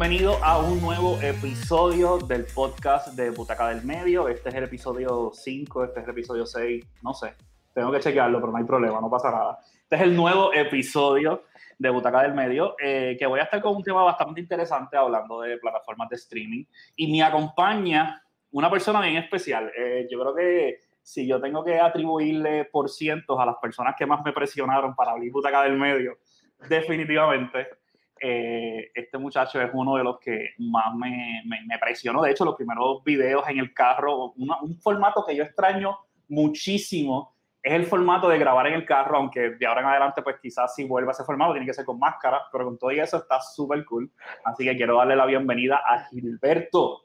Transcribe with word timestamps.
chicos, 0.00 0.08
bienvenidos 0.08 0.38
a 0.42 0.58
un 0.58 0.80
nuevo 0.80 1.20
episodio 1.20 2.18
del 2.18 2.46
podcast 2.46 3.08
de 3.08 3.30
Butaca 3.30 3.68
del 3.68 3.84
Medio. 3.84 4.28
Este 4.28 4.48
es 4.48 4.54
el 4.54 4.64
episodio 4.64 5.30
5, 5.34 5.84
este 5.84 6.00
es 6.00 6.04
el 6.04 6.10
episodio 6.10 6.46
6, 6.46 6.86
no 7.02 7.12
sé, 7.12 7.34
tengo 7.74 7.92
que 7.92 8.00
chequearlo, 8.00 8.40
pero 8.40 8.50
no 8.50 8.58
hay 8.58 8.64
problema, 8.64 9.00
no 9.00 9.10
pasa 9.10 9.30
nada. 9.30 9.58
Este 9.82 9.96
es 9.96 10.02
el 10.02 10.16
nuevo 10.16 10.52
episodio 10.54 11.44
de 11.78 11.90
Butaca 11.90 12.22
del 12.22 12.34
Medio, 12.34 12.76
eh, 12.82 13.16
que 13.18 13.26
voy 13.26 13.40
a 13.40 13.44
estar 13.44 13.60
con 13.60 13.76
un 13.76 13.82
tema 13.82 14.02
bastante 14.02 14.40
interesante 14.40 14.96
hablando 14.96 15.42
de 15.42 15.58
plataformas 15.58 16.08
de 16.08 16.16
streaming. 16.16 16.64
Y 16.96 17.12
me 17.12 17.22
acompaña 17.22 18.22
una 18.52 18.70
persona 18.70 19.00
bien 19.02 19.16
especial. 19.16 19.70
Eh, 19.76 20.08
yo 20.10 20.18
creo 20.20 20.34
que 20.34 20.80
si 21.02 21.26
yo 21.26 21.40
tengo 21.40 21.62
que 21.62 21.78
atribuirle 21.78 22.64
por 22.64 22.88
cientos 22.88 23.38
a 23.38 23.44
las 23.44 23.56
personas 23.56 23.94
que 23.98 24.06
más 24.06 24.24
me 24.24 24.32
presionaron 24.32 24.94
para 24.94 25.12
abrir 25.12 25.30
Butaca 25.30 25.62
del 25.62 25.76
Medio, 25.76 26.18
definitivamente 26.68 27.79
eh, 28.20 28.90
este 28.94 29.16
muchacho 29.16 29.60
es 29.60 29.70
uno 29.72 29.96
de 29.96 30.04
los 30.04 30.20
que 30.20 30.50
más 30.58 30.94
me, 30.94 31.42
me, 31.46 31.78
presionó. 31.78 32.22
De 32.22 32.30
hecho, 32.30 32.44
los 32.44 32.54
primeros 32.54 33.02
videos 33.02 33.48
en 33.48 33.58
el 33.58 33.72
carro, 33.72 34.32
un 34.32 34.78
formato 34.80 35.24
que 35.26 35.34
yo 35.34 35.42
extraño 35.42 35.98
muchísimo, 36.28 37.34
es 37.62 37.72
el 37.72 37.84
formato 37.84 38.28
de 38.28 38.38
grabar 38.38 38.66
en 38.66 38.74
el 38.74 38.86
carro, 38.86 39.18
aunque 39.18 39.50
de 39.50 39.66
ahora 39.66 39.82
en 39.82 39.86
adelante, 39.88 40.22
pues 40.22 40.36
quizás 40.40 40.74
si 40.74 40.84
vuelva 40.84 41.10
a 41.10 41.12
ese 41.12 41.24
formato, 41.24 41.52
tiene 41.52 41.66
que 41.66 41.74
ser 41.74 41.84
con 41.84 41.98
máscara, 41.98 42.42
pero 42.50 42.64
con 42.64 42.78
todo 42.78 42.90
y 42.92 43.00
eso 43.00 43.18
está 43.18 43.40
súper 43.40 43.84
cool. 43.84 44.10
Así 44.44 44.64
que 44.64 44.76
quiero 44.76 44.96
darle 44.96 45.16
la 45.16 45.26
bienvenida 45.26 45.80
a 45.84 46.04
Gilberto. 46.06 47.04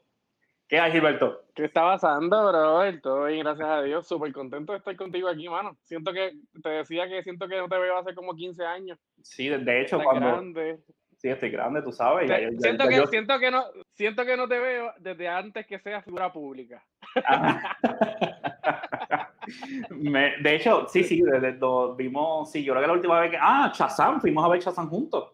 ¿Qué 0.68 0.80
hay, 0.80 0.90
Gilberto? 0.90 1.44
¿Qué 1.54 1.66
está 1.66 1.82
pasando, 1.82 2.48
bro? 2.48 3.00
Todo 3.00 3.26
bien, 3.26 3.40
gracias 3.40 3.68
a 3.68 3.82
Dios. 3.82 4.08
Súper 4.08 4.32
contento 4.32 4.72
de 4.72 4.78
estar 4.78 4.96
contigo 4.96 5.28
aquí, 5.28 5.48
mano. 5.48 5.76
Siento 5.84 6.12
que, 6.12 6.32
te 6.60 6.68
decía 6.68 7.06
que 7.06 7.22
siento 7.22 7.46
que 7.46 7.56
no 7.56 7.68
te 7.68 7.78
veo 7.78 7.96
hace 7.96 8.14
como 8.14 8.34
15 8.34 8.64
años. 8.64 8.98
Sí, 9.22 9.48
de 9.48 9.80
hecho, 9.80 10.00
cuando... 10.02 10.26
grande. 10.26 10.80
Sí, 11.26 11.32
estoy 11.32 11.50
grande, 11.50 11.82
tú 11.82 11.90
sabes. 11.90 12.30
siento, 12.60 12.86
que, 12.86 13.04
siento, 13.08 13.40
que 13.40 13.50
no, 13.50 13.64
siento 13.94 14.24
que 14.24 14.36
no 14.36 14.46
te 14.46 14.60
veo 14.60 14.92
desde 14.98 15.26
antes 15.26 15.66
que 15.66 15.80
seas 15.80 16.04
figura 16.04 16.32
pública. 16.32 16.84
de 19.90 20.54
hecho, 20.54 20.86
sí, 20.88 21.02
sí, 21.02 21.20
desde 21.22 21.58
vimos, 21.96 22.52
sí, 22.52 22.62
yo 22.62 22.74
creo 22.74 22.82
que 22.82 22.86
la 22.86 22.92
última 22.92 23.18
vez 23.18 23.32
que, 23.32 23.38
ah, 23.40 23.72
Chazán, 23.74 24.20
fuimos 24.20 24.44
a 24.44 24.48
ver 24.48 24.60
Chazán 24.60 24.88
juntos. 24.88 25.32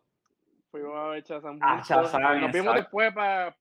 Fuimos 0.70 0.96
a 0.96 1.08
ver 1.08 1.22
Chazán 1.24 1.58
ah, 1.60 1.82
juntos. 1.86 2.14
Ah, 2.14 2.36
Nos 2.36 2.52
vimos 2.52 2.74
después 2.74 3.12
para 3.12 3.54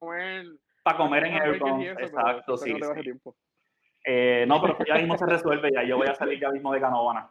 comer. 0.00 0.46
Para 0.82 0.96
comer 0.96 1.26
en 1.26 1.34
el 1.34 1.56
exacto, 2.00 2.56
sí. 2.56 2.72
No, 2.72 2.94
eh, 4.06 4.46
no, 4.48 4.62
pero 4.62 4.78
ya 4.86 4.94
mismo 4.94 5.18
se 5.18 5.26
resuelve 5.26 5.70
ya, 5.70 5.82
yo 5.82 5.98
voy 5.98 6.06
a 6.06 6.14
salir 6.14 6.40
ya 6.40 6.50
mismo 6.50 6.72
de 6.72 6.80
Canovana. 6.80 7.28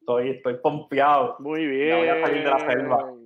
Estoy, 0.00 0.30
estoy 0.30 0.54
pompeado. 0.54 1.36
Muy 1.38 1.68
bien. 1.68 1.88
Ya 1.88 1.96
voy 1.98 2.08
a 2.08 2.26
salir 2.26 2.42
de 2.42 2.50
la 2.50 2.58
selva. 2.58 3.17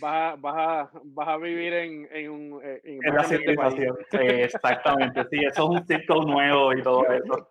Vas, 0.00 0.34
a, 0.42 0.90
vas, 1.04 1.28
a, 1.28 1.36
vivir 1.36 1.72
en, 1.72 2.08
en, 2.10 2.30
un, 2.30 2.60
eh, 2.62 2.80
en, 2.84 3.14
la 3.14 3.24
civilización. 3.24 3.96
exactamente, 4.12 5.24
sí, 5.30 5.38
eso 5.44 5.64
es 5.64 5.80
un 5.80 5.86
sitcom 5.86 6.26
nuevo 6.26 6.72
y 6.72 6.82
todo 6.82 7.04
eso. 7.12 7.48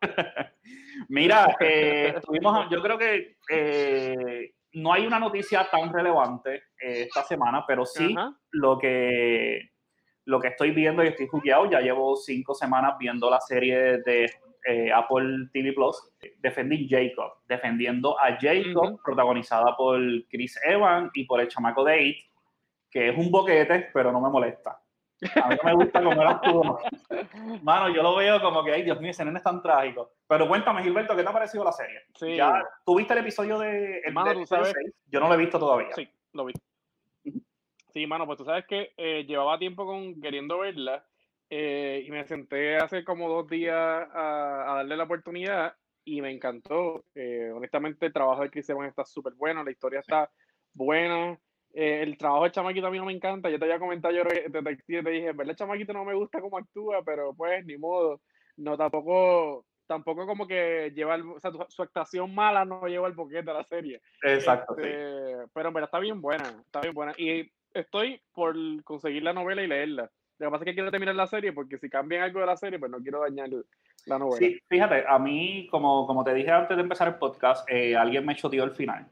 Mira, 1.09 1.55
eh, 1.59 2.13
estuvimos, 2.15 2.69
yo 2.69 2.81
creo 2.81 2.97
que 2.97 3.37
eh, 3.49 4.53
no 4.73 4.93
hay 4.93 5.05
una 5.05 5.19
noticia 5.19 5.67
tan 5.69 5.93
relevante 5.93 6.63
esta 6.79 7.23
semana, 7.23 7.63
pero 7.67 7.85
sí 7.85 8.15
lo 8.51 8.77
que 8.77 9.71
lo 10.25 10.41
que 10.41 10.49
estoy 10.49 10.71
viendo 10.71 11.03
y 11.03 11.07
estoy 11.07 11.27
jugueado, 11.27 11.71
ya 11.71 11.79
llevo 11.79 12.17
cinco 12.17 12.53
semanas 12.53 12.95
viendo 12.99 13.29
la 13.29 13.39
serie 13.39 13.99
de 13.99 14.29
eh, 14.67 14.91
Apple 14.91 15.47
TV 15.53 15.71
Plus, 15.71 15.95
Defending 16.39 16.89
Jacob, 16.89 17.31
defendiendo 17.47 18.19
a 18.19 18.37
Jacob, 18.37 18.99
protagonizada 19.01 19.77
por 19.77 19.97
Chris 20.27 20.59
Evans 20.65 21.09
y 21.13 21.23
por 21.23 21.39
el 21.39 21.47
chamaco 21.47 21.85
Date, 21.85 22.17
que 22.91 23.09
es 23.09 23.17
un 23.17 23.31
boquete, 23.31 23.89
pero 23.93 24.11
no 24.11 24.19
me 24.19 24.29
molesta. 24.29 24.77
A 25.41 25.47
mí 25.47 25.55
no 25.63 25.69
me 25.69 25.75
gusta 25.75 26.03
cómo 26.03 26.21
él 26.21 26.27
actúa. 26.27 26.79
Mano, 27.63 27.95
yo 27.95 28.03
lo 28.03 28.17
veo 28.17 28.41
como 28.41 28.61
que, 28.63 28.73
ay, 28.73 28.83
Dios 28.83 28.99
mío, 28.99 29.11
ese 29.11 29.23
nene 29.23 29.37
es 29.37 29.43
tan 29.43 29.61
trágico. 29.61 30.11
Pero 30.27 30.47
cuéntame, 30.49 30.83
Gilberto, 30.83 31.15
¿qué 31.15 31.23
te 31.23 31.29
ha 31.29 31.33
parecido 31.33 31.63
la 31.63 31.71
serie? 31.71 32.01
Sí. 32.15 32.35
¿Ya 32.35 32.61
tuviste 32.85 33.13
el 33.13 33.19
episodio 33.19 33.57
de 33.59 33.99
el 33.99 34.13
mano, 34.13 34.45
sabes, 34.45 34.73
Yo 35.05 35.21
no 35.21 35.29
lo 35.29 35.33
he 35.35 35.37
visto 35.37 35.57
todavía. 35.57 35.93
Sí, 35.95 36.07
lo 36.33 36.43
vi. 36.43 36.53
Sí, 37.93 38.05
mano, 38.05 38.25
pues 38.25 38.37
tú 38.37 38.43
sabes 38.43 38.65
que 38.67 38.91
eh, 38.97 39.23
llevaba 39.25 39.57
tiempo 39.57 39.85
con 39.85 40.19
queriendo 40.19 40.59
verla 40.59 41.05
eh, 41.49 42.03
y 42.05 42.11
me 42.11 42.25
senté 42.25 42.77
hace 42.77 43.03
como 43.03 43.29
dos 43.29 43.47
días 43.47 43.75
a, 43.75 44.73
darle 44.77 44.97
la 44.97 45.03
oportunidad 45.03 45.73
y 46.03 46.21
me 46.21 46.31
encantó. 46.31 47.05
Eh, 47.15 47.51
honestamente, 47.53 48.05
el 48.05 48.13
trabajo 48.13 48.41
de 48.41 48.49
Chris 48.49 48.69
Evans 48.69 48.89
está 48.89 49.05
súper 49.05 49.33
bueno, 49.33 49.63
la 49.63 49.71
historia 49.71 49.99
está 49.99 50.29
buena. 50.73 51.37
Eh, 51.73 52.01
el 52.01 52.17
trabajo 52.17 52.43
del 52.43 52.51
chamaquito 52.51 52.87
a 52.87 52.91
mí 52.91 52.97
no 52.97 53.05
me 53.05 53.13
encanta. 53.13 53.49
Yo 53.49 53.59
te 53.59 53.65
había 53.65 53.79
comentado, 53.79 54.13
yo 54.13 54.23
te, 54.23 54.49
te 54.49 55.09
dije, 55.09 55.31
verdad, 55.33 55.51
el 55.51 55.55
chamaquito 55.55 55.93
no 55.93 56.05
me 56.05 56.15
gusta 56.15 56.41
cómo 56.41 56.57
actúa, 56.57 57.03
pero 57.03 57.33
pues 57.33 57.65
ni 57.65 57.77
modo. 57.77 58.21
No, 58.57 58.75
tampoco, 58.77 59.65
tampoco 59.85 60.25
como 60.25 60.47
que 60.47 60.91
lleva, 60.95 61.17
o 61.17 61.39
sea, 61.39 61.51
su 61.69 61.81
actuación 61.81 62.33
mala 62.33 62.65
no 62.65 62.87
lleva 62.87 63.07
el 63.07 63.13
boquete 63.13 63.51
a 63.51 63.53
la 63.53 63.63
serie. 63.63 64.01
Exacto. 64.23 64.75
sí. 64.75 64.81
Este, 64.81 65.47
pero 65.53 65.69
en 65.69 65.73
verdad 65.73 65.87
está 65.87 65.99
bien 65.99 66.21
buena, 66.21 66.49
está 66.65 66.81
bien 66.81 66.93
buena. 66.93 67.13
Y 67.17 67.51
estoy 67.73 68.21
por 68.33 68.55
conseguir 68.83 69.23
la 69.23 69.33
novela 69.33 69.61
y 69.61 69.67
leerla. 69.67 70.11
Lo 70.39 70.47
que 70.47 70.51
pasa 70.51 70.63
es 70.63 70.65
que 70.65 70.73
quiero 70.75 70.91
terminar 70.91 71.15
la 71.15 71.27
serie 71.27 71.51
porque 71.51 71.77
si 71.77 71.89
cambian 71.89 72.23
algo 72.23 72.39
de 72.39 72.45
la 72.45 72.57
serie, 72.57 72.79
pues 72.79 72.91
no 72.91 72.99
quiero 72.99 73.21
dañar 73.21 73.49
la 74.05 74.19
novela. 74.19 74.37
Sí, 74.37 74.59
fíjate, 74.67 75.03
a 75.07 75.17
mí, 75.17 75.67
como, 75.71 76.05
como 76.05 76.23
te 76.23 76.33
dije 76.33 76.51
antes 76.51 76.77
de 76.77 76.83
empezar 76.83 77.07
el 77.07 77.15
podcast, 77.15 77.67
eh, 77.69 77.95
alguien 77.95 78.25
me 78.25 78.35
choteó 78.35 78.63
el 78.63 78.71
final. 78.71 79.07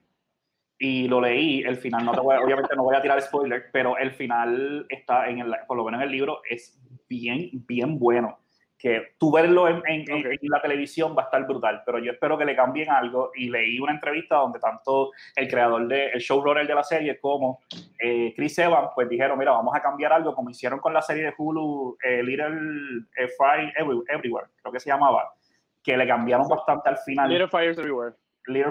Y 0.77 1.07
lo 1.07 1.21
leí, 1.21 1.61
el 1.61 1.77
final, 1.77 2.05
no 2.05 2.11
te 2.11 2.19
voy, 2.19 2.35
obviamente 2.35 2.75
no 2.75 2.83
voy 2.83 2.95
a 2.95 3.01
tirar 3.01 3.21
spoiler, 3.21 3.69
pero 3.71 3.97
el 3.97 4.11
final 4.11 4.85
está 4.89 5.29
en 5.29 5.39
el, 5.39 5.55
por 5.67 5.77
lo 5.77 5.85
menos 5.85 6.01
en 6.01 6.07
el 6.07 6.11
libro, 6.11 6.41
es 6.49 6.77
bien, 7.07 7.49
bien 7.53 7.97
bueno 7.97 8.44
que 8.85 9.15
tú 9.17 9.31
verlo 9.31 9.67
en, 9.67 10.05
la 10.43 10.61
televisión 10.61 11.15
va 11.17 11.23
a 11.23 11.25
estar 11.25 11.43
brutal, 11.47 11.81
pero 11.83 11.97
yo 11.97 12.11
espero 12.11 12.37
que 12.37 12.45
le 12.45 12.55
cambien 12.55 12.91
algo 12.91 13.31
y 13.33 13.49
leí 13.49 13.79
una 13.79 13.93
entrevista 13.93 14.35
donde 14.35 14.59
tanto 14.59 15.09
el 15.35 15.47
creador 15.47 15.87
de, 15.87 16.09
el 16.09 16.19
showrunner 16.19 16.67
de 16.67 16.75
la 16.75 16.83
serie 16.83 17.19
como 17.19 17.61
eh, 17.99 18.31
Chris 18.35 18.59
Evans, 18.59 18.91
pues 18.93 19.09
dijeron, 19.09 19.39
mira, 19.39 19.53
vamos 19.53 19.75
a 19.75 19.81
cambiar 19.81 20.13
algo 20.13 20.35
como 20.35 20.51
hicieron 20.51 20.77
con 20.77 20.93
la 20.93 21.01
serie 21.01 21.23
de 21.23 21.33
Hulu 21.35 21.97
eh, 21.99 22.21
Little 22.21 23.07
eh, 23.17 23.27
Fire 23.35 23.73
Everywhere, 24.07 24.49
creo 24.61 24.71
que 24.71 24.79
se 24.79 24.91
llamaba, 24.91 25.33
que 25.81 25.97
le 25.97 26.05
cambiaron 26.05 26.47
bastante 26.47 26.87
al 26.87 26.99
final. 26.99 27.27
Little 27.27 27.47
Fires 27.47 27.79
Everywhere. 27.79 28.13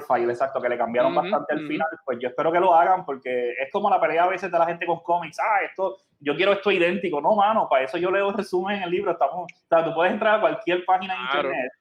Fire, 0.00 0.30
exacto, 0.30 0.60
que 0.60 0.68
le 0.68 0.78
cambiaron 0.78 1.14
bastante 1.14 1.52
al 1.52 1.66
final, 1.66 1.88
pues 2.04 2.18
yo 2.20 2.28
espero 2.28 2.52
que 2.52 2.60
lo 2.60 2.74
hagan 2.74 3.04
porque 3.04 3.52
es 3.52 3.70
como 3.72 3.90
la 3.90 4.00
pelea 4.00 4.24
a 4.24 4.28
veces 4.28 4.50
de 4.50 4.58
la 4.58 4.66
gente 4.66 4.86
con 4.86 5.00
cómics, 5.00 5.38
ah, 5.40 5.62
esto, 5.62 5.98
yo 6.20 6.36
quiero 6.36 6.52
esto 6.52 6.70
idéntico, 6.70 7.20
no, 7.20 7.34
mano, 7.34 7.68
para 7.68 7.84
eso 7.84 7.98
yo 7.98 8.10
leo 8.10 8.32
resumen 8.32 8.76
en 8.76 8.82
el 8.84 8.90
libro, 8.90 9.12
estamos, 9.12 9.50
o 9.52 9.68
sea, 9.68 9.84
tú 9.84 9.94
puedes 9.94 10.12
entrar 10.12 10.36
a 10.36 10.40
cualquier 10.40 10.84
página 10.84 11.14
de 11.14 11.20
internet 11.20 11.72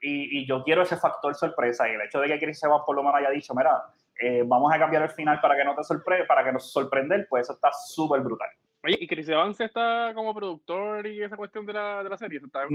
y, 0.00 0.38
y, 0.38 0.46
yo 0.46 0.62
quiero 0.62 0.82
ese 0.82 0.96
factor 0.96 1.34
sorpresa 1.34 1.88
y 1.88 1.92
el 1.92 2.00
hecho 2.02 2.20
de 2.20 2.28
que 2.28 2.38
Chris 2.38 2.62
Evans 2.62 2.84
por 2.86 2.96
lo 2.96 3.02
menos 3.02 3.18
haya 3.18 3.30
dicho, 3.30 3.54
mira, 3.54 3.82
eh, 4.20 4.44
vamos 4.46 4.72
a 4.72 4.78
cambiar 4.78 5.02
el 5.02 5.10
final 5.10 5.40
para 5.40 5.56
que 5.56 5.64
no 5.64 5.74
te 5.74 5.82
sorprenda, 5.82 6.26
para 6.26 6.44
que 6.44 6.52
nos 6.52 6.70
sorprenda, 6.70 7.16
pues 7.28 7.46
eso 7.46 7.54
está 7.54 7.70
súper 7.72 8.20
brutal. 8.20 8.50
Oye, 8.82 8.96
¿y 9.00 9.06
Chris 9.06 9.28
Evans 9.28 9.60
está 9.60 10.12
como 10.14 10.34
productor 10.34 11.06
y 11.06 11.22
esa 11.22 11.36
cuestión 11.36 11.66
de 11.66 11.74
la, 11.74 12.02
de 12.02 12.08
la 12.08 12.16
serie? 12.16 12.40
¿Está, 12.42 12.66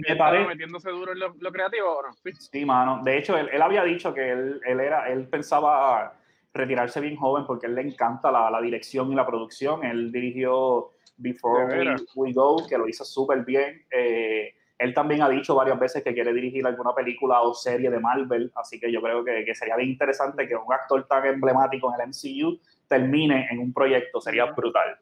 metiéndose 0.48 0.92
duro 0.92 1.14
en 1.14 1.20
lo, 1.20 1.52
creativo 1.52 1.98
o 1.98 2.02
no? 2.04 2.34
¿Sí? 2.38 2.64
mano. 2.64 3.02
De 3.04 3.18
hecho, 3.18 3.36
él, 3.36 3.50
él 3.52 3.62
había 3.62 3.84
dicho 3.84 4.14
que 4.14 4.32
él, 4.32 4.62
él, 4.66 4.80
era, 4.80 5.10
él 5.10 5.28
pensaba 5.28 6.14
retirarse 6.54 7.02
bien 7.02 7.16
joven 7.16 7.46
porque 7.46 7.66
él 7.66 7.76
le 7.76 7.82
encanta 7.82 8.32
la, 8.32 8.52
la 8.52 8.62
dirección 8.62 9.12
y 9.12 9.16
la 9.16 9.26
producción. 9.26 9.84
Él 9.84 10.12
dirigió 10.12 10.92
Before 11.18 11.96
We, 12.16 12.34
Go, 12.34 12.68
que 12.68 12.78
lo 12.78 12.88
hizo 12.88 13.04
súper 13.04 13.44
bien. 13.44 13.84
Eh, 13.90 14.54
él 14.78 14.94
también 14.94 15.24
ha 15.24 15.30
dicho 15.30 15.56
varias 15.56 15.80
veces 15.80 16.04
que 16.04 16.14
quiere 16.14 16.34
dirigir 16.34 16.68
alguna 16.68 16.94
película 16.94 17.42
o 17.42 17.54
serie 17.54 17.90
de 17.90 18.00
Marvel, 18.00 18.52
así 18.56 18.78
que 18.80 18.92
yo 18.92 19.02
creo 19.02 19.24
que, 19.24 19.46
que 19.46 19.56
sería 19.56 19.78
bien 19.78 19.90
interesante 19.90 20.48
que 20.48 20.56
un 20.56 20.72
actor 20.72 21.08
tan 21.08 21.26
emblemático 21.26 21.94
en 21.94 22.02
el 22.02 22.08
MCU 22.10 22.60
termine 22.88 23.48
en 23.50 23.60
un 23.60 23.74
proyecto, 23.74 24.20
sería 24.20 24.46
brutal. 24.46 24.98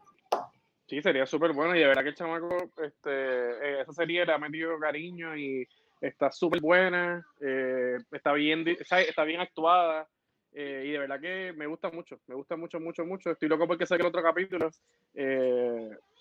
Sí, 0.88 1.02
sería 1.02 1.26
súper 1.26 1.54
bueno 1.54 1.76
y 1.76 1.80
de 1.80 1.88
verdad 1.88 2.04
que 2.04 2.10
el 2.10 2.16
chamaco, 2.16 2.72
este, 2.78 3.10
eh, 3.10 3.82
esa 3.82 3.94
serie 3.94 4.26
le 4.26 4.34
ha 4.34 4.38
cariño 4.80 5.36
y 5.36 5.68
está 6.02 6.30
súper 6.30 6.60
buena, 6.60 7.26
eh, 7.40 7.98
está, 8.12 8.34
bien, 8.34 8.66
está 8.68 9.24
bien 9.24 9.40
actuada 9.40 10.08
eh, 10.52 10.84
y 10.86 10.92
de 10.92 11.00
verdad 11.00 11.22
que 11.22 11.54
me 11.56 11.68
gusta 11.68 11.90
mucho, 11.90 12.20
me 12.28 12.36
gusta 12.36 12.58
mucho, 12.58 12.80
mucho, 12.80 13.06
mucho. 13.06 13.32
Estoy 13.32 13.48
loco 13.48 13.66
porque 13.66 13.86
saque 13.86 14.02
el 14.02 14.10
otro 14.10 14.22
capítulo 14.22 14.70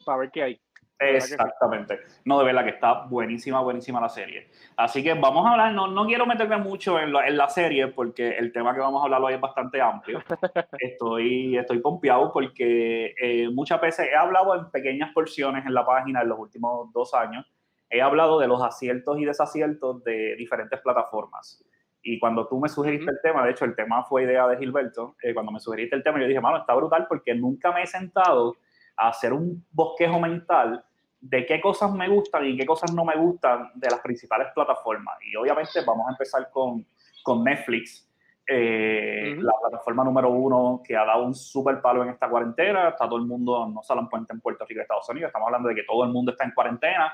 para 0.04 0.18
ver 0.18 0.30
qué 0.30 0.42
hay. 0.42 0.60
Exactamente. 1.02 2.00
No, 2.24 2.38
de 2.38 2.44
verdad 2.44 2.64
que 2.64 2.70
está 2.70 3.04
buenísima, 3.04 3.60
buenísima 3.60 4.00
la 4.00 4.08
serie. 4.08 4.48
Así 4.76 5.02
que 5.02 5.14
vamos 5.14 5.46
a 5.46 5.52
hablar, 5.52 5.72
no, 5.72 5.88
no 5.88 6.06
quiero 6.06 6.26
meterme 6.26 6.58
mucho 6.58 6.98
en 6.98 7.12
la, 7.12 7.26
en 7.26 7.36
la, 7.36 7.48
serie 7.48 7.88
porque 7.88 8.38
el 8.38 8.52
tema 8.52 8.72
que 8.74 8.80
vamos 8.80 9.00
a 9.00 9.04
hablar 9.04 9.20
hoy 9.22 9.34
es 9.34 9.40
bastante 9.40 9.80
amplio. 9.80 10.22
Estoy, 10.78 11.56
estoy 11.56 11.80
pompeado 11.80 12.32
porque 12.32 13.14
eh, 13.20 13.48
muchas 13.50 13.80
veces 13.80 14.08
he 14.12 14.16
hablado 14.16 14.54
en 14.54 14.70
pequeñas 14.70 15.12
porciones 15.12 15.66
en 15.66 15.74
la 15.74 15.84
página 15.84 16.22
en 16.22 16.28
los 16.28 16.38
últimos 16.38 16.92
dos 16.92 17.14
años. 17.14 17.46
He 17.90 18.00
hablado 18.00 18.38
de 18.38 18.48
los 18.48 18.62
aciertos 18.62 19.18
y 19.18 19.24
desaciertos 19.24 20.02
de 20.04 20.34
diferentes 20.36 20.80
plataformas. 20.80 21.62
Y 22.02 22.18
cuando 22.18 22.48
tú 22.48 22.58
me 22.58 22.68
sugeriste 22.68 23.10
el 23.10 23.20
tema, 23.22 23.44
de 23.44 23.52
hecho 23.52 23.64
el 23.64 23.76
tema 23.76 24.02
fue 24.04 24.24
idea 24.24 24.46
de 24.48 24.56
Gilberto, 24.56 25.14
eh, 25.22 25.32
cuando 25.32 25.52
me 25.52 25.60
sugeriste 25.60 25.94
el 25.94 26.02
tema 26.02 26.20
yo 26.20 26.26
dije, 26.26 26.40
mano, 26.40 26.58
está 26.58 26.74
brutal 26.74 27.06
porque 27.08 27.34
nunca 27.34 27.70
me 27.70 27.82
he 27.82 27.86
sentado 27.86 28.56
a 28.96 29.08
hacer 29.08 29.32
un 29.32 29.64
bosquejo 29.70 30.18
mental 30.18 30.84
de 31.22 31.46
qué 31.46 31.60
cosas 31.60 31.92
me 31.92 32.08
gustan 32.08 32.44
y 32.46 32.56
qué 32.56 32.66
cosas 32.66 32.92
no 32.92 33.04
me 33.04 33.16
gustan 33.16 33.70
de 33.74 33.88
las 33.88 34.00
principales 34.00 34.48
plataformas. 34.52 35.16
Y 35.22 35.36
obviamente 35.36 35.80
vamos 35.86 36.08
a 36.08 36.10
empezar 36.10 36.50
con, 36.50 36.84
con 37.22 37.44
Netflix, 37.44 38.10
eh, 38.44 39.36
la 39.38 39.52
plataforma 39.60 40.02
número 40.02 40.30
uno 40.30 40.82
que 40.84 40.96
ha 40.96 41.04
dado 41.04 41.24
un 41.24 41.34
súper 41.34 41.80
palo 41.80 42.02
en 42.02 42.08
esta 42.08 42.28
cuarentena. 42.28 42.88
Está 42.88 43.06
todo 43.06 43.18
el 43.18 43.24
mundo, 43.24 43.68
no 43.72 43.82
solamente 43.84 44.32
en 44.32 44.40
Puerto 44.40 44.66
Rico 44.66 44.80
y 44.80 44.82
Estados 44.82 45.08
Unidos, 45.10 45.28
estamos 45.28 45.46
hablando 45.46 45.68
de 45.68 45.76
que 45.76 45.84
todo 45.84 46.02
el 46.04 46.10
mundo 46.10 46.32
está 46.32 46.44
en 46.44 46.50
cuarentena. 46.50 47.12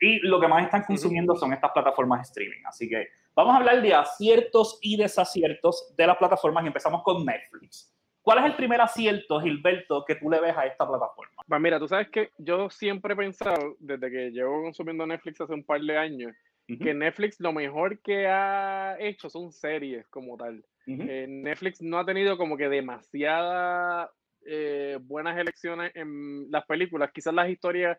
Y 0.00 0.20
lo 0.20 0.38
que 0.38 0.46
más 0.46 0.64
están 0.64 0.84
consumiendo 0.84 1.34
son 1.34 1.52
estas 1.52 1.72
plataformas 1.72 2.20
de 2.20 2.22
streaming. 2.22 2.64
Así 2.64 2.88
que 2.88 3.08
vamos 3.34 3.54
a 3.54 3.56
hablar 3.56 3.82
de 3.82 3.92
aciertos 3.92 4.78
y 4.80 4.96
desaciertos 4.96 5.92
de 5.96 6.06
las 6.06 6.16
plataformas 6.16 6.62
y 6.62 6.68
empezamos 6.68 7.02
con 7.02 7.26
Netflix. 7.26 7.92
¿Cuál 8.28 8.40
es 8.40 8.44
el 8.44 8.56
primer 8.56 8.78
acierto, 8.78 9.40
Gilberto, 9.40 10.04
que 10.04 10.16
tú 10.16 10.28
le 10.28 10.38
ves 10.38 10.54
a 10.54 10.66
esta 10.66 10.86
plataforma? 10.86 11.32
Pues 11.46 11.60
mira, 11.62 11.78
tú 11.78 11.88
sabes 11.88 12.10
que 12.10 12.28
yo 12.36 12.68
siempre 12.68 13.14
he 13.14 13.16
pensado, 13.16 13.74
desde 13.78 14.10
que 14.10 14.30
llevo 14.30 14.64
consumiendo 14.64 15.06
Netflix 15.06 15.40
hace 15.40 15.54
un 15.54 15.64
par 15.64 15.80
de 15.80 15.96
años, 15.96 16.36
que 16.66 16.92
Netflix 16.92 17.40
lo 17.40 17.54
mejor 17.54 18.02
que 18.02 18.26
ha 18.26 18.98
hecho 19.00 19.30
son 19.30 19.50
series 19.50 20.06
como 20.08 20.36
tal. 20.36 20.62
Eh, 20.86 21.24
Netflix 21.26 21.80
no 21.80 21.98
ha 21.98 22.04
tenido 22.04 22.36
como 22.36 22.58
que 22.58 22.68
demasiadas 22.68 24.10
eh, 24.44 24.98
buenas 25.00 25.38
elecciones 25.38 25.90
en 25.94 26.50
las 26.50 26.66
películas. 26.66 27.10
Quizás 27.14 27.32
las 27.32 27.48
historias 27.48 27.96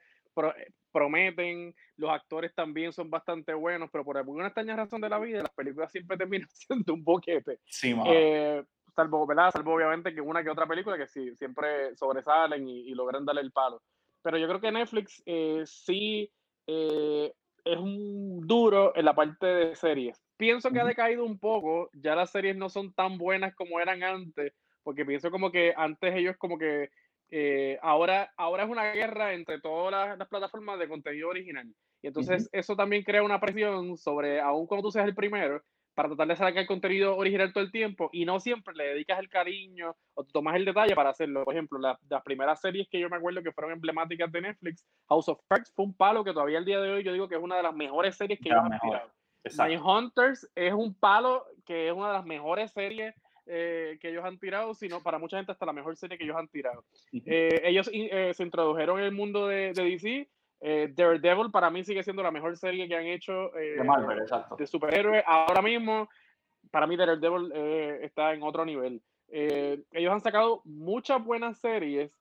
prometen, 0.91 1.73
los 1.97 2.11
actores 2.11 2.53
también 2.53 2.93
son 2.93 3.09
bastante 3.09 3.55
buenos, 3.55 3.89
pero 3.91 4.05
por 4.05 4.17
alguna 4.17 4.45
extraña 4.45 4.75
razón 4.75 5.01
de 5.01 5.09
la 5.09 5.17
vida, 5.17 5.41
las 5.41 5.55
películas 5.55 5.91
siempre 5.91 6.17
terminan 6.17 6.49
siendo 6.51 6.93
un 6.93 7.03
boquete. 7.03 7.57
Sí, 7.65 7.95
eh, 8.05 8.63
salvo, 8.95 9.25
¿verdad? 9.25 9.51
Salvo 9.51 9.73
obviamente 9.73 10.13
que 10.13 10.21
una 10.21 10.43
que 10.43 10.49
otra 10.49 10.67
película 10.67 10.97
que 10.97 11.07
sí, 11.07 11.35
siempre 11.35 11.95
sobresalen 11.95 12.67
y, 12.67 12.93
logran 12.93 13.25
darle 13.25 13.41
el 13.41 13.51
palo. 13.51 13.81
Pero 14.21 14.37
yo 14.37 14.47
creo 14.47 14.59
que 14.59 14.71
Netflix 14.71 15.23
sí 15.65 16.31
es 16.67 17.77
un 17.77 18.41
duro 18.45 18.95
en 18.95 19.05
la 19.05 19.15
parte 19.15 19.45
de 19.45 19.75
series. 19.75 20.21
Pienso 20.37 20.71
que 20.71 20.79
ha 20.79 20.85
decaído 20.85 21.25
un 21.25 21.39
poco, 21.39 21.89
ya 21.93 22.15
las 22.15 22.31
series 22.31 22.55
no 22.55 22.69
son 22.69 22.93
tan 22.93 23.17
buenas 23.17 23.53
como 23.55 23.79
eran 23.79 24.03
antes, 24.03 24.53
porque 24.83 25.05
pienso 25.05 25.31
como 25.31 25.51
que 25.51 25.73
antes 25.75 26.15
ellos 26.15 26.37
como 26.37 26.57
que 26.57 26.89
eh, 27.31 27.77
ahora, 27.81 28.31
ahora 28.37 28.63
es 28.63 28.69
una 28.69 28.91
guerra 28.91 29.33
entre 29.33 29.59
todas 29.59 30.17
las, 30.17 30.27
plataformas 30.27 30.79
de 30.79 30.87
contenido 30.87 31.29
original. 31.29 31.67
Y 32.01 32.07
entonces 32.07 32.49
eso 32.51 32.75
también 32.75 33.03
crea 33.03 33.23
una 33.23 33.39
presión 33.39 33.97
sobre, 33.97 34.39
aun 34.39 34.65
cuando 34.65 34.87
tú 34.87 34.91
seas 34.91 35.07
el 35.07 35.15
primero, 35.15 35.61
para 35.93 36.09
tratar 36.09 36.27
de 36.27 36.35
sacar 36.35 36.65
conterido 36.65 37.17
original 37.17 37.51
todo 37.51 37.63
el 37.63 37.71
tiempo 37.71 38.09
y 38.13 38.25
no 38.25 38.39
siempre 38.39 38.73
le 38.75 38.85
dedicas 38.85 39.19
el 39.19 39.29
cariño 39.29 39.95
o 40.13 40.23
tomas 40.23 40.55
el 40.55 40.65
detalle 40.65 40.95
para 40.95 41.09
hacerlo. 41.09 41.43
Por 41.43 41.53
ejemplo, 41.53 41.79
las 41.79 42.23
primeras 42.23 42.61
series 42.61 42.87
que 42.89 42.99
yo 42.99 43.09
me 43.09 43.17
acuerdo 43.17 43.43
que 43.43 43.51
fueron 43.51 43.73
emblemáticas 43.73 44.31
de 44.31 44.41
Netflix, 44.41 44.85
House 45.07 45.29
of 45.29 45.41
Cards 45.47 45.71
fue 45.75 45.85
un 45.85 45.93
palo 45.93 46.23
que 46.23 46.33
todavía 46.33 46.59
el 46.59 46.65
día 46.65 46.79
de 46.79 46.89
hoy 46.89 47.03
yo 47.03 47.13
digo 47.13 47.27
que 47.27 47.35
es 47.35 47.41
una 47.41 47.57
de 47.57 47.63
las 47.63 47.75
mejores 47.75 48.15
series 48.15 48.39
que 48.39 48.49
ellos 48.49 48.63
han 48.63 48.79
tirado. 48.79 49.11
Hunters 49.83 50.49
es 50.55 50.73
un 50.73 50.93
palo 50.93 51.45
que 51.65 51.87
es 51.87 51.93
una 51.93 52.07
de 52.07 52.13
las 52.13 52.25
mejores 52.25 52.71
series 52.71 53.15
eh, 53.45 53.97
que 53.99 54.09
ellos 54.09 54.23
han 54.23 54.37
tirado, 54.37 54.73
sino 54.75 55.01
para 55.01 55.17
mucha 55.17 55.37
gente 55.37 55.51
hasta 55.51 55.65
la 55.65 55.73
mejor 55.73 55.95
serie 55.95 56.17
que 56.17 56.23
ellos 56.23 56.37
han 56.37 56.47
tirado. 56.47 56.85
Eh, 57.11 57.61
ellos 57.63 57.89
eh, 57.91 58.31
se 58.33 58.43
introdujeron 58.43 58.99
en 58.99 59.05
el 59.05 59.11
mundo 59.11 59.47
de, 59.47 59.73
de 59.73 59.83
DC 59.83 60.29
eh, 60.61 60.91
Daredevil 60.93 61.51
para 61.51 61.69
mí 61.69 61.83
sigue 61.83 62.03
siendo 62.03 62.21
la 62.21 62.31
mejor 62.31 62.57
serie 62.57 62.87
que 62.87 62.95
han 62.95 63.05
hecho 63.05 63.55
eh, 63.57 63.77
de, 64.57 64.67
superhéroes. 64.67 65.23
Ahora 65.25 65.61
mismo, 65.61 66.09
para 66.69 66.85
mí 66.85 66.97
Daredevil 66.97 67.51
eh, 67.53 67.99
está 68.03 68.33
en 68.33 68.43
otro 68.43 68.65
nivel. 68.65 69.01
ellos 69.29 70.11
han 70.11 70.21
sacado 70.21 70.61
muchas 70.65 71.23
buenas 71.23 71.59
series, 71.59 72.11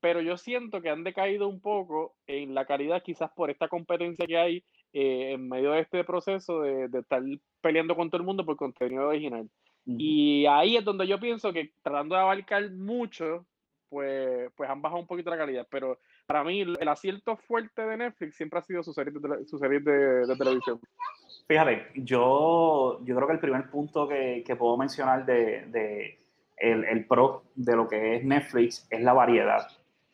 pero 0.00 0.20
yo 0.20 0.36
siento 0.36 0.80
que 0.80 0.90
han 0.90 1.04
decaído 1.04 1.48
un 1.48 1.60
poco 1.60 2.14
en 2.26 2.54
la 2.54 2.64
calidad 2.64 3.02
quizás 3.02 3.30
por 3.32 3.50
esta 3.50 3.68
competencia 3.68 4.26
que 4.26 4.38
hay 4.38 4.64
en 4.92 5.48
medio 5.48 5.72
de 5.72 5.80
este 5.80 6.04
proceso 6.04 6.62
de, 6.62 6.88
estar 6.98 7.22
peleando 7.60 7.94
con 7.94 8.08
todo 8.08 8.20
el 8.20 8.26
mundo 8.26 8.44
por 8.44 8.56
contenido 8.56 9.08
original. 9.08 9.48
Y 9.86 10.46
ahí 10.46 10.76
es 10.76 10.84
donde 10.84 11.06
yo 11.06 11.18
pienso 11.18 11.52
que 11.52 11.72
tratando 11.82 12.14
de 12.14 12.20
abarcar 12.20 12.70
mucho, 12.70 13.46
pues, 13.88 14.50
pues 14.54 14.70
han 14.70 14.80
bajado 14.80 15.00
un 15.00 15.06
poquito 15.08 15.30
la 15.30 15.38
calidad. 15.38 15.66
Pero 15.68 15.98
para 16.30 16.44
mí 16.44 16.60
el 16.60 16.88
acierto 16.88 17.36
fuerte 17.36 17.84
de 17.84 17.96
Netflix 17.96 18.36
siempre 18.36 18.60
ha 18.60 18.62
sido 18.62 18.84
su 18.84 18.92
serie 18.92 19.12
de, 19.12 19.44
su 19.46 19.58
serie 19.58 19.80
de, 19.80 20.32
televisión. 20.38 20.78
Fíjate, 21.48 21.88
yo, 21.96 23.00
yo 23.02 23.16
creo 23.16 23.26
que 23.26 23.32
el 23.32 23.40
primer 23.40 23.68
punto 23.68 24.06
que, 24.06 24.44
que 24.46 24.54
puedo 24.54 24.76
mencionar 24.76 25.26
de, 25.26 25.66
de 25.72 26.20
el, 26.56 26.84
el, 26.84 27.04
pro 27.04 27.42
de 27.56 27.74
lo 27.74 27.88
que 27.88 28.14
es 28.14 28.24
Netflix 28.24 28.86
es 28.90 29.02
la 29.02 29.12
variedad. 29.12 29.66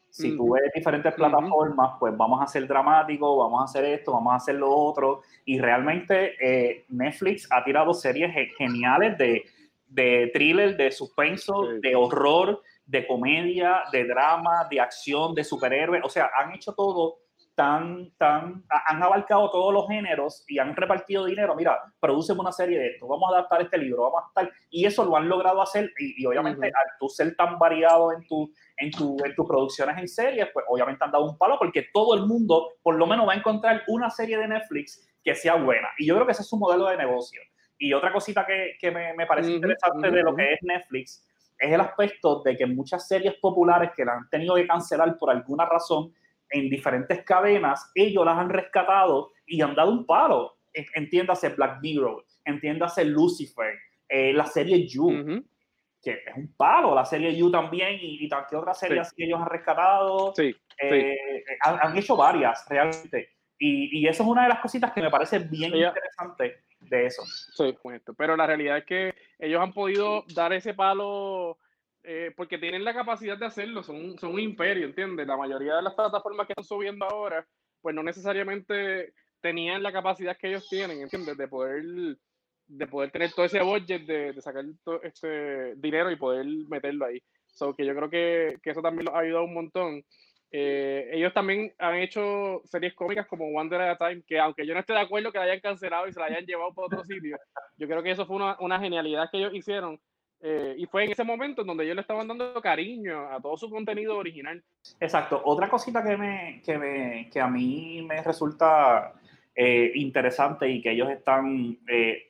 Si 0.08 0.34
tú 0.34 0.54
ves 0.54 0.72
diferentes 0.74 1.12
plataformas, 1.12 1.98
pues 2.00 2.16
vamos 2.16 2.40
a 2.40 2.46
ser 2.46 2.66
dramáticos, 2.66 3.36
vamos 3.36 3.60
a 3.60 3.64
hacer 3.64 3.84
esto, 3.84 4.12
vamos 4.12 4.32
a 4.32 4.36
hacer 4.36 4.54
lo 4.54 4.70
otro. 4.74 5.20
Y 5.44 5.58
realmente 5.58 6.34
eh, 6.40 6.86
Netflix 6.88 7.46
ha 7.52 7.62
tirado 7.62 7.92
series 7.92 8.32
geniales 8.56 9.19
de, 9.19 9.44
de 9.86 10.30
thriller, 10.32 10.78
de 10.78 10.90
suspenso, 10.92 11.66
de 11.82 11.94
horror, 11.94 12.62
de 12.86 13.06
comedia, 13.06 13.82
de 13.92 14.04
drama, 14.04 14.66
de 14.70 14.80
acción, 14.80 15.34
de 15.34 15.44
superhéroes. 15.44 16.02
O 16.04 16.08
sea, 16.08 16.30
han 16.38 16.54
hecho 16.54 16.72
todo 16.72 17.18
tan, 17.56 18.12
tan, 18.18 18.64
han 18.68 19.02
abarcado 19.02 19.50
todos 19.50 19.72
los 19.72 19.88
géneros 19.88 20.44
y 20.46 20.58
han 20.58 20.76
repartido 20.76 21.24
dinero. 21.24 21.56
Mira, 21.56 21.80
producen 21.98 22.38
una 22.38 22.52
serie 22.52 22.78
de 22.78 22.88
esto, 22.88 23.08
vamos 23.08 23.30
a 23.30 23.38
adaptar 23.38 23.62
este 23.62 23.78
libro, 23.78 24.02
vamos 24.02 24.22
a 24.24 24.28
estar. 24.28 24.54
Y 24.70 24.84
eso 24.84 25.04
lo 25.04 25.16
han 25.16 25.28
logrado 25.28 25.60
hacer. 25.62 25.90
Y, 25.98 26.24
obviamente, 26.26 26.66
al 26.66 26.98
tú 27.00 27.08
ser 27.08 27.34
tan 27.34 27.58
variado 27.58 28.12
en, 28.12 28.26
tu, 28.26 28.52
en, 28.76 28.90
tu, 28.90 29.16
en 29.24 29.34
tus 29.34 29.46
producciones 29.46 29.98
en 29.98 30.06
series, 30.06 30.48
pues 30.52 30.66
obviamente 30.68 31.02
han 31.02 31.10
dado 31.10 31.24
un 31.24 31.38
palo 31.38 31.56
porque 31.58 31.86
todo 31.92 32.14
el 32.14 32.26
mundo, 32.26 32.74
por 32.82 32.94
lo 32.94 33.06
menos, 33.06 33.26
va 33.26 33.32
a 33.32 33.36
encontrar 33.36 33.82
una 33.88 34.10
serie 34.10 34.36
de 34.38 34.48
Netflix 34.48 35.08
que 35.24 35.34
sea 35.34 35.54
buena. 35.54 35.88
Y 35.98 36.06
yo 36.06 36.14
creo 36.14 36.26
que 36.26 36.32
ese 36.32 36.42
es 36.42 36.48
su 36.48 36.58
modelo 36.58 36.86
de 36.86 36.98
negocio. 36.98 37.40
Y 37.78 37.93
otra 37.93 38.12
cosita 38.12 38.46
que, 38.46 38.76
que 38.78 38.90
me, 38.90 39.14
me, 39.14 39.26
parece 39.26 39.52
interesante 39.52 40.10
de 40.10 40.22
lo 40.22 40.34
que 40.34 40.52
es 40.52 40.58
Netflix 40.62 41.25
es 41.58 41.72
el 41.72 41.81
aspecto 41.81 42.43
de 42.43 42.56
que 42.56 42.67
muchas 42.67 43.06
series 43.08 43.34
populares 43.34 43.91
que 43.96 44.05
la 44.05 44.15
han 44.15 44.29
tenido 44.29 44.55
que 44.55 44.67
cancelar 44.67 45.17
por 45.19 45.31
alguna 45.31 45.65
razón 45.65 46.13
en 46.51 46.69
diferentes 46.69 47.25
cadenas, 47.25 47.91
ellos 47.94 48.25
las 48.25 48.39
han 48.39 48.51
rescatado 48.51 49.32
y 49.46 49.60
han 49.60 49.75
dado 49.75 49.91
un 49.91 50.06
paro. 50.06 50.56
Entiéndase 50.72 51.48
Black 51.51 51.81
Mirror, 51.81 52.25
entiéndase 52.44 53.05
Lucifer, 53.05 53.75
eh, 54.08 54.32
la 54.32 54.44
serie 54.44 54.86
You, 54.86 55.43
que 56.03 56.10
es 56.13 56.36
un 56.36 56.55
palo, 56.55 56.94
la 56.94 57.05
serie 57.05 57.34
You 57.34 57.51
también, 57.51 57.94
y, 58.01 58.25
y 58.25 58.29
tantas 58.29 58.55
otras 58.55 58.79
series 58.79 59.13
que 59.15 59.25
ellos 59.25 59.41
han 59.41 59.48
rescatado. 59.48 60.34
Sí, 60.36 60.55
eh, 60.82 61.17
han, 61.63 61.96
hecho 61.96 62.17
varias 62.17 62.67
realmente. 62.69 63.35
Y, 63.58 64.01
y, 64.01 64.06
eso 64.06 64.22
es 64.22 64.29
una 64.29 64.43
de 64.43 64.51
las 64.51 64.60
cositas 64.60 64.93
que 64.93 65.01
me 65.01 65.10
parece 65.10 65.39
bien 65.39 65.75
interesante 65.75 66.65
de 66.81 67.06
eso. 67.06 67.22
Sí, 67.25 67.77
pero 68.17 68.36
la 68.36 68.46
realidad 68.46 68.79
es 68.79 68.84
que 68.84 69.15
ellos 69.39 69.60
han 69.60 69.72
podido 69.72 70.25
dar 70.34 70.53
ese 70.53 70.75
palo 70.75 71.58
eh, 72.03 72.32
porque 72.36 72.58
tienen 72.58 72.84
la 72.84 72.94
capacidad 72.94 73.36
de 73.36 73.46
hacerlo, 73.46 73.82
son, 73.82 74.17
son 74.19 74.34
un 74.34 74.41
imperio, 74.41 74.86
¿entiendes? 74.86 75.27
La 75.27 75.36
mayoría 75.36 75.75
de 75.75 75.82
las 75.82 75.94
plataformas 75.94 76.46
que 76.46 76.53
están 76.53 76.65
subiendo 76.65 77.05
ahora, 77.05 77.44
pues 77.81 77.94
no 77.94 78.03
necesariamente 78.03 79.13
tenían 79.41 79.82
la 79.82 79.93
capacidad 79.93 80.36
que 80.36 80.48
ellos 80.48 80.69
tienen, 80.69 81.01
¿entiendes? 81.01 81.36
De 81.36 81.48
poder, 81.48 81.82
de 82.67 82.86
poder 82.86 83.10
tener 83.10 83.32
todo 83.32 83.46
ese 83.46 83.60
budget, 83.63 84.06
de, 84.06 84.32
de 84.32 84.41
sacar 84.41 84.65
todo 84.84 85.03
este 85.03 85.75
dinero 85.77 86.10
y 86.10 86.17
poder 86.17 86.46
meterlo 86.69 87.06
ahí. 87.06 87.20
So 87.46 87.75
que 87.75 87.84
yo 87.84 87.94
creo 87.96 88.10
que, 88.10 88.58
que 88.63 88.70
eso 88.70 88.82
también 88.82 89.06
los 89.06 89.15
ha 89.15 89.20
ayudado 89.20 89.44
un 89.44 89.55
montón. 89.55 90.05
Eh, 90.50 91.10
ellos 91.12 91.34
también 91.34 91.74
han 91.79 91.96
hecho 91.96 92.62
series 92.65 92.94
cómicas 92.94 93.26
como 93.26 93.50
Wonder 93.50 93.81
at 93.81 94.00
a 94.00 94.08
Time, 94.08 94.22
que 94.26 94.38
aunque 94.38 94.67
yo 94.67 94.74
no 94.74 94.81
esté 94.81 94.93
de 94.93 95.00
acuerdo 95.00 95.32
que 95.32 95.38
la 95.38 95.44
hayan 95.44 95.60
cancelado 95.60 96.06
y 96.06 96.12
se 96.12 96.20
la 96.20 96.26
hayan 96.26 96.46
llevado 96.46 96.72
por 96.72 96.84
otro 96.84 97.05
sitio, 97.05 97.36
yo 97.76 97.86
creo 97.86 98.03
que 98.03 98.12
eso 98.12 98.26
fue 98.26 98.36
una, 98.36 98.56
una 98.60 98.79
genialidad 98.79 99.29
que 99.31 99.38
ellos 99.38 99.55
hicieron. 99.55 100.00
Eh, 100.41 100.74
y 100.76 100.86
fue 100.86 101.05
en 101.05 101.12
ese 101.12 101.24
momento 101.24 101.62
en 101.62 101.67
donde 101.67 101.84
ellos 101.84 101.96
le 101.96 102.03
estaban 102.03 102.29
dando 102.29 102.60
cariño 102.60 103.29
a 103.31 103.41
todo 103.41 103.56
su 103.56 103.70
contenido 103.70 104.17
original. 104.17 104.62
Exacto. 105.00 105.41
Otra 105.44 105.69
cosita 105.69 106.05
que, 106.05 106.17
me, 106.17 106.62
que, 106.65 106.79
me, 106.79 107.31
que 107.31 107.41
a 107.41 107.48
mí 107.48 108.06
me 108.06 108.22
resulta 108.22 109.15
eh, 109.55 109.93
interesante 109.94 110.69
y 110.69 110.82
que 110.82 110.93
ellos 110.93 111.10
están 111.10 111.79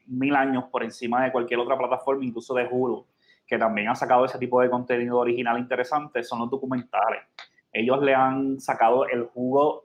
mil 0.06 0.36
años 0.36 0.64
por 0.70 0.84
encima 0.84 1.24
de 1.24 1.32
cualquier 1.32 1.60
otra 1.60 1.76
plataforma, 1.76 2.24
incluso 2.24 2.54
de 2.54 2.66
Hulu, 2.70 3.04
que 3.44 3.58
también 3.58 3.88
ha 3.88 3.94
sacado 3.96 4.24
ese 4.24 4.38
tipo 4.38 4.60
de 4.62 4.70
contenido 4.70 5.18
original 5.18 5.58
interesante, 5.58 6.22
son 6.22 6.38
los 6.38 6.50
documentales 6.50 7.22
ellos 7.76 8.00
le 8.00 8.14
han 8.14 8.58
sacado 8.58 9.06
el 9.06 9.24
jugo 9.24 9.84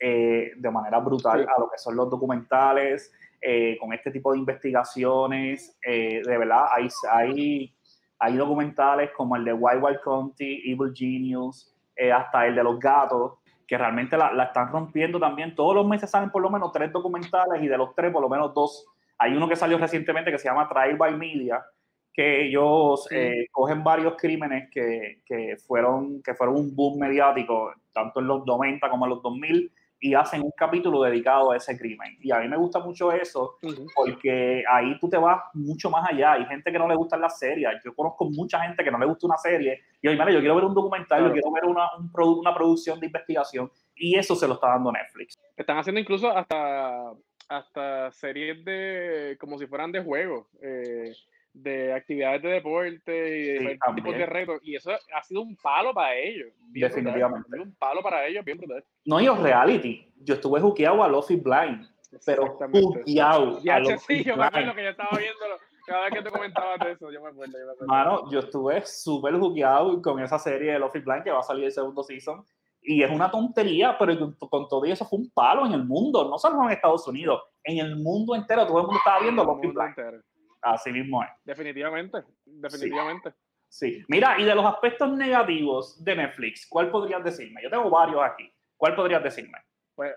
eh, 0.00 0.52
de 0.56 0.70
manera 0.70 0.98
brutal 0.98 1.42
a 1.42 1.60
lo 1.60 1.70
que 1.70 1.78
son 1.78 1.94
los 1.94 2.10
documentales, 2.10 3.12
eh, 3.40 3.76
con 3.78 3.92
este 3.92 4.10
tipo 4.10 4.32
de 4.32 4.38
investigaciones. 4.38 5.78
Eh, 5.86 6.22
de 6.24 6.38
verdad, 6.38 6.64
hay, 6.74 6.88
hay, 7.08 7.74
hay 8.18 8.36
documentales 8.36 9.10
como 9.16 9.36
el 9.36 9.44
de 9.44 9.52
Wild 9.52 9.82
Wild 9.82 10.00
County, 10.02 10.72
Evil 10.72 10.92
Genius, 10.92 11.72
hasta 12.12 12.46
el 12.46 12.56
de 12.56 12.64
los 12.64 12.80
gatos, 12.80 13.34
que 13.68 13.78
realmente 13.78 14.16
la, 14.16 14.32
la, 14.32 14.44
están 14.44 14.72
rompiendo 14.72 15.20
también. 15.20 15.54
Todos 15.54 15.76
los 15.76 15.86
meses 15.86 16.10
salen 16.10 16.30
por 16.30 16.42
lo 16.42 16.50
menos 16.50 16.72
tres 16.72 16.90
documentales 16.90 17.62
y 17.62 17.68
de 17.68 17.76
los 17.78 17.94
tres 17.94 18.10
por 18.10 18.22
lo 18.22 18.28
menos 18.28 18.52
dos 18.54 18.86
Hay 19.18 19.36
uno 19.36 19.48
que 19.48 19.54
salió 19.54 19.78
recientemente 19.78 20.32
que 20.32 20.38
se 20.38 20.48
llama 20.48 20.68
Trial 20.68 20.96
by 20.96 21.14
Media, 21.14 21.62
que 22.12 22.46
ellos 22.46 23.06
eh, 23.10 23.46
cogen 23.50 23.84
varios 23.84 24.14
crímenes 24.16 24.68
que, 24.70 25.22
que, 25.24 25.56
fueron, 25.56 26.22
que 26.22 26.34
fueron 26.34 26.56
un 26.56 26.74
boom 26.74 26.98
mediático, 26.98 27.72
tanto 27.92 28.20
en 28.20 28.26
los 28.26 28.44
90 28.44 28.90
como 28.90 29.06
en 29.06 29.10
los 29.10 29.22
2000, 29.22 29.72
y 30.02 30.14
hacen 30.14 30.42
un 30.42 30.52
capítulo 30.56 31.02
dedicado 31.02 31.52
a 31.52 31.56
ese 31.56 31.76
crimen. 31.76 32.16
Y 32.20 32.32
a 32.32 32.38
mí 32.38 32.48
me 32.48 32.56
gusta 32.56 32.80
mucho 32.80 33.12
eso 33.12 33.58
porque 33.94 34.64
ahí 34.68 34.98
tú 34.98 35.10
te 35.10 35.18
vas 35.18 35.42
mucho 35.52 35.90
más 35.90 36.10
allá. 36.10 36.32
Hay 36.32 36.46
gente 36.46 36.72
que 36.72 36.78
no 36.78 36.88
le 36.88 36.96
gustan 36.96 37.20
las 37.20 37.38
series. 37.38 37.70
Yo 37.84 37.94
conozco 37.94 38.24
mucha 38.30 38.60
gente 38.60 38.82
que 38.82 38.90
no 38.90 38.98
le 38.98 39.04
gusta 39.04 39.26
una 39.26 39.36
serie 39.36 39.82
y 40.00 40.08
oye, 40.08 40.18
mira, 40.18 40.32
yo 40.32 40.40
quiero 40.40 40.54
ver 40.54 40.64
un 40.64 40.74
documental, 40.74 41.26
yo 41.26 41.32
quiero 41.32 41.52
ver 41.52 41.64
una, 41.66 41.86
un, 41.98 42.10
una 42.38 42.54
producción 42.54 42.98
de 42.98 43.06
investigación 43.06 43.70
y 43.94 44.16
eso 44.16 44.34
se 44.34 44.48
lo 44.48 44.54
está 44.54 44.68
dando 44.68 44.90
Netflix. 44.90 45.38
Están 45.54 45.76
haciendo 45.76 46.00
incluso 46.00 46.30
hasta, 46.30 47.12
hasta 47.48 48.10
series 48.12 48.64
de 48.64 49.36
como 49.38 49.58
si 49.58 49.66
fueran 49.66 49.92
de 49.92 50.02
juegos. 50.02 50.46
Eh, 50.62 51.12
de 51.52 51.92
actividades 51.92 52.42
de 52.42 52.48
deporte 52.48 53.38
y 53.38 53.64
de 53.64 53.78
tipos 53.94 54.14
de 54.14 54.26
retos. 54.26 54.60
Y 54.62 54.76
eso 54.76 54.92
ha 54.92 55.22
sido 55.22 55.42
un 55.42 55.56
palo 55.56 55.92
para 55.92 56.14
ellos. 56.14 56.52
Definitivamente. 56.68 57.58
Un 57.58 57.74
palo 57.76 58.02
para 58.02 58.26
ellos, 58.26 58.44
bien 58.44 58.58
brutal. 58.58 58.84
No, 59.04 59.20
y 59.20 59.28
reality. 59.28 60.12
Yo 60.22 60.34
estuve 60.34 60.60
juqueado 60.60 61.02
a 61.02 61.08
Lofi 61.08 61.36
Blind. 61.36 61.88
Pero 62.26 62.58
juqueado. 62.72 63.60
Ya, 63.62 63.80
sí, 63.98 64.24
yo 64.24 64.36
me 64.36 64.44
acuerdo 64.44 64.74
que 64.74 64.82
yo 64.82 64.90
estaba 64.90 65.16
viéndolo. 65.16 65.56
Cada 65.86 66.04
vez 66.04 66.14
que 66.14 66.22
te 66.22 66.30
comentabas 66.30 66.78
de 66.80 66.92
eso, 66.92 67.10
yo 67.10 67.22
me 67.22 67.30
acuerdo. 67.30 67.52
Yo 67.58 67.86
Mano, 67.86 68.30
yo 68.30 68.40
estuve 68.40 68.84
súper 68.84 69.34
juqueado 69.34 70.00
con 70.02 70.20
esa 70.20 70.38
serie 70.38 70.72
de 70.72 70.78
Lofi 70.78 71.00
Blind 71.00 71.24
que 71.24 71.30
va 71.30 71.40
a 71.40 71.44
salir 71.44 71.64
el 71.64 71.72
segundo 71.72 72.02
season. 72.02 72.44
Y 72.82 73.02
es 73.02 73.10
una 73.10 73.30
tontería, 73.30 73.96
pero 73.98 74.34
con, 74.38 74.68
todo 74.68 74.84
eso 74.84 75.04
fue 75.04 75.18
un 75.18 75.30
palo 75.30 75.66
en 75.66 75.72
el 75.72 75.84
mundo, 75.84 76.28
no 76.30 76.38
solo 76.38 76.62
en 76.64 76.70
Estados 76.70 77.06
Unidos, 77.06 77.42
en 77.62 77.78
el 77.78 77.96
mundo 77.96 78.34
entero. 78.34 78.66
Todo 78.66 78.78
el 78.78 78.84
mundo 78.84 78.98
estaba 78.98 79.20
viendo 79.20 79.44
Lofi 79.44 79.66
Blind. 79.68 80.22
Así 80.62 80.92
mismo 80.92 81.22
es. 81.22 81.30
Definitivamente, 81.44 82.18
definitivamente. 82.44 83.32
Sí. 83.68 84.04
Mira, 84.08 84.38
y 84.38 84.44
de 84.44 84.54
los 84.54 84.66
aspectos 84.66 85.12
negativos 85.12 86.02
de 86.04 86.16
Netflix, 86.16 86.66
¿cuál 86.68 86.90
podrías 86.90 87.22
decirme? 87.22 87.62
Yo 87.62 87.70
tengo 87.70 87.88
varios 87.88 88.20
aquí. 88.22 88.52
¿Cuál 88.76 88.96
podrías 88.96 89.22
decirme? 89.22 89.58
Pues, 89.94 90.14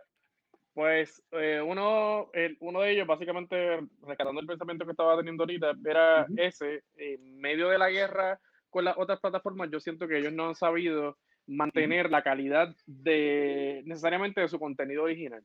pues 0.74 1.24
eh, 1.32 1.62
uno, 1.62 2.32
uno 2.62 2.82
de 2.82 2.92
ellos, 2.92 3.06
básicamente, 3.06 3.82
rescatando 4.02 4.42
el 4.42 4.48
pensamiento 4.48 4.86
que 4.86 4.92
estaba 4.92 5.18
teniendo 5.18 5.44
ahorita, 5.44 5.74
era 5.86 6.26
ese, 6.38 6.84
en 6.96 7.38
medio 7.38 7.70
de 7.70 7.78
la 7.78 7.90
guerra 7.90 8.40
con 8.70 8.86
las 8.86 8.98
otras 8.98 9.20
plataformas, 9.20 9.70
yo 9.72 9.80
siento 9.80 10.08
que 10.08 10.18
ellos 10.18 10.34
no 10.34 10.48
han 10.48 10.56
sabido 10.56 11.18
mantener 11.46 12.10
la 12.10 12.24
calidad 12.24 12.76
de 12.86 13.84
necesariamente 13.86 14.42
de 14.42 14.48
su 14.48 14.60
contenido 14.60 15.04
original. 15.04 15.44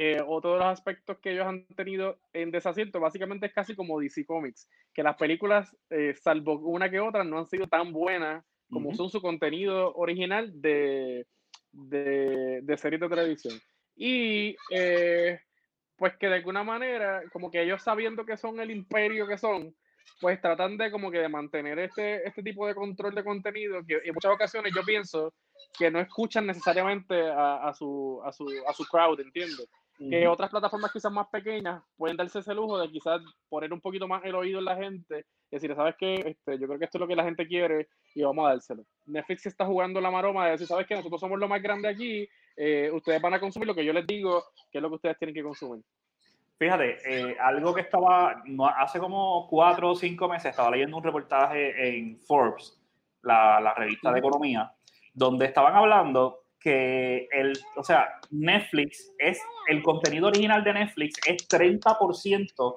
Eh, 0.00 0.22
otro 0.24 0.52
de 0.52 0.58
los 0.60 0.68
aspectos 0.68 1.18
que 1.18 1.32
ellos 1.32 1.44
han 1.44 1.66
tenido 1.74 2.20
en 2.32 2.52
desacierto 2.52 3.00
básicamente 3.00 3.46
es 3.46 3.52
casi 3.52 3.74
como 3.74 3.98
DC 3.98 4.24
Comics, 4.26 4.70
que 4.94 5.02
las 5.02 5.16
películas, 5.16 5.76
eh, 5.90 6.14
salvo 6.14 6.54
una 6.60 6.88
que 6.88 7.00
otra, 7.00 7.24
no 7.24 7.40
han 7.40 7.48
sido 7.48 7.66
tan 7.66 7.92
buenas 7.92 8.44
como 8.70 8.94
son 8.94 9.10
su 9.10 9.20
contenido 9.20 9.92
original 9.94 10.52
de, 10.62 11.26
de, 11.72 12.60
de 12.62 12.76
series 12.76 13.00
de 13.00 13.08
televisión. 13.08 13.58
Y 13.96 14.54
eh, 14.70 15.40
pues 15.96 16.16
que 16.16 16.28
de 16.28 16.36
alguna 16.36 16.62
manera, 16.62 17.24
como 17.32 17.50
que 17.50 17.60
ellos 17.60 17.82
sabiendo 17.82 18.24
que 18.24 18.36
son 18.36 18.60
el 18.60 18.70
imperio 18.70 19.26
que 19.26 19.36
son, 19.36 19.74
pues 20.20 20.40
tratan 20.40 20.76
de 20.76 20.92
como 20.92 21.10
que 21.10 21.18
de 21.18 21.28
mantener 21.28 21.76
este, 21.80 22.24
este 22.24 22.44
tipo 22.44 22.68
de 22.68 22.76
control 22.76 23.16
de 23.16 23.24
contenido, 23.24 23.84
que 23.84 23.94
en 24.04 24.14
muchas 24.14 24.30
ocasiones 24.30 24.72
yo 24.72 24.84
pienso 24.84 25.34
que 25.76 25.90
no 25.90 25.98
escuchan 25.98 26.46
necesariamente 26.46 27.28
a, 27.28 27.68
a, 27.68 27.74
su, 27.74 28.22
a, 28.24 28.30
su, 28.30 28.46
a 28.64 28.72
su 28.72 28.84
crowd, 28.84 29.18
¿entiendes? 29.18 29.68
Que 29.98 30.28
otras 30.28 30.50
plataformas 30.50 30.92
quizás 30.92 31.10
más 31.10 31.26
pequeñas 31.28 31.82
pueden 31.96 32.16
darse 32.16 32.38
ese 32.38 32.54
lujo 32.54 32.78
de 32.78 32.88
quizás 32.88 33.20
poner 33.48 33.72
un 33.72 33.80
poquito 33.80 34.06
más 34.06 34.24
el 34.24 34.34
oído 34.36 34.60
en 34.60 34.64
la 34.64 34.76
gente 34.76 35.26
y 35.50 35.56
decir, 35.56 35.74
¿sabes 35.74 35.96
qué? 35.98 36.14
Este, 36.14 36.58
yo 36.58 36.66
creo 36.68 36.78
que 36.78 36.84
esto 36.84 36.98
es 36.98 37.00
lo 37.00 37.08
que 37.08 37.16
la 37.16 37.24
gente 37.24 37.48
quiere 37.48 37.88
y 38.14 38.22
vamos 38.22 38.46
a 38.46 38.50
dárselo. 38.50 38.84
Netflix 39.06 39.46
está 39.46 39.66
jugando 39.66 40.00
la 40.00 40.10
maroma 40.10 40.44
de 40.44 40.52
decir, 40.52 40.68
¿sabes 40.68 40.86
qué? 40.86 40.94
Nosotros 40.94 41.20
somos 41.20 41.38
lo 41.38 41.48
más 41.48 41.60
grande 41.60 41.88
aquí, 41.88 42.28
eh, 42.56 42.90
ustedes 42.92 43.20
van 43.20 43.34
a 43.34 43.40
consumir 43.40 43.66
lo 43.66 43.74
que 43.74 43.84
yo 43.84 43.92
les 43.92 44.06
digo, 44.06 44.44
que 44.70 44.78
es 44.78 44.82
lo 44.82 44.88
que 44.88 44.94
ustedes 44.96 45.18
tienen 45.18 45.34
que 45.34 45.42
consumir. 45.42 45.82
Fíjate, 46.58 46.98
eh, 47.04 47.36
algo 47.40 47.74
que 47.74 47.82
estaba, 47.82 48.42
hace 48.76 48.98
como 48.98 49.46
cuatro 49.48 49.90
o 49.90 49.94
cinco 49.96 50.28
meses, 50.28 50.50
estaba 50.50 50.70
leyendo 50.70 50.96
un 50.96 51.04
reportaje 51.04 51.88
en 51.88 52.18
Forbes, 52.20 52.80
la, 53.22 53.60
la 53.60 53.74
revista 53.74 54.12
de 54.12 54.18
economía, 54.18 54.72
donde 55.14 55.46
estaban 55.46 55.74
hablando 55.74 56.47
que 56.60 57.28
el, 57.32 57.52
o 57.76 57.84
sea, 57.84 58.08
Netflix 58.30 59.12
es, 59.18 59.40
el 59.68 59.82
contenido 59.82 60.28
original 60.28 60.64
de 60.64 60.72
Netflix 60.72 61.18
es 61.26 61.48
30% 61.48 62.74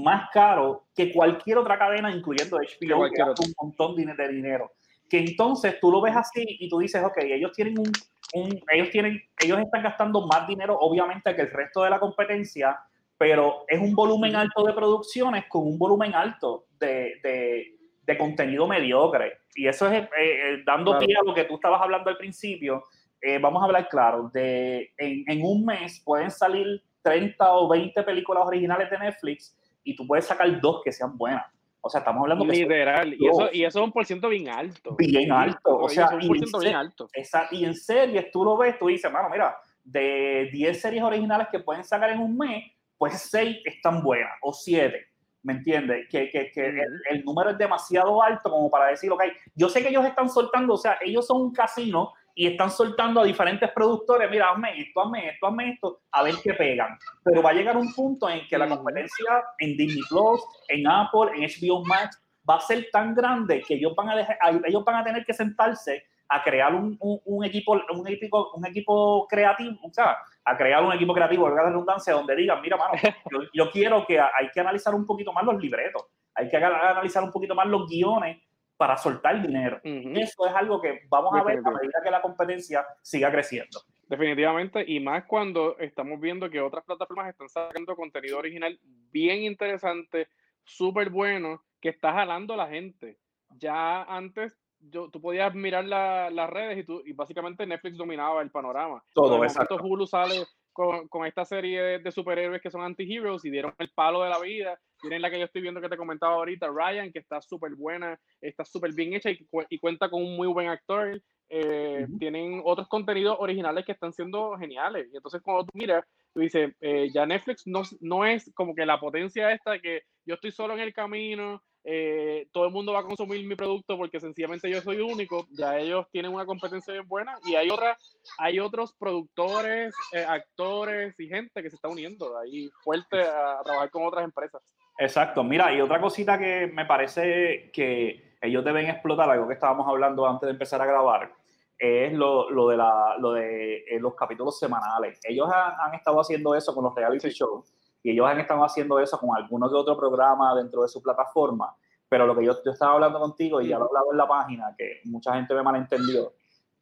más 0.00 0.30
caro 0.32 0.86
que 0.94 1.12
cualquier 1.12 1.58
otra 1.58 1.78
cadena, 1.78 2.10
incluyendo 2.10 2.56
HBO, 2.56 3.10
que 3.10 3.18
gasta 3.18 3.42
un 3.42 3.54
montón 3.60 3.96
de 3.96 4.28
dinero. 4.28 4.72
Que 5.08 5.18
entonces 5.18 5.78
tú 5.80 5.90
lo 5.90 6.00
ves 6.00 6.16
así 6.16 6.44
y 6.46 6.68
tú 6.68 6.78
dices, 6.78 7.02
ok, 7.04 7.18
ellos 7.18 7.52
tienen 7.52 7.78
un, 7.78 7.92
un, 8.34 8.60
ellos 8.72 8.90
tienen, 8.90 9.22
ellos 9.38 9.58
están 9.58 9.82
gastando 9.82 10.26
más 10.26 10.46
dinero, 10.46 10.78
obviamente, 10.78 11.34
que 11.34 11.42
el 11.42 11.50
resto 11.50 11.82
de 11.82 11.90
la 11.90 12.00
competencia, 12.00 12.78
pero 13.18 13.64
es 13.68 13.80
un 13.80 13.94
volumen 13.94 14.34
alto 14.34 14.64
de 14.64 14.72
producciones 14.72 15.44
con 15.48 15.66
un 15.66 15.78
volumen 15.78 16.14
alto 16.14 16.66
de, 16.78 17.20
de, 17.22 17.76
de 18.02 18.18
contenido 18.18 18.66
mediocre. 18.66 19.38
Y 19.54 19.68
eso 19.68 19.86
es 19.88 20.02
eh, 20.02 20.08
eh, 20.18 20.62
dando 20.64 20.98
pie 20.98 21.14
a 21.16 21.24
lo 21.24 21.34
que 21.34 21.44
tú 21.44 21.56
estabas 21.56 21.80
hablando 21.82 22.10
al 22.10 22.16
principio, 22.16 22.84
eh, 23.26 23.38
vamos 23.38 23.62
a 23.62 23.64
hablar 23.64 23.88
claro, 23.88 24.30
de, 24.34 24.92
en, 24.98 25.42
un 25.42 25.64
mes 25.64 25.98
pueden 26.04 26.30
salir 26.30 26.82
30 27.00 27.52
o 27.54 27.66
20 27.68 28.02
películas 28.02 28.44
originales 28.46 28.90
de 28.90 28.98
Netflix 28.98 29.56
y 29.82 29.96
tú 29.96 30.06
puedes 30.06 30.26
sacar 30.26 30.60
dos 30.60 30.82
que 30.84 30.92
sean 30.92 31.16
buenas. 31.16 31.46
O 31.80 31.88
sea, 31.88 32.00
estamos 32.00 32.20
hablando 32.20 32.44
Literal, 32.44 33.14
y 33.14 33.26
eso, 33.26 33.48
y 33.50 33.64
eso 33.64 33.78
es 33.78 33.84
un 33.86 33.92
por 33.92 34.04
ciento 34.04 34.28
bien 34.28 34.50
alto. 34.50 34.94
Bien 34.98 35.32
alto, 35.32 35.74
o 35.74 35.88
sea, 35.88 36.10
un 36.10 36.26
por 36.26 36.36
ciento 36.36 36.58
bien 36.58 36.74
alto. 36.74 37.08
y 37.50 37.64
en 37.64 37.74
series 37.74 38.30
tú 38.30 38.44
lo 38.44 38.58
ves, 38.58 38.78
tú 38.78 38.88
dices, 38.88 39.10
mano, 39.10 39.30
mira, 39.30 39.56
de 39.82 40.50
10 40.52 40.78
series 40.78 41.02
originales 41.02 41.48
que 41.50 41.60
pueden 41.60 41.82
sacar 41.82 42.10
en 42.10 42.20
un 42.20 42.36
mes, 42.36 42.72
pues 42.98 43.18
6 43.30 43.62
están 43.64 44.02
buenas, 44.02 44.32
o 44.42 44.52
7. 44.52 44.98
¿Me 45.42 45.54
entiendes? 45.54 46.08
Que, 46.10 46.30
que, 46.30 46.50
que 46.50 46.66
el, 46.66 47.02
el, 47.10 47.24
número 47.24 47.50
es 47.50 47.58
demasiado 47.58 48.22
alto 48.22 48.50
como 48.50 48.70
para 48.70 48.88
decir, 48.88 49.10
ok, 49.10 49.22
yo 49.54 49.70
sé 49.70 49.82
que 49.82 49.88
ellos 49.88 50.04
están 50.04 50.28
soltando, 50.28 50.74
o 50.74 50.78
sea, 50.78 50.98
ellos 51.02 51.26
son 51.26 51.40
un 51.40 51.52
casino 51.52 52.12
y 52.34 52.48
están 52.48 52.70
soltando 52.70 53.20
a 53.20 53.24
diferentes 53.24 53.70
productores, 53.72 54.28
mira, 54.30 54.50
hazme 54.50 54.80
esto, 54.80 55.02
hazme 55.02 55.28
esto, 55.28 55.46
hazme 55.46 55.70
esto, 55.70 56.00
a 56.10 56.22
ver 56.22 56.34
qué 56.42 56.52
pegan. 56.54 56.98
Pero 57.22 57.42
va 57.42 57.50
a 57.50 57.54
llegar 57.54 57.76
un 57.76 57.92
punto 57.94 58.28
en 58.28 58.46
que 58.48 58.58
la 58.58 58.68
competencia 58.68 59.44
en 59.58 59.76
Disney 59.76 60.02
Plus, 60.08 60.42
en 60.68 60.86
Apple, 60.86 61.30
en 61.34 61.42
HBO 61.42 61.84
Max, 61.84 62.20
va 62.48 62.56
a 62.56 62.60
ser 62.60 62.88
tan 62.90 63.14
grande 63.14 63.62
que 63.66 63.74
ellos 63.74 63.94
van 63.94 64.10
a, 64.10 64.16
dejar, 64.16 64.36
ellos 64.64 64.84
van 64.84 64.96
a 64.96 65.04
tener 65.04 65.24
que 65.24 65.32
sentarse 65.32 66.04
a 66.28 66.42
crear 66.42 66.74
un, 66.74 66.96
un, 67.00 67.44
equipo, 67.44 67.80
un, 67.90 68.08
equipo, 68.08 68.50
un 68.54 68.66
equipo 68.66 69.26
creativo, 69.28 69.78
o 69.82 69.92
sea, 69.92 70.18
a 70.44 70.56
crear 70.56 70.82
un 70.82 70.92
equipo 70.92 71.14
creativo, 71.14 71.48
de 71.48 71.62
redundancia, 71.62 72.14
donde 72.14 72.34
digan, 72.34 72.60
mira, 72.60 72.76
mano, 72.76 72.94
yo, 73.30 73.38
yo 73.52 73.70
quiero 73.70 74.04
que 74.06 74.18
hay 74.18 74.50
que 74.52 74.60
analizar 74.60 74.94
un 74.94 75.06
poquito 75.06 75.32
más 75.32 75.44
los 75.44 75.62
libretos, 75.62 76.04
hay 76.34 76.48
que 76.48 76.56
analizar 76.56 77.22
un 77.22 77.30
poquito 77.30 77.54
más 77.54 77.66
los 77.66 77.88
guiones 77.88 78.38
para 78.76 78.96
soltar 78.96 79.40
dinero. 79.40 79.80
Eso 79.82 80.46
es 80.46 80.54
algo 80.54 80.80
que 80.80 81.02
vamos 81.08 81.32
a 81.34 81.44
ver 81.44 81.58
a 81.58 81.70
medida 81.70 82.00
que 82.02 82.10
la 82.10 82.20
competencia 82.20 82.84
siga 83.02 83.30
creciendo. 83.30 83.80
Definitivamente, 84.08 84.84
y 84.86 85.00
más 85.00 85.24
cuando 85.24 85.78
estamos 85.78 86.20
viendo 86.20 86.50
que 86.50 86.60
otras 86.60 86.84
plataformas 86.84 87.28
están 87.28 87.48
sacando 87.48 87.96
contenido 87.96 88.38
original 88.38 88.78
bien 88.82 89.42
interesante, 89.42 90.28
súper 90.62 91.10
bueno, 91.10 91.62
que 91.80 91.90
está 91.90 92.12
jalando 92.12 92.54
a 92.54 92.58
la 92.58 92.68
gente. 92.68 93.18
Ya 93.56 94.02
antes 94.02 94.58
yo, 94.90 95.08
tú 95.10 95.20
podías 95.20 95.54
mirar 95.54 95.84
las 95.86 96.50
redes 96.50 96.78
y, 96.78 96.84
tú, 96.84 97.02
y 97.04 97.12
básicamente 97.12 97.66
Netflix 97.66 97.96
dominaba 97.96 98.42
el 98.42 98.50
panorama. 98.50 99.02
Todo, 99.14 99.42
exacto. 99.42 99.76
Hulu 99.76 100.06
sale 100.06 100.44
con, 100.74 101.08
con, 101.08 101.26
esta 101.26 101.46
serie 101.46 101.98
de, 101.98 102.12
superhéroes 102.12 102.60
que 102.60 102.70
son 102.70 102.82
anti-heroes 102.82 103.44
y 103.44 103.50
dieron 103.50 103.72
el 103.78 103.90
palo 103.94 104.22
de 104.22 104.28
la 104.28 104.38
vida. 104.40 104.78
Tienen 105.00 105.22
la 105.22 105.30
que 105.30 105.38
yo 105.38 105.46
estoy 105.46 105.62
viendo 105.62 105.80
que 105.80 105.88
te 105.88 105.96
comentaba 105.96 106.34
ahorita, 106.34 106.68
Ryan, 106.68 107.12
que 107.12 107.20
está 107.20 107.40
súper 107.40 107.74
buena, 107.74 108.20
está 108.40 108.64
súper 108.64 108.92
bien 108.92 109.14
hecha 109.14 109.30
y, 109.30 109.46
y, 109.70 109.78
cuenta 109.78 110.10
con 110.10 110.22
un 110.22 110.36
muy 110.36 110.48
buen 110.48 110.68
actor. 110.68 111.20
Eh, 111.48 112.06
tienen 112.18 112.60
otros 112.64 112.88
contenidos 112.88 113.36
originales 113.38 113.86
que 113.86 113.92
están 113.92 114.12
siendo 114.12 114.56
geniales. 114.58 115.08
Y 115.12 115.16
entonces 115.16 115.40
cuando 115.42 115.64
tú 115.64 115.70
miras, 115.74 116.04
tú 116.34 116.40
dices, 116.40 116.74
eh, 116.80 117.08
ya 117.12 117.24
Netflix 117.24 117.66
no, 117.66 117.82
no 118.00 118.26
es 118.26 118.52
como 118.54 118.74
que 118.74 118.84
la 118.84 119.00
potencia 119.00 119.52
esta 119.52 119.78
que 119.78 120.02
yo 120.26 120.34
estoy 120.34 120.50
solo 120.50 120.74
en 120.74 120.80
el 120.80 120.92
camino, 120.92 121.62
eh, 121.86 122.48
todo 122.50 122.64
el 122.64 122.72
mundo 122.72 122.94
va 122.94 123.00
a 123.00 123.04
consumir 123.04 123.46
mi 123.46 123.54
producto 123.54 123.98
porque 123.98 124.18
sencillamente 124.18 124.70
yo 124.70 124.80
soy 124.80 125.00
único, 125.00 125.46
ya 125.50 125.78
ellos 125.78 126.06
tienen 126.10 126.32
una 126.32 126.46
competencia 126.46 126.94
bien 126.94 127.06
buena 127.06 127.38
y 127.44 127.56
hay 127.56 127.68
otra, 127.68 127.98
hay 128.38 128.58
otros 128.58 128.94
productores, 128.94 129.94
eh, 130.12 130.24
actores 130.26 131.14
y 131.20 131.28
gente 131.28 131.62
que 131.62 131.68
se 131.68 131.76
está 131.76 131.88
uniendo 131.88 132.38
ahí 132.38 132.70
fuerte 132.82 133.20
a, 133.20 133.60
trabajar 133.62 133.90
con 133.90 134.06
otras 134.06 134.24
empresas. 134.24 134.62
Exacto, 134.98 135.44
mira, 135.44 135.74
y 135.74 135.82
otra 135.82 136.00
cosita 136.00 136.38
que 136.38 136.68
me 136.68 136.86
parece 136.86 137.70
que 137.70 138.36
ellos 138.40 138.64
deben 138.64 138.88
explotar, 138.88 139.28
algo 139.28 139.46
que 139.46 139.54
estábamos 139.54 139.86
hablando 139.86 140.26
antes 140.26 140.46
de 140.46 140.52
empezar 140.52 140.80
a 140.80 140.86
grabar, 140.86 141.34
es 141.78 142.12
lo, 142.14 142.48
lo 142.50 142.68
de, 142.68 142.76
la, 142.78 143.16
lo 143.18 143.32
de 143.32 143.84
eh, 143.88 144.00
los 144.00 144.14
capítulos 144.14 144.58
semanales. 144.58 145.20
Ellos 145.24 145.50
han, 145.52 145.74
han, 145.78 145.94
estado 145.94 146.20
haciendo 146.20 146.54
eso 146.54 146.74
con 146.74 146.84
los 146.84 146.94
reality 146.94 147.28
shows 147.28 147.74
y 148.04 148.10
ellos 148.10 148.26
han 148.28 148.38
estado 148.38 148.62
haciendo 148.62 149.00
eso 149.00 149.18
con 149.18 149.34
algunos 149.34 149.72
de 149.72 149.78
otros 149.78 149.96
programas 149.96 150.54
dentro 150.56 150.82
de 150.82 150.88
su 150.88 151.02
plataforma. 151.02 151.74
Pero 152.06 152.26
lo 152.26 152.36
que 152.36 152.44
yo, 152.44 152.52
yo 152.62 152.70
estaba 152.70 152.92
hablando 152.92 153.18
contigo 153.18 153.62
y 153.62 153.68
ya 153.68 153.78
lo 153.78 153.86
he 153.86 153.88
hablado 153.88 154.12
en 154.12 154.18
la 154.18 154.28
página, 154.28 154.74
que 154.76 155.00
mucha 155.06 155.34
gente 155.34 155.54
me 155.54 155.62
malentendió, 155.62 156.34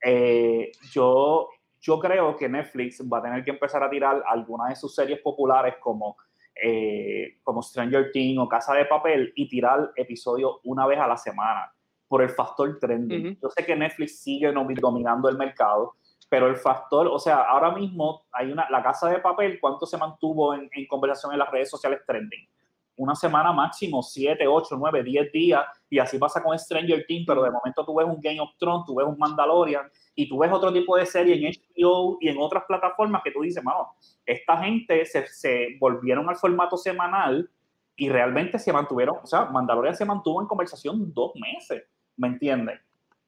eh, 0.05 0.73
yo, 0.93 1.49
yo 1.81 1.99
creo 2.01 2.37
que 2.37 2.49
Netflix 2.49 3.01
va 3.09 3.19
a 3.19 3.23
tener 3.23 3.45
que 3.45 3.53
empezar 3.53 3.85
a 3.85 3.89
tirar 3.89 4.21
algunas 4.27 4.71
de 4.71 4.75
sus 4.75 4.93
series 4.93 5.21
populares 5.21 5.77
como, 5.81 6.17
eh, 6.61 7.39
como 7.45 7.63
Stranger 7.63 8.11
Things 8.11 8.41
o 8.41 8.49
Casa 8.49 8.75
de 8.75 8.85
Papel 8.87 9.33
y 9.37 9.49
tirar 9.49 9.93
episodios 9.95 10.59
una 10.65 10.87
vez 10.89 10.99
a 10.99 11.07
la 11.07 11.17
semana 11.17 11.73
por 12.09 12.21
el 12.21 12.31
factor 12.31 12.79
trending. 12.81 13.39
Yo 13.41 13.49
sé 13.49 13.65
que 13.65 13.77
Netflix 13.77 14.19
sigue 14.19 14.53
dominando 14.53 15.29
el 15.29 15.39
mercado, 15.39 15.95
pero 16.33 16.47
el 16.47 16.57
factor, 16.57 17.09
o 17.09 17.19
sea, 17.19 17.43
ahora 17.43 17.73
mismo 17.73 18.25
hay 18.33 18.51
una, 18.51 18.67
la 18.71 18.83
Casa 18.83 19.07
de 19.11 19.19
Papel, 19.19 19.59
¿cuánto 19.61 19.85
se 19.85 19.99
mantuvo 19.99 20.55
en, 20.55 20.71
conversación 20.89 21.35
en 21.35 21.39
las 21.39 21.51
redes 21.51 21.69
sociales 21.69 22.01
trending? 22.07 22.49
una 22.97 23.15
semana 23.15 23.53
máximo, 23.53 24.03
7, 24.03 24.47
8, 24.47 24.77
9, 24.79 25.03
10 25.03 25.31
días, 25.31 25.63
y 25.91 25.99
así 25.99 26.17
pasa 26.17 26.43
con 26.43 26.59
Stranger 26.59 27.05
Things, 27.07 27.27
pero 27.27 27.43
de 27.43 27.51
momento 27.51 27.85
tú 27.85 27.97
ves 27.97 28.07
un 28.07 28.19
Game 28.19 28.41
of 28.41 28.49
Thrones, 28.59 28.87
tú 28.87 28.95
ves 28.95 29.07
un 29.07 29.19
Mandalorian, 29.19 29.91
y 30.15 30.27
tú 30.27 30.39
ves 30.39 30.51
otro 30.51 30.73
tipo 30.73 30.97
de 30.97 31.05
serie 31.05 31.35
en 31.35 31.53
HBO 31.53 32.17
y 32.19 32.29
en 32.31 32.39
otras 32.39 32.65
plataformas 32.67 33.23
que 33.23 33.31
tú 33.31 33.43
dices, 33.43 33.63
mano, 33.63 33.89
esta 34.25 34.57
gente 34.57 35.05
se, 35.05 35.27
se 35.27 35.77
volvieron 35.79 36.31
al 36.31 36.37
formato 36.37 36.79
semanal 36.79 37.51
y 37.95 38.09
realmente 38.09 38.59
se 38.59 38.73
mantuvieron, 38.73 39.17
o 39.23 39.27
sea, 39.27 39.45
Mandalorian 39.47 39.97
se 39.97 40.07
mantuvo 40.07 40.41
en 40.41 40.49
conversación 40.49 41.13
dos 41.13 41.33
meses, 41.35 41.85
¿me 42.17 42.29
entiendes? 42.29 42.81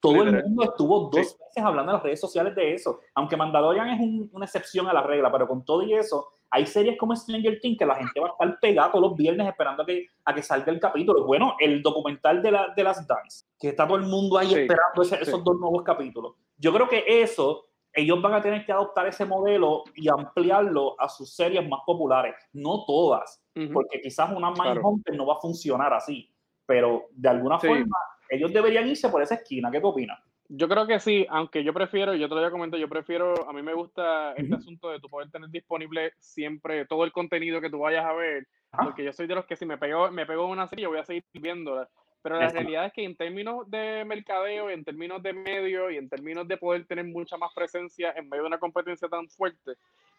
Todo 0.04 0.22
el 0.22 0.44
mundo 0.44 0.64
estuvo 0.64 1.00
dos 1.08 1.14
meses 1.14 1.64
hablando 1.64 1.92
en 1.92 1.96
las 1.96 2.02
redes 2.02 2.20
sociales 2.20 2.54
de 2.54 2.74
eso, 2.74 3.00
aunque 3.14 3.38
Mandalorian 3.38 3.88
es 3.88 4.28
una 4.32 4.44
excepción 4.44 4.86
a 4.86 4.92
la 4.92 5.02
regla, 5.02 5.32
pero 5.32 5.48
con 5.48 5.64
todo 5.64 5.82
y 5.82 5.94
eso, 5.94 6.28
hay 6.50 6.66
series 6.66 6.98
como 6.98 7.16
Stranger 7.16 7.58
Things 7.58 7.78
que 7.78 7.86
la 7.86 7.94
gente 7.94 8.20
va 8.20 8.28
a 8.28 8.32
estar 8.32 8.60
pegada 8.60 8.92
todos 8.92 9.08
los 9.08 9.16
viernes 9.16 9.48
esperando 9.48 9.82
a 9.82 9.86
que, 9.86 10.06
a 10.26 10.34
que 10.34 10.42
salga 10.42 10.70
el 10.70 10.78
capítulo. 10.78 11.24
Bueno, 11.24 11.56
el 11.58 11.82
documental 11.82 12.42
de, 12.42 12.52
la, 12.52 12.68
de 12.76 12.84
las 12.84 13.06
Dance, 13.06 13.46
que 13.58 13.68
está 13.68 13.86
todo 13.86 13.96
el 13.96 14.04
mundo 14.04 14.36
ahí 14.36 14.52
esperando 14.52 15.02
esos 15.02 15.42
dos 15.42 15.58
nuevos 15.58 15.82
capítulos. 15.82 16.34
Yo 16.58 16.70
creo 16.74 16.86
que 16.86 17.04
eso, 17.06 17.64
ellos 17.90 18.20
van 18.20 18.34
a 18.34 18.42
tener 18.42 18.66
que 18.66 18.72
adoptar 18.72 19.06
ese 19.06 19.24
modelo 19.24 19.84
y 19.94 20.08
ampliarlo 20.08 21.00
a 21.00 21.08
sus 21.08 21.34
series 21.34 21.66
más 21.66 21.80
populares. 21.86 22.34
No 22.52 22.84
todas, 22.84 23.42
porque 23.72 24.02
quizás 24.02 24.30
una 24.36 24.50
Mindhunter 24.50 25.16
no 25.16 25.24
va 25.24 25.36
a 25.36 25.40
funcionar 25.40 25.94
así, 25.94 26.30
pero 26.66 27.06
de 27.12 27.30
alguna 27.30 27.58
forma 27.58 27.96
ellos 28.28 28.52
deberían 28.52 28.88
irse 28.88 29.08
por 29.08 29.22
esa 29.22 29.36
esquina. 29.36 29.70
¿Qué 29.70 29.80
tú 29.80 29.88
opinas? 29.88 30.20
Yo 30.48 30.68
creo 30.68 30.86
que 30.86 31.00
sí, 31.00 31.26
aunque 31.30 31.64
yo 31.64 31.72
prefiero, 31.72 32.14
yo 32.14 32.28
te 32.28 32.34
lo 32.34 32.40
voy 32.40 32.48
a 32.48 32.50
comentar, 32.50 32.78
yo 32.78 32.88
prefiero, 32.88 33.48
a 33.48 33.52
mí 33.52 33.62
me 33.62 33.72
gusta 33.72 34.34
este 34.34 34.54
asunto 34.54 34.90
de 34.90 35.00
tu 35.00 35.08
poder 35.08 35.30
tener 35.30 35.48
disponible 35.48 36.12
siempre 36.18 36.84
todo 36.84 37.04
el 37.04 37.12
contenido 37.12 37.62
que 37.62 37.70
tú 37.70 37.78
vayas 37.78 38.04
a 38.04 38.12
ver, 38.12 38.46
porque 38.84 39.04
yo 39.04 39.12
soy 39.12 39.26
de 39.26 39.36
los 39.36 39.46
que 39.46 39.56
si 39.56 39.64
me 39.64 39.78
pego, 39.78 40.10
me 40.10 40.26
pego 40.26 40.46
una 40.46 40.68
serie, 40.68 40.86
voy 40.86 40.98
a 40.98 41.04
seguir 41.04 41.24
viéndola. 41.32 41.88
Pero 42.20 42.38
la 42.38 42.48
realidad 42.48 42.86
es 42.86 42.92
que 42.94 43.04
en 43.04 43.16
términos 43.16 43.70
de 43.70 44.02
mercadeo, 44.06 44.70
en 44.70 44.82
términos 44.82 45.22
de 45.22 45.34
medio 45.34 45.90
y 45.90 45.98
en 45.98 46.08
términos 46.08 46.48
de 46.48 46.56
poder 46.56 46.86
tener 46.86 47.04
mucha 47.04 47.36
más 47.36 47.52
presencia 47.54 48.14
en 48.16 48.30
medio 48.30 48.44
de 48.44 48.48
una 48.48 48.58
competencia 48.58 49.08
tan 49.08 49.28
fuerte, 49.28 49.72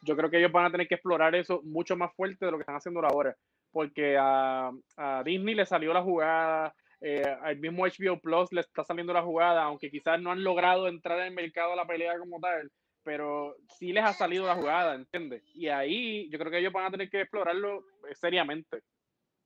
yo 0.03 0.15
creo 0.15 0.29
que 0.29 0.37
ellos 0.37 0.51
van 0.51 0.65
a 0.65 0.71
tener 0.71 0.87
que 0.87 0.95
explorar 0.95 1.33
eso 1.33 1.61
mucho 1.63 1.95
más 1.95 2.13
fuerte 2.13 2.45
de 2.45 2.51
lo 2.51 2.57
que 2.57 2.61
están 2.61 2.75
haciendo 2.75 3.03
ahora. 3.03 3.35
Porque 3.71 4.17
a, 4.19 4.71
a 4.97 5.23
Disney 5.23 5.55
le 5.55 5.65
salió 5.65 5.93
la 5.93 6.03
jugada, 6.03 6.75
eh, 7.07 7.37
al 7.43 7.57
mismo 7.57 7.85
HBO 7.85 8.19
Plus 8.19 8.51
le 8.51 8.61
está 8.61 8.83
saliendo 8.83 9.13
la 9.13 9.21
jugada, 9.21 9.61
aunque 9.61 9.91
quizás 9.91 10.19
no 10.19 10.31
han 10.31 10.43
logrado 10.43 10.87
entrar 10.87 11.19
en 11.19 11.27
el 11.27 11.33
mercado 11.35 11.73
a 11.73 11.75
la 11.75 11.85
pelea 11.85 12.17
como 12.17 12.39
tal, 12.39 12.71
pero 13.03 13.57
sí 13.77 13.93
les 13.93 14.03
ha 14.03 14.11
salido 14.11 14.47
la 14.47 14.55
jugada, 14.55 14.95
¿entiendes? 14.95 15.43
Y 15.53 15.67
ahí 15.67 16.27
yo 16.31 16.39
creo 16.39 16.49
que 16.49 16.57
ellos 16.57 16.73
van 16.73 16.85
a 16.85 16.89
tener 16.89 17.07
que 17.07 17.21
explorarlo 17.21 17.81
eh, 18.09 18.15
seriamente. 18.15 18.79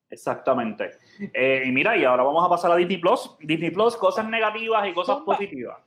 Exactamente. 0.09 0.91
Eh, 1.33 1.63
y 1.65 1.71
mira, 1.73 1.97
y 1.97 2.05
ahora 2.05 2.23
vamos 2.23 2.45
a 2.45 2.49
pasar 2.49 2.71
a 2.71 2.77
Disney 2.77 2.97
Plus. 2.97 3.35
Disney 3.41 3.71
Plus, 3.71 3.97
cosas 3.97 4.29
negativas 4.29 4.87
y 4.87 4.93
cosas 4.93 5.17
positivas. 5.17 5.79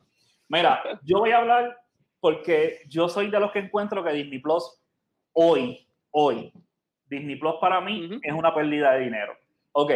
Mira, 0.48 1.00
yo 1.02 1.20
voy 1.20 1.30
a 1.30 1.38
hablar 1.38 1.74
porque 2.20 2.82
yo 2.86 3.08
soy 3.08 3.30
de 3.30 3.40
los 3.40 3.50
que 3.50 3.60
encuentro 3.60 4.04
que 4.04 4.12
Disney 4.12 4.40
Plus 4.40 4.78
hoy, 5.32 5.88
hoy, 6.10 6.52
Disney 7.06 7.36
Plus 7.36 7.54
para 7.62 7.80
mí 7.80 8.20
es 8.22 8.32
una 8.34 8.54
pérdida 8.54 8.92
de 8.92 9.04
dinero. 9.04 9.34
Ok, 9.72 9.92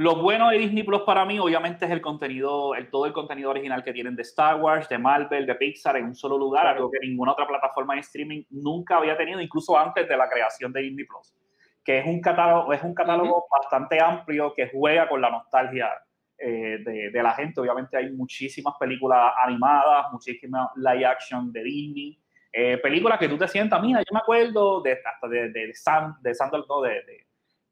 lo 0.00 0.16
bueno 0.16 0.48
de 0.48 0.56
Disney 0.56 0.82
Plus 0.82 1.02
para 1.02 1.26
mí, 1.26 1.38
obviamente, 1.38 1.84
es 1.84 1.90
el 1.90 2.00
contenido, 2.00 2.74
el, 2.74 2.88
todo 2.88 3.04
el 3.04 3.12
contenido 3.12 3.50
original 3.50 3.84
que 3.84 3.92
tienen 3.92 4.16
de 4.16 4.22
Star 4.22 4.58
Wars, 4.58 4.88
de 4.88 4.96
Marvel, 4.96 5.44
de 5.44 5.54
Pixar 5.56 5.94
en 5.98 6.06
un 6.06 6.14
solo 6.14 6.38
lugar, 6.38 6.66
algo 6.66 6.90
que 6.90 7.06
ninguna 7.06 7.32
otra 7.32 7.46
plataforma 7.46 7.92
de 7.92 8.00
streaming 8.00 8.44
nunca 8.48 8.96
había 8.96 9.14
tenido, 9.14 9.42
incluso 9.42 9.78
antes 9.78 10.08
de 10.08 10.16
la 10.16 10.26
creación 10.26 10.72
de 10.72 10.80
Disney 10.80 11.04
Plus. 11.04 11.34
Que 11.84 11.98
es 11.98 12.06
un 12.06 12.18
catálogo, 12.22 12.72
es 12.72 12.82
un 12.82 12.94
catálogo 12.94 13.44
bastante 13.50 14.00
amplio 14.00 14.54
que 14.54 14.70
juega 14.70 15.06
con 15.06 15.20
la 15.20 15.28
nostalgia 15.28 15.90
eh, 16.38 16.78
de, 17.12 17.22
la 17.22 17.34
gente. 17.34 17.60
Obviamente, 17.60 17.98
hay 17.98 18.10
muchísimas 18.10 18.76
películas 18.80 19.34
animadas, 19.44 20.06
muchísimas 20.12 20.70
live 20.76 21.04
action 21.04 21.52
de 21.52 21.62
Disney. 21.62 22.18
Eh, 22.50 22.78
películas 22.78 23.18
que 23.18 23.28
tú 23.28 23.36
te 23.36 23.48
sientas, 23.48 23.82
mira, 23.82 24.00
yo 24.00 24.14
me 24.14 24.20
acuerdo 24.20 24.80
de, 24.80 24.92
hasta 24.92 25.28
de, 25.28 25.50
de, 25.50 25.66
de, 25.66 25.74
Sam, 25.74 26.16
de 26.22 26.34
Sandal, 26.34 26.64
no, 26.66 26.80
de, 26.80 27.02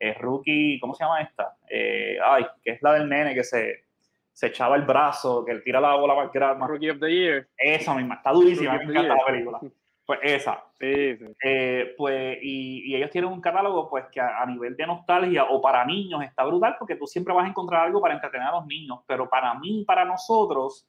eh, 0.01 0.15
rookie, 0.15 0.79
¿cómo 0.81 0.95
se 0.95 1.05
llama 1.05 1.21
esta? 1.21 1.57
Eh, 1.69 2.19
ay, 2.25 2.47
que 2.63 2.73
es 2.73 2.83
la 2.83 2.95
del 2.95 3.09
nene 3.09 3.35
que 3.35 3.43
se, 3.43 3.85
se 4.33 4.47
echaba 4.47 4.77
el 4.77 4.83
brazo, 4.83 5.45
que 5.45 5.53
él 5.53 5.63
tira 5.65 5.81
la 5.81 5.97
bola 5.97 6.15
más 6.15 6.33
grande. 6.33 6.67
Rookie 6.67 6.91
of 6.91 7.01
the 7.01 7.11
Year. 7.11 7.49
Esa 7.57 7.95
misma, 7.95 8.17
está 8.17 8.31
durísima, 8.31 8.75
me 8.75 8.85
encanta 8.85 9.15
la 9.15 9.25
película. 9.27 9.61
Pues 10.07 10.21
esa. 10.23 10.65
Sí, 10.79 11.17
sí. 11.17 11.27
Eh, 11.45 11.95
pues, 11.99 12.39
y, 12.41 12.91
y, 12.91 12.97
ellos 12.97 13.11
tienen 13.11 13.31
un 13.31 13.43
catálogo 13.43 13.91
pues 13.91 14.07
que 14.11 14.21
a, 14.21 14.47
nivel 14.47 14.75
de 14.75 14.87
nostalgia 14.87 15.45
o 15.45 15.61
para 15.61 15.85
niños 15.85 16.23
está 16.23 16.45
brutal 16.45 16.77
porque 16.79 16.97
tú 16.97 17.07
siempre 17.07 17.35
vas 17.35 17.45
a 17.45 17.49
encontrar 17.49 17.85
algo 17.85 18.01
para 18.01 18.15
entretener 18.15 18.47
a 18.47 18.53
los 18.53 18.67
niños, 18.67 19.01
pero 19.07 19.29
para 19.29 19.53
mí, 19.55 19.85
para 19.87 20.07
nosotros, 20.07 20.89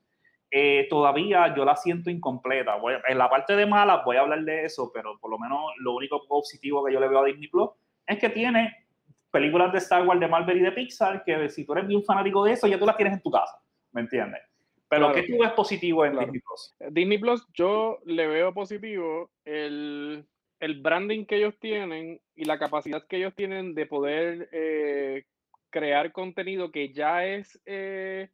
todavía 0.89 1.53
yo 1.53 1.65
la 1.65 1.75
siento 1.75 2.09
incompleta. 2.09 2.75
Voy, 2.75 2.93
en 3.07 3.17
la 3.17 3.29
parte 3.29 3.55
de 3.55 3.65
malas 3.65 4.05
voy 4.05 4.15
a 4.15 4.21
hablar 4.21 4.41
de 4.43 4.63
eso, 4.63 4.89
pero 4.93 5.19
por 5.19 5.31
lo 5.31 5.37
menos 5.37 5.59
lo 5.79 5.95
único 5.95 6.25
positivo 6.25 6.85
que 6.85 6.93
yo 6.93 6.99
le 6.99 7.09
veo 7.09 7.19
a 7.19 7.25
Disney 7.25 7.49
Plus 7.49 7.71
es 8.05 8.17
que 8.19 8.29
tiene 8.29 8.88
películas 9.31 9.71
de 9.71 9.79
Star 9.79 10.05
Wars, 10.05 10.19
de 10.19 10.27
Marvel 10.27 10.57
y 10.57 10.61
de 10.61 10.71
Pixar, 10.71 11.23
que 11.23 11.49
si 11.49 11.65
tú 11.65 11.73
eres 11.73 11.87
bien 11.87 12.03
fanático 12.03 12.43
de 12.43 12.53
eso, 12.53 12.67
ya 12.67 12.79
tú 12.79 12.85
las 12.85 12.97
tienes 12.97 13.13
en 13.13 13.21
tu 13.21 13.31
casa, 13.31 13.59
¿me 13.91 14.01
entiendes? 14.01 14.41
Pero 14.89 15.11
¿qué 15.13 15.23
tú 15.23 15.37
ves 15.39 15.51
positivo 15.51 16.03
en 16.03 16.17
Disney 16.17 16.41
Plus? 16.41 16.75
Disney 16.91 17.17
Plus, 17.19 17.45
yo 17.53 17.99
le 18.05 18.25
veo 18.27 18.53
positivo 18.53 19.29
el, 19.45 20.25
el, 20.59 20.81
branding 20.81 21.25
que 21.25 21.37
ellos 21.37 21.53
tienen 21.59 22.19
y 22.35 22.45
la 22.45 22.57
capacidad 22.57 23.05
que 23.05 23.17
ellos 23.17 23.35
tienen 23.35 23.75
de 23.75 23.85
poder 23.85 24.49
eh, 24.51 25.25
crear 25.69 26.11
contenido 26.11 26.71
que 26.71 26.91
ya 26.91 27.23
es 27.23 27.61
eh, 27.67 28.29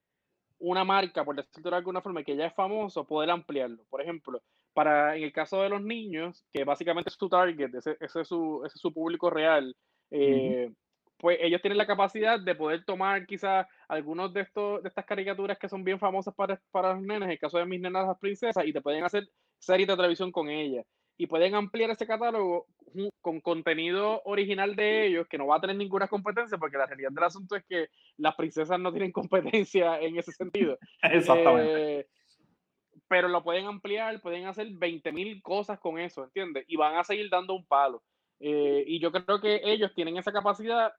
una 0.59 0.85
marca, 0.85 1.25
por 1.25 1.35
decirlo 1.35 1.71
de 1.71 1.77
alguna 1.77 2.01
forma, 2.01 2.23
que 2.23 2.37
ya 2.37 2.45
es 2.45 2.53
famoso, 2.53 3.05
poder 3.05 3.31
ampliarlo. 3.31 3.83
Por 3.89 4.01
ejemplo, 4.01 4.41
para 4.73 5.17
en 5.17 5.23
el 5.23 5.33
caso 5.33 5.61
de 5.61 5.69
los 5.69 5.81
niños, 5.81 6.45
que 6.53 6.63
básicamente 6.63 7.09
es 7.09 7.17
tu 7.17 7.27
target, 7.27 7.75
ese, 7.75 7.97
ese 7.99 8.21
es, 8.21 8.27
su, 8.29 8.63
ese 8.65 8.75
es 8.75 8.81
su 8.81 8.93
público 8.93 9.29
real, 9.29 9.75
eh, 10.11 10.71
pues 11.17 11.37
ellos 11.41 11.61
tienen 11.61 11.77
la 11.77 11.87
capacidad 11.87 12.39
de 12.39 12.55
poder 12.55 12.83
tomar 12.83 13.25
quizás 13.25 13.67
algunos 13.87 14.33
de 14.33 14.41
estos 14.41 14.83
de 14.83 14.89
estas 14.89 15.05
caricaturas 15.05 15.57
que 15.57 15.69
son 15.69 15.83
bien 15.83 15.99
famosas 15.99 16.33
para, 16.35 16.61
para 16.71 16.93
los 16.93 17.01
nenes, 17.01 17.23
en 17.23 17.31
el 17.31 17.39
caso 17.39 17.57
de 17.57 17.65
mis 17.65 17.79
nenas 17.79 18.07
las 18.07 18.19
princesas, 18.19 18.65
y 18.65 18.73
te 18.73 18.81
pueden 18.81 19.03
hacer 19.03 19.27
series 19.59 19.87
de 19.87 19.95
televisión 19.95 20.31
con 20.31 20.49
ellas. 20.49 20.85
Y 21.17 21.27
pueden 21.27 21.55
ampliar 21.55 21.89
ese 21.91 22.05
catálogo 22.05 22.67
con 23.21 23.39
contenido 23.39 24.21
original 24.25 24.75
de 24.75 25.07
ellos, 25.07 25.27
que 25.29 25.37
no 25.37 25.47
va 25.47 25.57
a 25.57 25.61
tener 25.61 25.77
ninguna 25.77 26.07
competencia, 26.09 26.57
porque 26.57 26.77
la 26.77 26.87
realidad 26.87 27.11
del 27.11 27.23
asunto 27.23 27.55
es 27.55 27.63
que 27.65 27.87
las 28.17 28.35
princesas 28.35 28.79
no 28.79 28.91
tienen 28.91 29.11
competencia 29.63 29.99
en 29.99 30.17
ese 30.17 30.33
sentido. 30.33 30.77
Exactamente. 31.03 31.99
Eh, 31.99 32.07
pero 33.07 33.27
lo 33.27 33.43
pueden 33.43 33.65
ampliar, 33.65 34.19
pueden 34.21 34.45
hacer 34.45 34.67
20.000 34.67 35.41
cosas 35.41 35.79
con 35.79 35.99
eso, 35.99 36.23
¿entiendes? 36.23 36.65
Y 36.67 36.75
van 36.75 36.95
a 36.95 37.03
seguir 37.03 37.29
dando 37.29 37.53
un 37.53 37.65
palo. 37.65 38.03
Eh, 38.39 38.83
y 38.87 38.99
yo 38.99 39.11
creo 39.11 39.39
que 39.39 39.61
ellos 39.63 39.93
tienen 39.95 40.17
esa 40.17 40.33
capacidad 40.33 40.91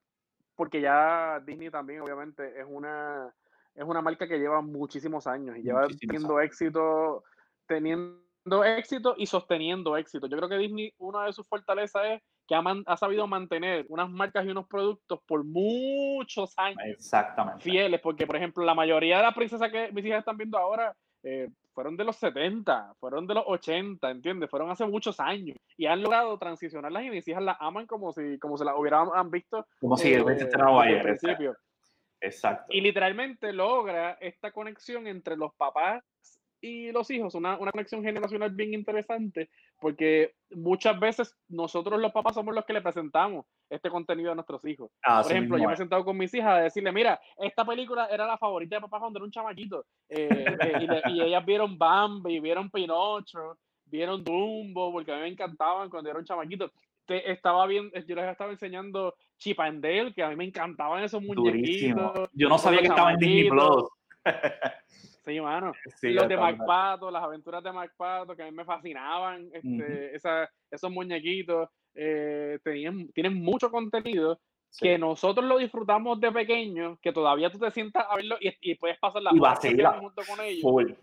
porque 0.56 0.80
ya 0.80 1.40
Disney 1.44 1.70
también 1.70 2.00
obviamente 2.00 2.58
es 2.58 2.66
una, 2.68 3.32
es 3.74 3.84
una 3.84 4.02
marca 4.02 4.26
que 4.26 4.38
lleva 4.38 4.60
muchísimos 4.62 5.26
años 5.26 5.56
y 5.56 5.62
lleva 5.62 5.86
teniendo 5.86 6.40
éxito, 6.40 7.22
teniendo 7.66 8.64
éxito 8.64 9.14
y 9.18 9.26
sosteniendo 9.26 9.96
éxito. 9.96 10.26
Yo 10.26 10.36
creo 10.36 10.48
que 10.48 10.58
Disney, 10.58 10.92
una 10.98 11.24
de 11.24 11.32
sus 11.32 11.46
fortalezas 11.46 12.02
es 12.06 12.22
que 12.46 12.54
ha, 12.54 12.62
ha 12.86 12.96
sabido 12.96 13.26
mantener 13.26 13.84
unas 13.88 14.08
marcas 14.08 14.46
y 14.46 14.50
unos 14.50 14.66
productos 14.66 15.20
por 15.26 15.44
muchos 15.44 16.54
años. 16.56 16.78
Exactamente. 16.84 17.62
Fieles, 17.62 18.00
porque 18.00 18.26
por 18.26 18.36
ejemplo, 18.36 18.64
la 18.64 18.74
mayoría 18.74 19.18
de 19.18 19.24
las 19.24 19.34
princesas 19.34 19.70
que 19.70 19.92
mis 19.92 20.04
hijas 20.04 20.20
están 20.20 20.36
viendo 20.36 20.56
ahora 20.56 20.96
eh, 21.22 21.48
fueron 21.76 21.94
de 21.94 22.04
los 22.04 22.16
70, 22.16 22.94
fueron 22.98 23.26
de 23.26 23.34
los 23.34 23.44
80, 23.46 24.10
¿entiendes? 24.10 24.48
Fueron 24.48 24.70
hace 24.70 24.86
muchos 24.86 25.20
años 25.20 25.58
y 25.76 25.84
han 25.84 26.00
logrado 26.00 26.38
transicionarlas 26.38 27.04
y 27.04 27.10
mis 27.10 27.28
hijas 27.28 27.42
las 27.42 27.58
aman 27.60 27.86
como 27.86 28.14
si, 28.14 28.38
como 28.38 28.56
se 28.56 28.64
las 28.64 28.74
hubieran 28.78 29.30
visto. 29.30 29.66
Como 29.78 29.98
si 29.98 30.14
eh, 30.14 30.24
ayer. 30.26 31.02
principio. 31.02 31.54
Exacto. 32.18 32.64
Y 32.70 32.80
literalmente 32.80 33.52
logra 33.52 34.12
esta 34.22 34.52
conexión 34.52 35.06
entre 35.06 35.36
los 35.36 35.54
papás 35.54 36.02
y 36.60 36.90
los 36.90 37.10
hijos, 37.10 37.34
una, 37.34 37.58
una 37.58 37.70
conexión 37.70 38.02
generacional 38.02 38.50
bien 38.50 38.74
interesante, 38.74 39.50
porque 39.80 40.34
muchas 40.50 40.98
veces 40.98 41.36
nosotros 41.48 42.00
los 42.00 42.12
papás 42.12 42.34
somos 42.34 42.54
los 42.54 42.64
que 42.64 42.72
le 42.72 42.80
presentamos 42.80 43.46
este 43.68 43.90
contenido 43.90 44.32
a 44.32 44.34
nuestros 44.34 44.64
hijos. 44.64 44.90
Por 45.02 45.30
ejemplo, 45.30 45.58
yo 45.58 45.66
me 45.66 45.74
he 45.74 45.76
sentado 45.76 46.04
con 46.04 46.16
mis 46.16 46.32
hijas 46.34 46.58
a 46.58 46.62
decirle, 46.62 46.92
mira, 46.92 47.20
esta 47.36 47.64
película 47.64 48.06
era 48.06 48.26
la 48.26 48.38
favorita 48.38 48.76
de 48.76 48.82
papá 48.82 48.98
cuando 49.00 49.18
era 49.18 49.24
un 49.24 49.30
chamaquito, 49.30 49.84
eh, 50.08 50.28
eh, 50.30 51.00
y, 51.10 51.20
ellas 51.20 51.44
vieron 51.44 51.76
Bambi, 51.76 52.40
vieron 52.40 52.70
Pinocho, 52.70 53.58
vieron 53.84 54.24
Dumbo, 54.24 54.92
porque 54.92 55.12
a 55.12 55.16
mí 55.16 55.22
me 55.22 55.28
encantaban 55.28 55.90
cuando 55.90 56.10
era 56.10 56.18
un 56.18 56.24
chamaquito. 56.24 56.70
Te, 57.04 57.30
estaba 57.30 57.66
bien, 57.66 57.90
yo 58.06 58.16
les 58.16 58.28
estaba 58.28 58.50
enseñando 58.50 59.14
Chip 59.38 59.60
and 59.60 59.82
Dale, 59.82 60.12
que 60.12 60.22
a 60.22 60.28
mí 60.28 60.36
me 60.36 60.44
encantaban 60.44 61.04
esos 61.04 61.22
muñequitos. 61.22 62.28
Yo 62.32 62.48
no 62.48 62.58
sabía 62.58 62.80
que 62.80 62.88
estaba 62.88 63.12
en 63.12 63.18
Disney 63.18 63.48
Plus. 63.50 63.88
Sí, 65.26 65.40
mano. 65.40 65.72
los 66.02 66.28
de 66.28 66.36
MacPato, 66.36 67.10
las 67.10 67.24
aventuras 67.24 67.62
de 67.62 67.72
MacPato, 67.72 68.36
que 68.36 68.42
a 68.42 68.46
mí 68.46 68.52
me 68.52 68.64
fascinaban, 68.64 69.50
este, 69.52 70.14
esos 70.14 70.90
muñequitos, 70.90 71.68
eh, 71.94 72.60
tenían, 72.62 73.08
tienen 73.08 73.34
mucho 73.34 73.70
contenido 73.70 74.38
que 74.78 74.98
nosotros 74.98 75.44
lo 75.46 75.58
disfrutamos 75.58 76.20
de 76.20 76.30
pequeño, 76.30 76.98
que 77.02 77.12
todavía 77.12 77.50
tú 77.50 77.58
te 77.58 77.70
sientas 77.72 78.06
a 78.08 78.14
verlo 78.14 78.36
y, 78.40 78.74
puedes 78.76 78.98
pasar 78.98 79.22
la 79.22 79.32
horas 79.32 79.58
junto 79.98 80.22
con 80.22 80.40
ellos. 80.44 80.96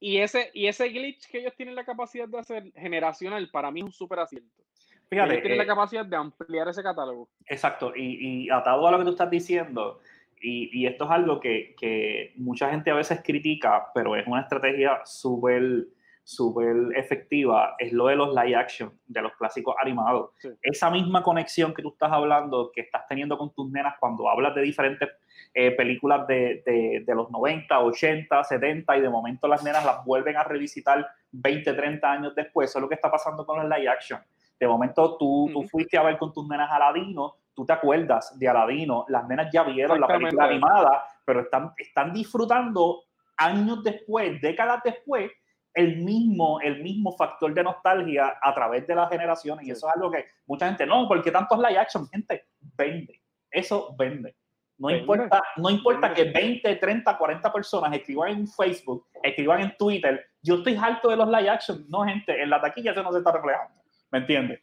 Y 0.00 0.18
ese, 0.18 0.50
y 0.52 0.66
ese 0.66 0.88
glitch 0.88 1.28
que 1.28 1.38
ellos 1.38 1.54
tienen 1.56 1.76
la 1.76 1.84
capacidad 1.84 2.26
de 2.26 2.38
hacer 2.38 2.72
generacional, 2.72 3.50
para 3.50 3.70
mí 3.70 3.80
es 3.80 3.86
un 3.86 3.92
súper 3.92 4.18
acierto. 4.18 4.64
Fíjate, 5.08 5.38
tienen 5.38 5.58
la 5.58 5.64
eh, 5.64 5.68
capacidad 5.68 6.04
de 6.04 6.16
ampliar 6.16 6.66
ese 6.68 6.82
catálogo. 6.82 7.28
Exacto, 7.46 7.92
y, 7.94 8.46
y 8.46 8.50
atado 8.50 8.88
a 8.88 8.90
lo 8.90 8.98
que 8.98 9.04
tú 9.04 9.10
estás 9.10 9.30
diciendo, 9.30 10.00
y, 10.44 10.86
esto 10.86 11.04
es 11.04 11.10
algo 11.10 11.40
que, 11.40 11.74
que, 11.78 12.32
mucha 12.36 12.70
gente 12.70 12.90
a 12.90 12.94
veces 12.94 13.20
critica, 13.24 13.90
pero 13.94 14.16
es 14.16 14.26
una 14.26 14.42
estrategia 14.42 15.00
súper 15.04 15.86
súper 16.24 16.74
efectiva, 16.96 17.76
es 17.78 17.92
lo 17.92 18.06
de 18.06 18.16
los 18.16 18.34
live 18.34 18.56
action, 18.56 18.90
de 19.06 19.20
los 19.20 19.32
clásicos 19.36 19.76
animados. 19.78 20.30
Esa 20.62 20.90
misma 20.90 21.22
conexión 21.22 21.74
que 21.74 21.82
tú 21.82 21.90
estás 21.90 22.10
hablando, 22.10 22.72
que 22.72 22.80
estás 22.80 23.06
teniendo 23.06 23.36
con 23.36 23.52
tus 23.52 23.70
nenas 23.70 23.96
cuando 24.00 24.28
hablas 24.30 24.54
de 24.54 24.62
diferentes 24.62 25.10
eh, 25.52 25.72
películas 25.72 26.26
de, 26.26 26.62
de, 26.64 27.04
de, 27.06 27.14
los 27.14 27.30
90, 27.30 27.78
80, 27.78 28.42
70, 28.42 28.96
y 28.96 29.00
de 29.02 29.10
momento 29.10 29.46
las 29.46 29.62
nenas 29.62 29.84
las 29.84 30.02
vuelven 30.04 30.36
a 30.36 30.44
revisitar 30.44 31.06
20, 31.30 31.74
30 31.74 32.10
años 32.10 32.34
después, 32.34 32.70
eso 32.70 32.78
es 32.78 32.82
lo 32.82 32.88
que 32.88 32.94
está 32.94 33.10
pasando 33.10 33.44
con 33.44 33.58
los 33.58 33.78
live 33.78 33.88
action. 33.88 34.20
De 34.58 34.66
momento 34.66 35.18
tú, 35.18 35.50
tú 35.52 35.62
fuiste 35.64 35.98
a 35.98 36.02
ver 36.02 36.16
con 36.16 36.32
tus 36.32 36.48
nenas 36.48 36.70
Aladino, 36.72 37.36
tú 37.54 37.64
te 37.64 37.72
acuerdas 37.72 38.38
de 38.38 38.48
Aladino, 38.48 39.04
las 39.08 39.26
nenas 39.28 39.48
ya 39.52 39.62
vieron 39.62 40.00
la 40.00 40.06
película 40.06 40.44
animada, 40.44 41.04
pero 41.24 41.40
están, 41.40 41.72
están 41.76 42.12
disfrutando 42.12 43.04
años 43.36 43.82
después, 43.82 44.40
décadas 44.40 44.80
después, 44.84 45.30
el 45.74 45.98
mismo, 45.98 46.60
el 46.60 46.82
mismo 46.82 47.16
factor 47.16 47.52
de 47.52 47.64
nostalgia 47.64 48.38
a 48.40 48.54
través 48.54 48.86
de 48.86 48.94
las 48.94 49.10
generaciones. 49.10 49.66
Y 49.66 49.70
eso 49.72 49.88
es 49.88 49.94
algo 49.96 50.10
que 50.10 50.24
mucha 50.46 50.66
gente, 50.66 50.86
no, 50.86 51.06
porque 51.08 51.30
tantos 51.30 51.58
live 51.58 51.78
action, 51.78 52.08
gente, 52.08 52.46
vende. 52.76 53.20
Eso 53.50 53.94
vende. 53.98 54.36
No 54.76 54.90
importa, 54.90 55.42
no 55.56 55.70
importa 55.70 56.12
que 56.12 56.24
20, 56.24 56.76
30, 56.76 57.16
40 57.16 57.52
personas 57.52 57.92
escriban 57.92 58.30
en 58.30 58.48
Facebook, 58.48 59.06
escriban 59.22 59.60
en 59.60 59.76
Twitter, 59.76 60.24
yo 60.42 60.56
estoy 60.56 60.76
harto 60.76 61.08
de 61.08 61.16
los 61.16 61.28
live 61.28 61.48
action. 61.48 61.86
No, 61.88 62.04
gente, 62.04 62.42
en 62.42 62.50
la 62.50 62.60
taquilla 62.60 62.90
eso 62.90 63.02
no 63.02 63.12
se 63.12 63.18
está 63.18 63.32
reflejando. 63.32 63.82
¿Me 64.10 64.18
entiendes? 64.18 64.60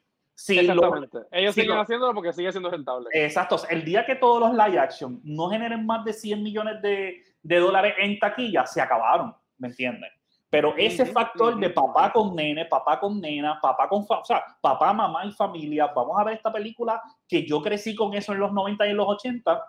Exactamente. 0.50 1.20
Ellos 1.32 1.56
siguen 1.56 1.78
haciéndolo 1.78 2.14
porque 2.14 2.34
sigue 2.34 2.52
siendo 2.52 2.70
rentable. 2.70 3.10
Exacto. 3.14 3.58
El 3.70 3.84
día 3.84 4.06
que 4.06 4.16
todos 4.16 4.40
los 4.40 4.52
live 4.52 4.80
action 4.80 5.20
no 5.24 5.50
generen 5.50 5.86
más 5.86 6.04
de 6.06 6.14
100 6.14 6.42
millones 6.42 6.82
de, 6.82 7.24
de 7.44 7.60
dólares 7.60 7.96
en 8.00 8.20
taquilla, 8.20 8.66
se 8.66 8.82
acabaron. 8.82 9.36
¿Me 9.58 9.68
entiendes? 9.68 10.12
Pero 10.52 10.76
ese 10.76 11.06
factor 11.06 11.58
de 11.58 11.70
papá 11.70 12.12
con 12.12 12.36
nene, 12.36 12.66
papá 12.66 13.00
con 13.00 13.22
nena, 13.22 13.58
papá 13.62 13.88
con, 13.88 14.06
o 14.08 14.26
sea, 14.26 14.44
papá, 14.60 14.92
mamá 14.92 15.26
y 15.26 15.32
familia, 15.32 15.88
vamos 15.96 16.20
a 16.20 16.26
ver 16.26 16.36
esta 16.36 16.52
película 16.52 17.02
que 17.26 17.46
yo 17.46 17.62
crecí 17.62 17.96
con 17.96 18.14
eso 18.14 18.34
en 18.34 18.40
los 18.40 18.52
90 18.52 18.86
y 18.86 18.90
en 18.90 18.98
los 18.98 19.08
80, 19.08 19.66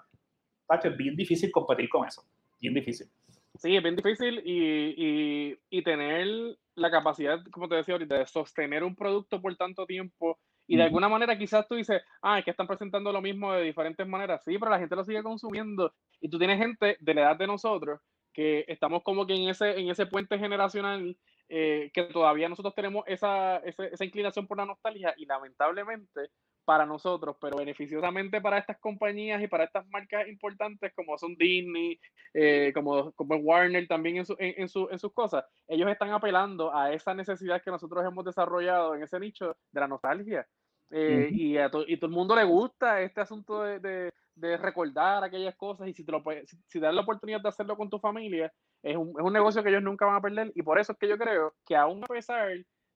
es 0.83 0.97
bien 0.97 1.15
difícil 1.15 1.53
competir 1.53 1.89
con 1.89 2.05
eso, 2.05 2.25
bien 2.59 2.75
difícil. 2.75 3.07
Sí, 3.55 3.77
es 3.77 3.83
bien 3.83 3.95
difícil 3.95 4.43
y, 4.45 5.51
y, 5.51 5.59
y 5.71 5.83
tener 5.83 6.27
la 6.75 6.91
capacidad, 6.91 7.39
como 7.53 7.69
te 7.69 7.77
decía 7.77 7.95
ahorita, 7.95 8.19
de 8.19 8.27
sostener 8.27 8.83
un 8.83 8.97
producto 8.97 9.41
por 9.41 9.55
tanto 9.55 9.87
tiempo 9.87 10.41
y 10.67 10.77
de 10.77 10.85
alguna 10.85 11.09
manera 11.09 11.37
quizás 11.37 11.67
tú 11.69 11.75
dices, 11.75 12.03
ah, 12.23 12.39
es 12.39 12.45
que 12.45 12.51
están 12.51 12.67
presentando 12.67 13.13
lo 13.13 13.21
mismo 13.21 13.53
de 13.53 13.63
diferentes 13.63 14.07
maneras. 14.07 14.43
Sí, 14.45 14.57
pero 14.59 14.71
la 14.71 14.79
gente 14.79 14.97
lo 14.97 15.05
sigue 15.05 15.23
consumiendo. 15.23 15.93
Y 16.21 16.29
tú 16.31 16.39
tienes 16.39 16.59
gente 16.59 16.97
de 17.01 17.15
la 17.15 17.23
edad 17.23 17.37
de 17.37 17.47
nosotros 17.47 18.01
que 18.33 18.65
estamos 18.69 19.03
como 19.03 19.27
que 19.27 19.35
en 19.35 19.49
ese, 19.49 19.79
en 19.79 19.91
ese 19.91 20.07
puente 20.07 20.39
generacional 20.39 21.17
eh, 21.49 21.91
que 21.93 22.05
todavía 22.05 22.49
nosotros 22.49 22.75
tenemos 22.75 23.05
esa, 23.07 23.59
esa, 23.59 24.05
inclinación 24.05 24.47
por 24.47 24.57
la 24.57 24.65
nostalgia 24.65 25.13
y 25.19 25.27
lamentablemente 25.27 26.31
para 26.65 26.87
nosotros, 26.87 27.37
pero 27.41 27.57
beneficiosamente 27.57 28.41
para 28.41 28.59
estas 28.59 28.79
compañías 28.79 29.43
y 29.43 29.49
para 29.49 29.65
estas 29.65 29.87
marcas 29.89 30.29
importantes 30.29 30.93
como 30.95 31.19
son 31.19 31.35
Disney, 31.37 31.99
eh, 32.35 32.73
como, 32.75 33.13
como 33.13 33.37
Warner 33.37 33.87
también 33.89 34.19
en, 34.19 34.27
su, 34.27 34.37
en, 34.39 34.69
su, 34.69 34.89
en, 34.91 34.99
sus 34.99 35.13
cosas, 35.13 35.45
ellos 35.69 35.91
están 35.91 36.11
apelando 36.11 36.75
a 36.75 36.93
esa 36.93 37.15
necesidad 37.15 37.63
que 37.63 37.71
nosotros 37.71 38.05
hemos 38.05 38.25
desarrollado 38.25 38.95
en 38.95 39.03
ese 39.03 39.19
nicho 39.19 39.57
de 39.73 39.81
la 39.81 39.89
nostalgia. 39.89 40.47
Eh, 40.95 41.31
y, 41.33 41.57
a 41.57 41.71
y 41.87 41.97
todo 41.97 42.07
el 42.07 42.13
mundo 42.13 42.37
le 42.37 42.45
gusta 42.45 43.01
este 43.01 43.23
asunto 43.23 43.63
de, 43.63 44.13
de, 44.35 44.57
recordar 44.59 45.25
aquellas 45.25 45.57
cosas 45.57 45.89
y 45.89 45.95
si 45.95 46.05
te, 46.05 46.13
lo, 46.13 46.23
si, 46.45 46.59
si 46.67 46.79
das 46.79 46.95
la 46.95 47.01
oportunidad 47.01 47.41
de 47.41 47.49
hacerlo 47.49 47.79
con 47.79 47.89
tu 47.89 47.99
familia, 47.99 48.53
es 48.83 48.95
un, 48.95 49.09
es 49.09 49.25
un 49.25 49.33
negocio 49.33 49.63
que 49.63 49.71
ellos 49.71 49.83
nunca 49.83 50.05
van 50.05 50.17
a 50.17 50.21
perder 50.21 50.53
y 50.55 50.61
por 50.61 50.79
eso 50.79 50.93
es 50.93 50.99
que 50.99 51.09
yo 51.09 51.17
creo 51.17 51.55
que 51.65 51.77
aún 51.77 52.05
a 52.05 52.09
pesar 52.09 52.51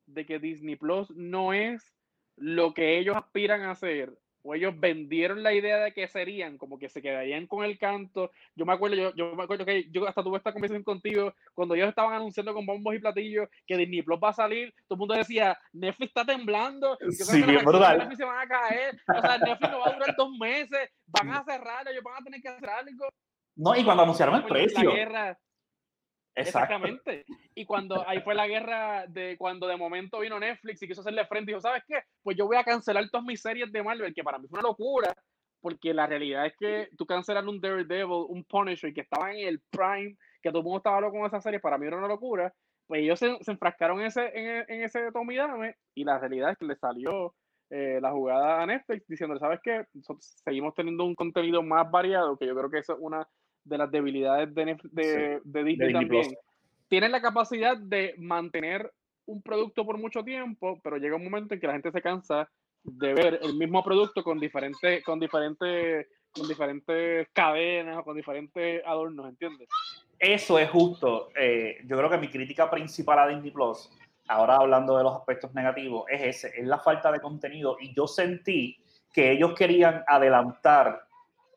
de 0.05 0.27
que 0.27 0.39
Disney 0.39 0.77
Plus 0.77 1.11
no 1.17 1.55
es 1.55 1.97
lo 2.37 2.75
que 2.75 2.99
ellos 2.99 3.17
aspiran 3.17 3.63
a 3.63 3.73
hacer 3.73 4.13
o 4.47 4.55
ellos 4.55 4.79
vendieron 4.79 5.43
la 5.43 5.53
idea 5.53 5.79
de 5.79 5.93
que 5.93 6.07
serían, 6.07 6.57
como 6.57 6.79
que 6.79 6.89
se 6.89 7.03
quedarían 7.03 7.49
con 7.49 7.65
el 7.65 7.79
canto. 7.79 8.31
Yo 8.55 8.65
me 8.65 8.73
acuerdo, 8.75 8.97
yo, 8.97 9.13
yo 9.17 9.35
me 9.35 9.43
acuerdo 9.43 9.65
que 9.65 9.91
yo 9.91 10.07
hasta 10.07 10.23
tuve 10.23 10.39
esta 10.39 10.53
conversación 10.53 10.85
contigo 10.85 11.35
cuando 11.53 11.75
ellos 11.75 11.89
estaban 11.89 12.15
anunciando 12.15 12.55
con 12.55 12.65
bombos 12.65 12.95
y 12.95 13.01
platillos 13.01 13.49
que 13.67 13.77
Disney 13.77 14.03
Plus 14.03 14.21
va 14.23 14.29
a 14.29 14.35
salir, 14.35 14.73
todo 14.87 14.95
el 14.95 14.99
mundo 14.99 15.15
decía, 15.15 15.59
Netflix 15.73 16.11
está 16.11 16.25
temblando, 16.25 16.97
yo 17.01 17.11
sí, 17.11 17.43
bien 17.43 17.65
brutal. 17.65 17.99
Netflix 17.99 18.19
se 18.19 18.25
van 18.25 18.39
a 18.39 18.49
caer, 18.49 19.01
o 19.09 19.21
sea, 19.21 19.39
Netflix 19.39 19.71
no 19.73 19.81
va 19.81 19.89
a 19.89 19.93
durar 19.95 20.17
dos 20.17 20.31
meses, 20.39 20.91
van 21.07 21.31
a 21.31 21.45
cerrar, 21.45 21.89
ellos 21.89 22.05
van 22.05 22.15
a 22.15 22.25
tener 22.25 22.41
que 22.41 22.49
hacer 22.49 22.71
algo. 22.71 23.09
No, 23.57 23.75
y 23.75 23.83
cuando 23.83 24.05
anunciaron 24.05 24.37
el 24.37 24.45
precio. 24.45 24.91
La 24.91 24.97
guerra, 24.97 25.39
Exactamente. 26.37 27.25
Y 27.55 27.65
cuando 27.65 28.07
ahí 28.07 28.21
fue 28.21 28.35
la 28.35 28.47
guerra 28.47 29.07
de 29.09 29.37
cuando 29.39 29.67
de 29.67 29.77
momento 29.77 30.21
vino 30.21 30.39
Netflix 30.39 30.83
y 30.83 30.87
quiso 30.87 31.01
hacerle 31.01 31.25
frente 31.25 31.51
y 31.51 31.55
dijo, 31.55 31.63
¿sabes 31.63 31.83
qué? 31.87 32.01
Pues 32.23 32.37
yo 32.37 32.47
voy 32.47 32.59
a 32.59 32.65
cancelar 32.65 33.09
todas 33.11 33.27
mis 33.27 33.41
series 33.41 33.73
de 33.73 33.83
Marvel, 33.83 34.15
que 34.15 34.23
para 34.23 34.39
mí 34.39 34.47
fue 34.47 34.59
una 34.59 34.69
locura, 34.69 35.15
porque 35.61 35.95
la 35.95 36.07
realidad 36.07 36.47
es 36.47 36.55
que 36.59 36.89
tú 36.97 37.07
cancelar 37.07 37.47
un 37.49 37.61
Daredevil, 37.61 38.27
un 38.29 38.45
Punisher, 38.45 38.93
que 38.93 39.01
estaba 39.01 39.33
en 39.33 39.49
el 39.49 39.63
Prime, 39.71 40.15
que 40.43 40.51
todo 40.51 40.59
el 40.59 40.65
mundo 40.65 40.79
estaba 40.79 41.01
loco 41.01 41.17
con 41.17 41.27
esa 41.27 41.41
serie, 41.41 41.59
para 41.59 41.79
mí 41.79 41.87
era 41.87 41.97
una 41.97 42.09
locura. 42.09 42.53
Pues 42.87 43.01
ellos 43.01 43.19
se, 43.19 43.37
enfrascaron 43.51 44.01
en 44.01 44.07
ese, 44.07 44.31
en, 44.35 44.83
ese 44.83 45.11
Tomidame 45.11 45.75
y 45.95 46.05
la 46.05 46.19
realidad 46.19 46.53
es 46.53 46.59
que 46.59 46.67
le 46.67 46.77
salió 46.77 47.35
eh, 47.71 47.99
la 48.01 48.13
jugada 48.13 48.63
a 48.63 48.67
Netflix 48.67 49.09
diciendo, 49.09 49.37
¿sabes 49.39 49.59
qué? 49.63 49.87
Seguimos 50.21 50.75
teniendo 50.75 51.05
un 51.05 51.15
contenido 51.15 51.63
más 51.63 51.91
variado, 51.91 52.37
que 52.37 52.47
yo 52.47 52.55
creo 52.55 52.71
que 52.71 52.79
eso 52.79 52.93
es 52.93 52.99
una 53.01 53.27
de 53.67 53.79
las 53.79 53.91
debilidades 53.91 54.55
de, 54.55 55.41
de, 55.45 55.65
Disney, 55.65 55.93
también. 55.93 56.35
Tienen 56.89 57.13
la 57.13 57.21
capacidad 57.21 57.77
de 57.77 58.15
mantener 58.19 58.91
un 59.27 59.43
producto 59.43 59.85
por 59.85 59.99
mucho 59.99 60.23
tiempo, 60.23 60.81
pero 60.83 60.97
llega 60.97 61.17
un 61.17 61.25
momento 61.25 61.55
en 61.55 61.61
que 61.61 61.67
la 61.67 61.73
gente 61.73 61.91
se 61.91 62.01
cansa 62.01 62.49
de 62.85 63.15
ver 63.15 63.41
el 63.43 63.57
mismo 63.57 63.83
producto 63.83 64.23
con 64.23 64.39
diferentes, 64.39 65.03
con 65.05 65.19
diferentes, 65.19 66.07
con 66.31 66.47
diferentes 66.47 67.29
cadenas 67.33 67.99
o 67.99 68.05
con 68.05 68.17
diferentes 68.17 68.83
adornos, 68.87 69.29
¿entiendes? 69.29 69.69
Eso 70.19 70.59
es 70.59 70.71
justo. 70.71 71.31
Eh, 71.37 71.79
yo 71.87 71.97
creo 71.97 72.09
que 72.09 72.19
mi 72.19 72.29
crítica 72.29 72.71
principal 72.71 73.19
a 73.19 73.29
Disney 73.29 73.51
Plus, 73.51 73.91
ahora 74.29 74.57
hablando 74.57 74.97
de 74.97 75.03
los 75.03 75.17
aspectos 75.17 75.53
negativos, 75.55 76.05
es 76.09 76.23
ese, 76.23 76.61
es 76.61 76.67
la 76.67 76.79
falta 76.79 77.11
de 77.11 77.21
contenido. 77.21 77.77
Y 77.81 77.93
yo 77.95 78.07
sentí 78.07 78.79
que 79.13 79.33
ellos 79.33 79.55
querían 79.55 80.05
adelantar 80.07 81.06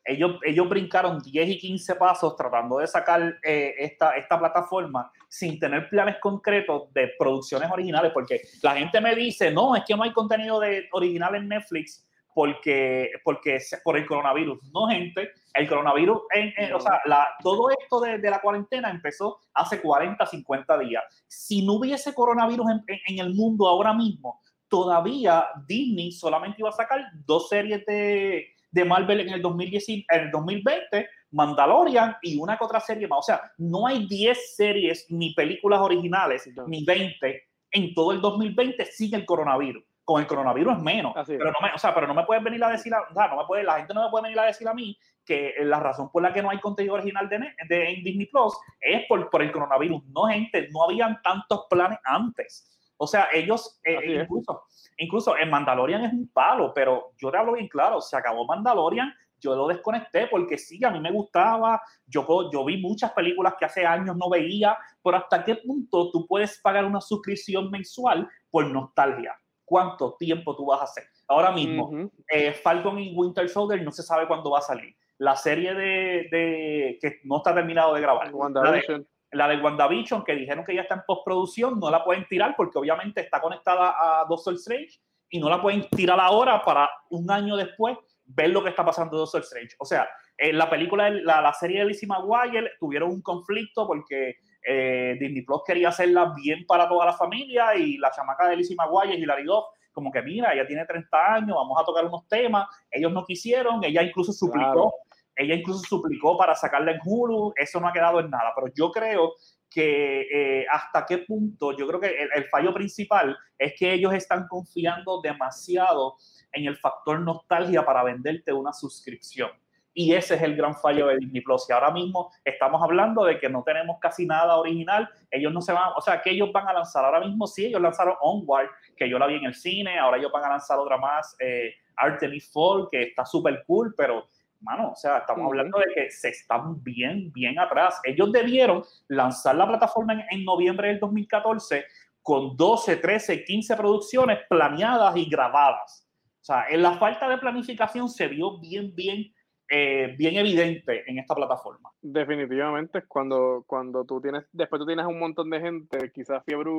ellos, 0.04 0.40
ellos 0.44 0.68
brincaron 0.68 1.20
10 1.20 1.50
y 1.50 1.58
15 1.58 1.96
pasos 1.96 2.36
tratando 2.36 2.78
de 2.78 2.88
sacar 2.88 3.38
eh, 3.44 3.76
esta, 3.78 4.16
esta 4.16 4.40
plataforma 4.40 5.12
sin 5.28 5.60
tener 5.60 5.90
planes 5.90 6.18
concretos 6.20 6.92
de 6.94 7.12
producciones 7.18 7.70
originales, 7.72 8.12
porque 8.14 8.42
la 8.62 8.76
gente 8.76 9.00
me 9.02 9.16
dice, 9.16 9.52
no, 9.52 9.76
es 9.76 9.84
que 9.86 9.96
no 9.96 10.04
hay 10.04 10.12
contenido 10.12 10.60
de, 10.60 10.88
original 10.92 11.36
en 11.36 11.48
Netflix 11.48 12.06
porque, 12.34 13.12
porque 13.24 13.60
por 13.84 13.98
el 13.98 14.06
coronavirus. 14.06 14.60
No, 14.74 14.88
gente, 14.88 15.32
el 15.54 15.68
coronavirus, 15.68 16.22
en, 16.34 16.74
o 16.74 16.80
sea, 16.80 17.02
la, 17.06 17.28
todo 17.44 17.70
esto 17.70 18.00
de, 18.00 18.18
de, 18.20 18.30
la 18.30 18.40
cuarentena 18.40 18.90
empezó 18.90 19.40
hace 19.54 19.82
40, 19.82 20.26
50 20.26 20.78
días. 20.80 21.04
Si 21.28 21.66
no 21.66 21.74
hubiese 21.74 22.14
coronavirus 22.14 22.68
en, 22.88 23.00
en 23.08 23.26
el 23.26 23.34
mundo 23.34 23.68
ahora 23.68 23.94
mismo, 23.94 24.40
todavía 24.70 25.48
Disney 25.68 26.12
solamente 26.12 26.58
iba 26.60 26.70
a 26.70 26.74
sacar 26.74 27.02
dos 27.26 27.50
series 27.50 27.86
de 27.86 28.56
de 28.72 28.86
Marvel 28.86 29.22
en 29.22 29.30
el, 29.30 29.42
2010, 29.42 29.90
en 29.90 30.06
el 30.10 30.32
2020 30.32 31.10
Mandalorian 31.32 32.18
y 32.22 32.38
una 32.38 32.58
que 32.58 32.64
otra 32.64 32.80
serie 32.80 33.08
más. 33.08 33.20
O 33.20 33.24
sea, 33.24 33.42
no 33.58 33.88
hay 33.88 34.08
10 34.08 34.56
series 34.56 35.06
ni 35.10 35.34
películas 35.34 35.80
originales, 35.80 36.50
ni 36.68 36.84
20 36.84 37.44
en 37.72 37.94
todo 37.94 38.12
el 38.12 38.22
2020 38.22 38.86
sin 38.86 39.14
el 39.16 39.26
coronavirus. 39.26 39.84
Con 40.04 40.22
el 40.22 40.28
coronavirus 40.28 40.78
es 40.78 40.84
menos. 40.84 41.14
pero, 41.28 41.52
no 41.52 41.58
me, 41.62 41.72
o 41.74 41.78
sea, 41.78 41.94
pero 41.94 42.08
no 42.08 42.16
me 42.16 42.24
puedes 42.24 42.44
venir 42.44 42.64
a 42.64 42.70
decir, 42.70 42.92
o 42.94 43.14
sea, 43.14 43.28
no 43.28 43.38
me 43.38 43.46
puede, 43.46 43.64
la 43.64 43.78
gente 43.78 43.94
no 43.94 44.04
me 44.04 44.10
puede 44.10 44.24
venir 44.24 44.40
a 44.40 44.46
decir 44.46 44.68
a 44.68 44.74
mí 44.74 44.98
que 45.24 45.54
la 45.60 45.80
razón 45.80 46.12
por 46.12 46.24
la 46.24 46.34
que 46.34 46.42
no 46.42 46.50
hay 46.50 46.60
contenido 46.60 46.96
original 46.96 47.30
de, 47.30 47.54
de 47.68 47.90
en 47.92 48.04
Disney 48.04 48.26
Plus 48.26 48.58
es 48.82 49.06
por, 49.08 49.30
por 49.30 49.44
el 49.44 49.52
coronavirus. 49.52 50.04
No, 50.08 50.24
gente, 50.24 50.68
no 50.72 50.84
habían 50.84 51.22
tantos 51.22 51.68
planes 51.70 52.00
antes. 52.04 52.79
O 53.02 53.08
sea, 53.08 53.30
ellos, 53.34 53.80
eh, 53.86 54.22
incluso, 54.22 54.64
incluso 54.98 55.38
en 55.38 55.50
Mandalorian 55.50 56.04
es 56.04 56.12
un 56.12 56.30
palo, 56.34 56.74
pero 56.74 57.14
yo 57.18 57.32
te 57.32 57.38
hablo 57.38 57.54
bien 57.54 57.70
claro, 57.70 58.02
se 58.02 58.18
acabó 58.18 58.46
Mandalorian, 58.46 59.14
yo 59.40 59.56
lo 59.56 59.68
desconecté 59.68 60.28
porque 60.28 60.58
sí, 60.58 60.84
a 60.84 60.92
mí 60.92 61.00
me 61.00 61.12
gustaba, 61.12 61.82
yo, 62.06 62.28
yo 62.52 62.66
vi 62.66 62.78
muchas 62.78 63.14
películas 63.14 63.54
que 63.58 63.64
hace 63.64 63.86
años 63.86 64.18
no 64.18 64.30
veía, 64.30 64.78
pero 65.02 65.16
hasta 65.16 65.46
qué 65.46 65.56
punto 65.56 66.12
tú 66.12 66.28
puedes 66.28 66.60
pagar 66.62 66.84
una 66.84 67.00
suscripción 67.00 67.72
mensual 67.72 68.28
por 68.52 68.68
nostalgia. 68.68 69.34
¿Cuánto 69.64 70.16
tiempo 70.20 70.54
tú 70.58 70.66
vas 70.66 70.82
a 70.82 70.84
hacer? 70.84 71.06
Ahora 71.28 71.52
mismo, 71.52 72.10
eh, 72.28 72.52
Falcon 72.52 73.00
y 73.00 73.16
Winter 73.16 73.48
Soldier 73.48 73.82
no 73.82 73.92
se 73.92 74.04
sabe 74.04 74.28
cuándo 74.28 74.52
va 74.52 74.60
a 74.60 74.64
salir. 74.64 74.94
La 75.20 75.38
serie 75.38 75.74
de, 75.74 76.28
de 76.32 76.98
que 77.00 77.20
no 77.24 77.38
está 77.38 77.54
terminado 77.54 77.94
de 77.94 78.02
grabar. 78.02 78.30
De, 78.32 79.06
la 79.32 79.48
de 79.48 79.58
WandaVision, 79.58 80.24
que 80.24 80.36
dijeron 80.36 80.66
que 80.66 80.76
ya 80.76 80.82
está 80.82 80.96
en 80.96 81.04
postproducción, 81.06 81.80
no 81.80 81.90
la 81.90 82.04
pueden 82.04 82.28
tirar 82.28 82.56
porque 82.58 82.80
obviamente 82.80 83.22
está 83.22 83.40
conectada 83.42 83.96
a 83.98 84.26
Doctor 84.26 84.56
Strange 84.56 85.00
y 85.30 85.40
no 85.40 85.50
la 85.50 85.62
pueden 85.62 85.88
tirar 85.90 86.20
ahora 86.20 86.64
para 86.64 86.90
un 87.10 87.30
año 87.30 87.56
después 87.56 87.98
ver 88.26 88.50
lo 88.50 88.64
que 88.64 88.70
está 88.70 88.86
pasando 88.86 89.18
en 89.18 89.22
Doctor 89.22 89.42
Strange. 89.42 89.76
O 89.80 89.86
sea, 89.86 90.08
en 90.38 90.58
la 90.58 90.70
película, 90.70 91.10
la, 91.10 91.42
la 91.42 91.54
serie 91.54 91.80
de 91.80 91.86
Lizzie 91.86 92.08
McGuire 92.08 92.72
tuvieron 92.80 93.10
un 93.10 93.22
conflicto 93.22 93.86
porque 93.86 94.38
eh, 94.64 95.18
Disney 95.20 95.44
Plus 95.44 95.62
quería 95.66 95.90
hacerla 95.90 96.34
bien 96.36 96.66
para 96.66 96.88
toda 96.88 97.06
la 97.06 97.14
familia 97.14 97.76
y 97.76 97.98
la 97.98 98.12
chamaca 98.12 98.48
de 98.48 98.58
Lizzie 98.58 98.76
McGuire, 98.76 99.16
Hilary 99.16 99.44
Duff, 99.44 99.66
como 99.92 100.12
que 100.12 100.22
mira, 100.22 100.54
ella 100.54 100.68
tiene 100.68 100.86
30 100.86 101.34
años, 101.34 101.56
vamos 101.56 101.78
a 101.80 101.86
tocar 101.86 102.06
unos 102.06 102.28
temas, 102.28 102.68
ellos 102.92 103.12
no 103.12 103.26
quisieron, 103.26 103.84
ella 103.84 104.04
incluso 104.04 104.32
suplicó, 104.32 104.94
ella 105.40 105.56
incluso 105.56 105.80
suplicó 105.80 106.38
para 106.38 106.54
sacarla 106.54 106.92
en 106.92 107.00
Hulu, 107.04 107.54
eso 107.56 107.80
no 107.80 107.88
ha 107.88 107.94
quedado 107.94 108.20
en 108.20 108.30
nada, 108.30 108.52
pero 108.54 108.68
yo 108.76 108.92
creo 108.92 109.36
que 109.70 110.28
eh, 110.32 110.66
hasta 110.70 111.06
qué 111.06 111.20
punto, 111.20 111.78
yo 111.78 111.88
creo 111.88 112.00
que 112.00 112.28
el, 112.36 112.46
fallo 112.50 112.74
principal 112.74 113.38
es 113.58 113.74
que 113.78 113.94
ellos 113.94 114.14
están 114.14 114.48
confiando 114.48 115.22
demasiado 115.22 116.18
en 116.52 116.66
el 116.66 116.76
factor 116.76 117.22
nostalgia 117.22 117.86
para 117.86 118.04
venderte 118.04 118.52
una 118.52 118.74
suscripción. 118.74 119.50
Y 119.94 120.14
ese 120.14 120.36
es 120.36 120.42
el 120.42 120.56
gran 120.56 120.76
fallo 120.76 121.08
de 121.08 121.18
Disney 121.18 121.42
Plus. 121.42 121.70
Y 121.70 121.74
ahora 121.74 121.92
mismo 121.92 122.32
estamos 122.44 122.82
hablando 122.82 123.24
de 123.24 123.40
que 123.40 123.50
no 123.50 123.64
tenemos 123.64 123.98
casi 124.00 124.26
nada 124.26 124.58
original. 124.58 125.10
Ellos 125.32 125.52
no 125.54 125.62
se 125.62 125.74
van, 125.74 125.92
o 125.96 126.02
sea, 126.02 126.22
que 126.22 126.32
ellos 126.32 126.52
van 126.54 126.68
a 126.68 126.74
lanzar 126.74 127.06
ahora 127.06 127.22
mismo. 127.22 127.48
Sí, 127.48 127.66
ellos 127.66 127.82
lanzaron 127.82 128.16
Onward, 128.22 128.70
que 128.96 129.10
yo 129.10 129.18
la 129.20 129.28
vi 129.28 129.36
en 129.36 129.46
el 129.46 129.56
cine. 129.56 130.00
Ahora 130.00 130.18
ellos 130.18 130.32
van 130.32 130.46
a 130.46 130.50
lanzar 130.50 130.80
otra 130.80 130.98
más, 130.98 131.36
eh, 131.40 131.74
Artemis 131.98 132.52
Fall, 132.52 132.88
que 132.92 133.04
está 133.04 133.26
súper 133.26 133.64
cool, 133.66 133.94
pero 133.98 134.28
mano, 134.62 134.92
o 134.92 134.96
sea, 134.96 135.20
estamos 135.20 135.46
hablando 135.46 135.80
de 135.80 135.86
que 135.94 136.12
se 136.12 136.30
están 136.30 136.84
bien, 136.84 137.32
bien 137.32 137.58
atrás. 137.60 138.00
Ellos 138.04 138.32
debieron 138.32 138.84
lanzar 139.08 139.56
la 139.56 139.68
plataforma 139.68 140.14
en, 140.14 140.24
en, 140.30 140.46
noviembre 140.46 140.90
del 140.90 141.00
2014 141.00 141.86
con 142.22 142.56
12, 142.56 142.98
13, 142.98 143.44
15 143.44 143.76
producciones 143.76 144.40
planeadas 144.50 145.16
y 145.18 145.30
grabadas. 145.30 146.08
O 146.42 146.46
sea, 146.46 146.66
en 146.70 146.82
la 146.82 146.94
falta 146.94 147.28
de 147.30 147.38
planificación 147.38 148.10
se 148.10 148.28
vio 148.28 148.60
bien, 148.60 148.94
bien, 148.96 149.34
eh, 149.70 150.16
bien 150.18 150.36
evidente 150.36 151.10
en 151.10 151.20
esta 151.20 151.36
plataforma. 151.36 151.92
Definitivamente, 152.02 153.04
cuando, 153.08 153.64
cuando 153.68 154.06
tú 154.06 154.22
tienes, 154.22 154.46
después 154.52 154.80
tú 154.80 154.86
tienes 154.86 155.06
un 155.06 155.20
montón 155.20 155.50
de 155.50 155.60
gente, 155.60 156.12
quizás 156.14 156.44
fiebre 156.46 156.70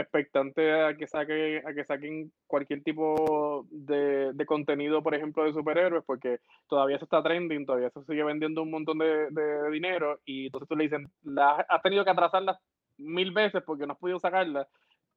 expectante 0.00 0.72
a 0.72 0.96
que, 0.96 1.06
saque, 1.06 1.62
a 1.64 1.72
que 1.72 1.84
saquen 1.84 2.32
cualquier 2.46 2.82
tipo 2.82 3.66
de, 3.70 4.32
de, 4.32 4.46
contenido, 4.46 5.02
por 5.02 5.14
ejemplo, 5.14 5.44
de 5.44 5.52
superhéroes, 5.52 6.04
porque 6.04 6.40
todavía 6.68 6.98
se 6.98 7.04
está 7.04 7.22
trending, 7.22 7.64
todavía 7.64 7.90
se 7.90 8.04
sigue 8.04 8.22
vendiendo 8.22 8.62
un 8.62 8.70
montón 8.70 8.98
de, 8.98 9.30
de 9.30 9.70
dinero, 9.70 10.20
y 10.24 10.46
entonces 10.46 10.68
tú 10.68 10.76
le 10.76 10.84
dicen, 10.84 11.10
la, 11.22 11.66
has 11.68 11.82
tenido 11.82 12.04
que 12.04 12.10
atrasarlas 12.10 12.58
mil 12.98 13.32
veces 13.32 13.62
porque 13.64 13.86
no 13.86 13.94
has 13.94 13.98
podido 13.98 14.18
sacarla, 14.18 14.68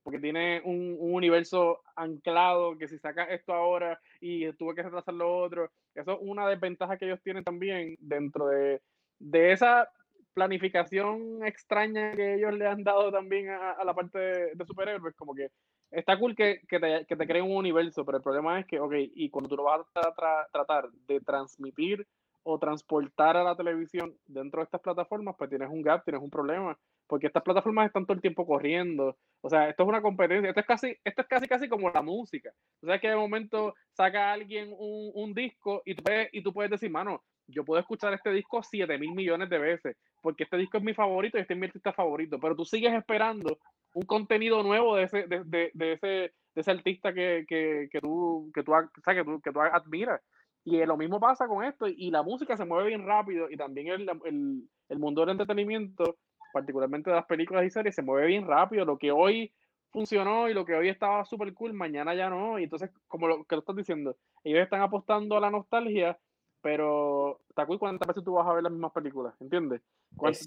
porque 0.04 0.20
tiene 0.20 0.62
un, 0.63 0.96
un, 1.00 1.13
universo 1.13 1.82
anclado, 1.96 2.78
que 2.78 2.88
si 2.88 2.98
sacas 2.98 3.30
esto 3.32 3.54
ahora 3.54 4.00
y 4.22 4.52
tuve 4.54 4.76
que 4.76 4.84
retrasar 4.84 5.13
lo 5.13 5.38
otro, 5.38 5.70
eso 5.94 6.13
es 6.13 6.20
una 6.22 6.48
desventaja 6.48 6.98
que 6.98 7.06
ellos 7.06 7.22
tienen 7.22 7.44
también 7.44 7.96
dentro 8.00 8.48
de, 8.48 8.82
de 9.20 9.52
esa 9.52 9.89
planificación 10.34 11.46
extraña 11.46 12.13
que 12.13 12.36
ellos 12.36 12.54
le 12.54 12.68
han 12.68 12.84
dado 12.84 13.12
también 13.12 13.50
a, 13.50 13.84
la 13.84 13.94
parte 13.94 14.20
de, 14.56 14.65
superhéroes, 14.65 15.15
como 15.15 15.34
que 15.34 15.50
está 15.92 16.18
cool 16.18 16.36
que, 16.36 16.62
que, 16.68 16.80
te, 16.80 17.06
que 17.06 17.15
te 17.15 17.28
creen 17.28 17.46
un 17.46 17.58
universo, 17.58 18.06
pero 18.06 18.18
el 18.18 18.24
problema 18.24 18.60
es 18.60 18.65
que, 18.65 18.80
ok, 18.80 18.94
y 18.98 19.30
cuando 19.30 19.50
tú 19.50 19.58
lo 19.58 19.63
vas 19.63 19.82
a 19.96 20.48
tratar 20.52 20.89
de 21.08 21.20
transmitir 21.22 22.08
o 22.44 22.58
transportar 22.58 23.38
a 23.38 23.44
la 23.44 23.56
televisión 23.56 24.15
dentro 24.26 24.62
de 24.62 24.65
estas 24.65 24.82
plataformas, 24.82 25.36
pues 25.38 25.50
tienes 25.50 25.70
un 25.70 25.82
gap, 25.82 26.04
tienes 26.04 26.22
un 26.22 26.30
problema, 26.30 26.78
porque 27.08 27.28
estas 27.28 27.44
plataformas 27.44 27.88
están 27.88 28.06
todo 28.06 28.15
el 28.15 28.22
tiempo 28.22 28.46
corriendo. 28.46 29.18
O 29.42 29.50
sea, 29.50 29.70
esto 29.70 29.84
es 29.84 29.89
una 29.89 30.02
competencia, 30.02 30.50
esto 30.50 30.62
es 30.62 30.68
casi, 30.68 30.96
esto 31.04 31.22
es 31.22 31.28
casi, 31.28 31.48
casi 31.48 31.70
como 31.70 31.89
la 31.89 32.02
música. 32.02 32.52
O 32.82 32.86
sea, 32.86 33.00
que 33.00 33.10
de 33.10 33.15
momento 33.15 33.76
saca 33.92 34.32
alguien 34.32 34.70
un, 34.78 35.12
un 35.13 35.34
disco 35.34 35.82
y 35.86 35.96
tú, 35.96 36.04
puedes, 36.04 36.30
y 36.32 36.42
tú 36.42 36.54
puedes 36.54 36.72
decir, 36.72 36.89
mano, 36.89 37.24
yo 37.50 37.66
puedo 37.66 37.80
escuchar 37.80 38.14
este 38.14 38.32
disco 38.32 38.62
7 38.64 38.98
mil 38.98 39.14
millones 39.14 39.50
de 39.50 39.58
veces, 39.58 39.98
porque 40.22 40.44
este 40.44 40.58
disco 40.58 40.78
es 40.78 40.84
mi 40.84 40.94
favorito 40.94 41.38
y 41.38 41.42
este 41.42 41.54
es 41.54 41.60
mi 41.60 41.68
artista 41.68 41.94
favorito, 41.94 42.40
pero 42.40 42.56
tú 42.56 42.66
sigues 42.66 42.94
esperando 42.94 43.60
un 43.94 44.04
contenido 44.04 44.64
nuevo 44.64 44.96
de 44.96 45.04
ese, 45.04 45.28
de, 45.28 45.44
de, 45.46 45.72
de 45.74 45.94
ese, 45.94 46.08
de 46.08 46.34
ese 46.56 46.72
artista 46.72 47.14
que, 47.14 47.46
que, 47.48 47.90
que, 47.92 48.00
tú, 48.00 48.52
que, 48.54 48.64
tú, 48.64 48.72
que, 49.04 49.24
tú, 49.24 49.42
que 49.42 49.52
tú 49.52 49.62
admiras. 49.62 50.22
Y 50.66 50.86
lo 50.86 50.98
mismo 50.98 51.20
pasa 51.20 51.48
con 51.48 51.64
esto, 51.64 51.88
y 51.88 52.12
la 52.12 52.22
música 52.22 52.56
se 52.56 52.66
mueve 52.66 52.90
bien 52.90 53.06
rápido, 53.06 53.50
y 53.50 53.58
también 53.58 53.88
el, 53.88 54.10
el, 54.26 54.70
el 54.90 55.00
mundo 55.00 55.22
del 55.22 55.32
entretenimiento, 55.32 56.18
particularmente 56.54 57.10
de 57.10 57.16
las 57.16 57.26
películas 57.26 57.66
y 57.66 57.70
series, 57.70 57.96
se 57.96 58.02
mueve 58.02 58.28
bien 58.28 58.46
rápido. 58.46 58.86
Lo 58.86 58.98
que 58.98 59.12
hoy 59.12 59.52
funcionó 59.92 60.50
y 60.50 60.54
lo 60.54 60.66
que 60.66 60.76
hoy 60.76 60.90
estaba 60.90 61.26
súper 61.26 61.54
cool, 61.54 61.74
mañana 61.74 62.14
ya 62.14 62.30
no. 62.30 62.60
Y 62.60 62.64
entonces, 62.64 62.92
como 63.08 63.28
lo 63.28 63.44
que 63.46 63.56
lo 63.56 63.60
estás 63.62 63.76
diciendo, 63.76 64.16
ellos 64.44 64.62
están 64.62 64.82
apostando 64.82 65.38
a 65.38 65.42
la 65.42 65.50
nostalgia 65.50 66.18
pero 66.62 67.39
cool 67.65 67.80
cuántas 67.80 68.08
veces 68.08 68.24
tú 68.24 68.34
vas 68.34 68.48
a 68.48 68.54
ver 68.54 68.63
las 68.63 68.72
mismas 68.72 68.91
películas, 68.91 69.34
¿entiendes? 69.39 69.82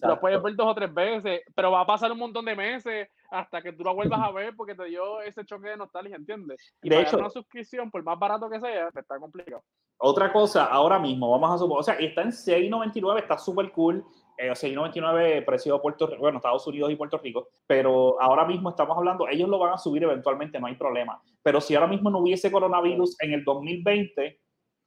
Lo 0.03 0.20
puedes 0.20 0.42
ver 0.42 0.57
dos 0.57 0.66
o 0.66 0.75
tres 0.75 0.92
veces, 0.92 1.42
pero 1.55 1.70
va 1.70 1.81
a 1.81 1.87
pasar 1.87 2.12
un 2.12 2.18
montón 2.18 2.44
de 2.44 2.57
meses 2.57 3.09
hasta 3.31 3.62
que 3.62 3.72
tú 3.72 3.85
lo 3.85 3.94
vuelvas 3.94 4.20
a 4.20 4.31
ver 4.31 4.55
porque 4.57 4.75
te 4.75 4.85
dio 4.85 5.20
ese 5.20 5.44
choque 5.44 5.70
de 5.70 5.77
nostalgia, 5.77 6.16
¿entiendes? 6.16 6.75
Y 6.83 6.90
de 6.90 7.01
hecho, 7.01 7.18
una 7.18 7.31
suscripción, 7.31 7.90
por 7.90 8.03
más 8.03 8.18
barato 8.18 8.48
que 8.48 8.61
sea, 8.61 8.88
está 8.88 9.18
complicado. 9.18 9.62
Otra 9.98 10.33
cosa, 10.33 10.64
ahora 10.64 10.98
mismo, 10.98 11.31
vamos 11.31 11.55
a 11.55 11.59
suponer, 11.59 11.81
o 11.81 11.83
sea, 11.85 11.94
está 11.94 12.22
en 12.22 12.31
6.99, 12.31 13.20
está 13.20 13.38
súper 13.38 13.70
cool, 13.70 14.05
eh, 14.37 14.51
6.99 14.51 15.44
precio 15.44 15.75
de 15.75 15.81
Puerto 15.81 16.07
Rico, 16.07 16.20
bueno, 16.20 16.38
Estados 16.38 16.66
Unidos 16.66 16.90
y 16.90 16.96
Puerto 16.96 17.18
Rico, 17.18 17.48
pero 17.66 18.20
ahora 18.20 18.44
mismo 18.44 18.70
estamos 18.70 18.96
hablando, 18.96 19.29
ellos 19.29 19.48
lo 19.48 19.61
van 19.61 19.75
a 19.75 19.79
subir 19.79 20.03
eventualmente, 20.03 20.59
no 20.59 20.66
hay 20.66 20.75
problema, 20.75 21.22
pero 21.42 21.61
si 21.61 21.77
ahora 21.77 21.87
mismo 21.87 22.11
no 22.11 22.18
hubiese 22.18 22.51
coronavirus 22.51 23.20
en 23.20 23.33
el 23.33 23.44
2020, 23.44 24.40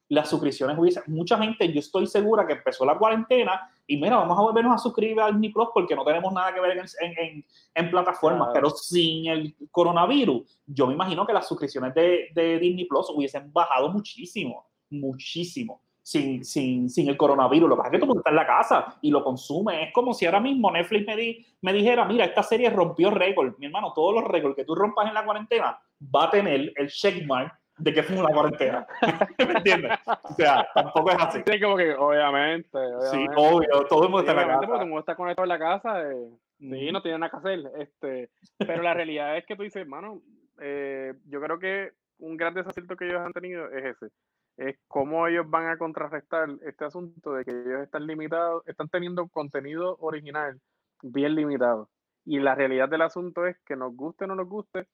las 0.08 0.30
suscripciones 0.30 0.78
hubiese, 0.78 1.02
mucha 1.06 1.36
gente, 1.38 1.72
yo 1.72 1.80
estoy 1.80 2.06
segura 2.06 2.46
que 2.46 2.52
empezó 2.52 2.84
la 2.84 2.96
cuarentena 2.96 3.68
y 3.86 3.96
mira, 3.96 4.16
vamos 4.16 4.38
a 4.38 4.42
volvernos 4.42 4.74
a 4.74 4.78
suscribir 4.78 5.20
a 5.20 5.28
Disney 5.28 5.50
Plus 5.50 5.68
porque 5.74 5.96
no 5.96 6.04
tenemos 6.04 6.32
nada 6.32 6.54
que 6.54 6.60
ver 6.60 6.78
en, 6.78 6.84
en, 7.18 7.44
en 7.74 7.90
plataformas, 7.90 8.50
pero 8.52 8.70
sin 8.70 9.26
el 9.26 9.56
coronavirus, 9.70 10.60
yo 10.66 10.86
me 10.86 10.94
imagino 10.94 11.26
que 11.26 11.32
las 11.32 11.48
suscripciones 11.48 11.94
de, 11.94 12.28
de 12.34 12.58
Disney 12.58 12.84
Plus 12.84 13.10
hubiesen 13.10 13.52
bajado 13.52 13.90
muchísimo, 13.90 14.66
muchísimo. 14.90 15.82
Sin, 16.02 16.44
sin, 16.44 16.88
sin, 16.88 17.08
el 17.08 17.16
coronavirus. 17.16 17.68
Lo 17.68 17.74
que 17.74 17.78
pasa 17.78 17.88
es 17.88 17.92
que 17.94 17.98
todo 17.98 18.04
el 18.04 18.08
mundo 18.10 18.20
está 18.20 18.30
en 18.30 18.36
la 18.36 18.46
casa 18.46 18.96
y 19.02 19.10
lo 19.10 19.24
consume. 19.24 19.88
Es 19.88 19.92
como 19.92 20.14
si 20.14 20.24
ahora 20.24 20.38
mismo 20.38 20.70
Netflix 20.70 21.04
me, 21.04 21.16
di, 21.16 21.44
me 21.62 21.72
dijera, 21.72 22.04
mira, 22.04 22.26
esta 22.26 22.44
serie 22.44 22.70
rompió 22.70 23.10
récord. 23.10 23.54
Mi 23.58 23.66
hermano, 23.66 23.92
todos 23.92 24.14
los 24.14 24.22
récords 24.22 24.54
que 24.54 24.64
tú 24.64 24.76
rompas 24.76 25.08
en 25.08 25.14
la 25.14 25.24
cuarentena 25.24 25.76
va 26.00 26.26
a 26.26 26.30
tener 26.30 26.72
el 26.76 26.88
checkmark 26.90 27.52
de 27.78 27.92
que 27.92 28.02
fue 28.02 28.16
una 28.16 28.32
cuarentena. 28.32 28.86
¿Me 29.38 29.52
entiendes? 29.52 29.92
O 30.22 30.34
sea, 30.34 30.66
tampoco 30.74 31.10
es 31.10 31.18
así. 31.18 31.42
Sí, 31.46 31.60
como 31.60 31.76
que, 31.76 31.94
obviamente. 31.94 32.78
Sí, 33.10 33.26
obvio, 33.36 33.86
todo 33.88 34.04
el 34.04 34.10
mundo 34.10 34.20
está 34.20 34.32
en 34.32 34.48
la 34.48 34.54
casa. 34.54 34.66
Todo 34.66 34.80
el 34.80 34.86
mundo 34.86 35.00
está 35.00 35.16
conectado 35.16 35.44
en 35.44 35.48
la 35.48 35.58
casa. 35.58 36.10
Eh, 36.10 36.30
sí, 36.58 36.92
no 36.92 37.02
tiene 37.02 37.18
nada 37.18 37.30
que 37.30 37.36
hacer. 37.36 37.60
Este, 37.78 38.30
pero 38.58 38.82
la 38.82 38.94
realidad 38.94 39.36
es 39.36 39.44
que 39.46 39.56
tú 39.56 39.62
dices, 39.62 39.82
hermano, 39.82 40.22
eh, 40.60 41.14
yo 41.26 41.40
creo 41.40 41.58
que 41.58 41.92
un 42.18 42.36
gran 42.36 42.54
desacierto 42.54 42.96
que 42.96 43.06
ellos 43.06 43.20
han 43.20 43.32
tenido 43.32 43.70
es 43.70 43.96
ese. 43.96 44.12
Es 44.56 44.76
cómo 44.88 45.26
ellos 45.26 45.48
van 45.48 45.66
a 45.66 45.76
contrarrestar 45.76 46.48
este 46.64 46.86
asunto 46.86 47.34
de 47.34 47.44
que 47.44 47.50
ellos 47.50 47.82
están 47.82 48.06
limitados, 48.06 48.66
están 48.66 48.88
teniendo 48.88 49.28
contenido 49.28 49.98
original 50.00 50.58
bien 51.02 51.34
limitado. 51.34 51.90
Y 52.24 52.40
la 52.40 52.54
realidad 52.54 52.88
del 52.88 53.02
asunto 53.02 53.46
es 53.46 53.56
que 53.66 53.76
nos 53.76 53.94
guste 53.94 54.24
o 54.24 54.26
no 54.26 54.34
nos 54.34 54.48
guste, 54.48 54.86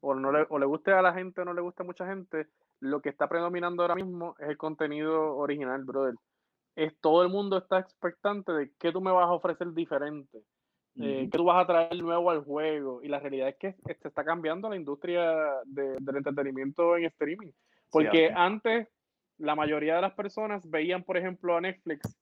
o, 0.00 0.14
no 0.14 0.32
le, 0.32 0.46
o 0.48 0.58
le 0.58 0.66
guste 0.66 0.92
a 0.92 1.02
la 1.02 1.12
gente 1.12 1.40
o 1.40 1.44
no 1.44 1.54
le 1.54 1.60
guste 1.60 1.82
a 1.82 1.86
mucha 1.86 2.06
gente, 2.06 2.46
lo 2.80 3.00
que 3.00 3.08
está 3.08 3.28
predominando 3.28 3.82
ahora 3.82 3.94
mismo 3.94 4.36
es 4.38 4.48
el 4.48 4.56
contenido 4.56 5.36
original, 5.36 5.84
brother. 5.84 6.14
es 6.76 6.96
todo 7.00 7.22
el 7.22 7.28
mundo 7.28 7.58
está 7.58 7.78
expectante 7.78 8.52
de 8.52 8.70
qué 8.78 8.92
tú 8.92 9.00
me 9.00 9.10
vas 9.10 9.26
a 9.26 9.32
ofrecer 9.32 9.72
diferente, 9.72 10.38
eh, 11.00 11.28
qué 11.30 11.38
tú 11.38 11.44
vas 11.44 11.62
a 11.62 11.66
traer 11.66 12.00
nuevo 12.02 12.30
al 12.30 12.44
juego. 12.44 13.02
Y 13.02 13.08
la 13.08 13.20
realidad 13.20 13.48
es 13.48 13.56
que 13.56 13.72
se 13.72 14.08
está 14.08 14.24
cambiando 14.24 14.68
la 14.68 14.76
industria 14.76 15.34
del 15.64 16.16
entretenimiento 16.16 16.96
en 16.96 17.04
streaming. 17.04 17.52
Porque 17.90 18.30
antes 18.34 18.88
la 19.38 19.54
mayoría 19.54 19.96
de 19.96 20.02
las 20.02 20.14
personas 20.14 20.68
veían, 20.68 21.04
por 21.04 21.16
ejemplo, 21.16 21.56
a 21.56 21.60
Netflix 21.60 22.16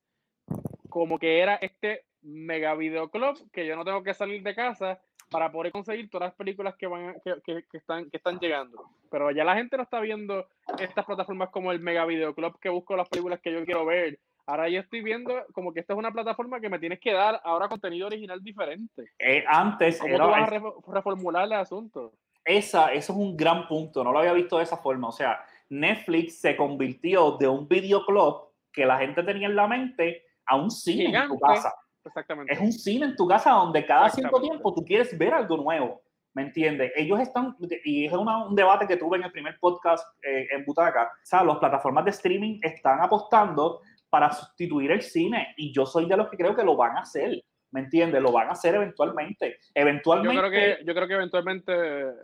como 0.88 1.18
que 1.18 1.40
era 1.40 1.56
este 1.56 2.04
mega 2.22 2.74
videoclub 2.74 3.50
que 3.50 3.66
yo 3.66 3.76
no 3.76 3.84
tengo 3.84 4.02
que 4.02 4.14
salir 4.14 4.42
de 4.42 4.54
casa 4.54 5.00
para 5.30 5.50
poder 5.50 5.72
conseguir 5.72 6.08
todas 6.08 6.28
las 6.28 6.34
películas 6.34 6.74
que 6.76 6.86
van 6.86 7.16
que, 7.24 7.64
están 7.72 8.10
que 8.10 8.16
están 8.16 8.38
llegando. 8.38 8.84
Pero 9.10 9.30
ya 9.30 9.44
la 9.44 9.56
gente 9.56 9.76
no 9.76 9.82
está 9.82 10.00
viendo 10.00 10.46
estas 10.78 11.04
plataformas 11.04 11.50
como 11.50 11.72
el 11.72 11.80
mega 11.80 12.04
videoclub 12.04 12.58
que 12.60 12.68
busco 12.68 12.96
las 12.96 13.08
películas 13.08 13.40
que 13.40 13.52
yo 13.52 13.64
quiero 13.64 13.84
ver. 13.84 14.18
Ahora 14.46 14.68
yo 14.68 14.78
estoy 14.78 15.02
viendo 15.02 15.34
como 15.52 15.72
que 15.72 15.80
esta 15.80 15.92
es 15.92 15.98
una 15.98 16.12
plataforma 16.12 16.60
que 16.60 16.68
me 16.68 16.78
tienes 16.78 17.00
que 17.00 17.12
dar 17.12 17.40
ahora 17.44 17.68
contenido 17.68 18.06
original 18.06 18.42
diferente. 18.42 19.10
Eh, 19.18 19.44
antes 19.46 19.98
¿Cómo 19.98 20.16
tú 20.16 20.22
vas 20.22 20.52
a 20.52 20.92
reformular 20.92 21.44
el 21.44 21.52
asunto? 21.54 22.12
Esa, 22.44 22.92
eso 22.92 23.12
es 23.12 23.18
un 23.18 23.36
gran 23.36 23.66
punto, 23.66 24.04
no 24.04 24.12
lo 24.12 24.20
había 24.20 24.32
visto 24.32 24.58
de 24.58 24.62
esa 24.62 24.76
forma. 24.76 25.08
O 25.08 25.12
sea, 25.12 25.44
Netflix 25.68 26.40
se 26.40 26.56
convirtió 26.56 27.32
de 27.32 27.48
un 27.48 27.66
videoclub 27.66 28.52
que 28.72 28.86
la 28.86 28.98
gente 28.98 29.24
tenía 29.24 29.48
en 29.48 29.56
la 29.56 29.66
mente 29.66 30.22
a 30.46 30.54
un 30.54 30.70
cine 30.70 31.16
en 31.16 31.26
tu 31.26 31.40
casa. 31.40 31.74
Exactamente. 32.06 32.52
Es 32.52 32.60
un 32.60 32.72
cine 32.72 33.06
en 33.06 33.16
tu 33.16 33.26
casa 33.26 33.50
donde 33.50 33.84
cada 33.84 34.08
cierto 34.10 34.40
tiempo 34.40 34.72
tú 34.74 34.84
quieres 34.84 35.16
ver 35.18 35.34
algo 35.34 35.56
nuevo. 35.56 36.02
¿Me 36.34 36.42
entiendes? 36.42 36.92
Ellos 36.94 37.18
están, 37.20 37.56
y 37.84 38.04
es 38.04 38.12
un 38.12 38.54
debate 38.54 38.86
que 38.86 38.98
tuve 38.98 39.16
en 39.16 39.24
el 39.24 39.32
primer 39.32 39.58
podcast 39.58 40.06
eh, 40.22 40.46
en 40.52 40.66
Butaca, 40.66 41.04
o 41.04 41.24
sea, 41.26 41.42
las 41.42 41.56
plataformas 41.56 42.04
de 42.04 42.10
streaming 42.10 42.58
están 42.62 43.00
apostando 43.00 43.80
para 44.10 44.30
sustituir 44.30 44.90
el 44.92 45.00
cine 45.00 45.54
y 45.56 45.72
yo 45.72 45.86
soy 45.86 46.06
de 46.06 46.16
los 46.16 46.28
que 46.28 46.36
creo 46.36 46.54
que 46.54 46.62
lo 46.62 46.76
van 46.76 46.96
a 46.98 47.00
hacer. 47.00 47.42
¿Me 47.70 47.80
entiendes? 47.80 48.22
Lo 48.22 48.32
van 48.32 48.48
a 48.48 48.52
hacer 48.52 48.74
eventualmente. 48.74 49.58
Eventualmente. 49.74 50.34
Yo 50.34 50.40
creo 50.40 50.50
que, 50.50 50.84
yo 50.84 50.94
creo 50.94 51.08
que 51.08 51.14
eventualmente 51.14 51.72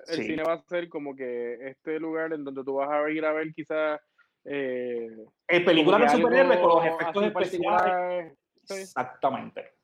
el 0.09 0.23
cine 0.23 0.43
va 0.43 0.55
a 0.55 0.63
ser 0.63 0.89
como 0.89 1.17
que 1.17 1.59
este 1.69 1.99
lugar 1.99 2.33
en 2.33 2.45
donde 2.45 2.63
tú 2.65 2.75
vas 2.75 2.91
a 2.91 3.11
ir 3.11 3.25
a 3.25 3.33
ver 3.33 3.53
quizás. 3.53 3.99
Eh, 4.45 5.09
el 5.49 5.65
película 5.65 5.99
de 5.99 6.09
superhéroes 6.11 6.59
con 6.59 6.69
los 6.69 6.85
efectos 6.85 7.25
especiales. 7.25 8.33
Exactamente. 8.69 9.75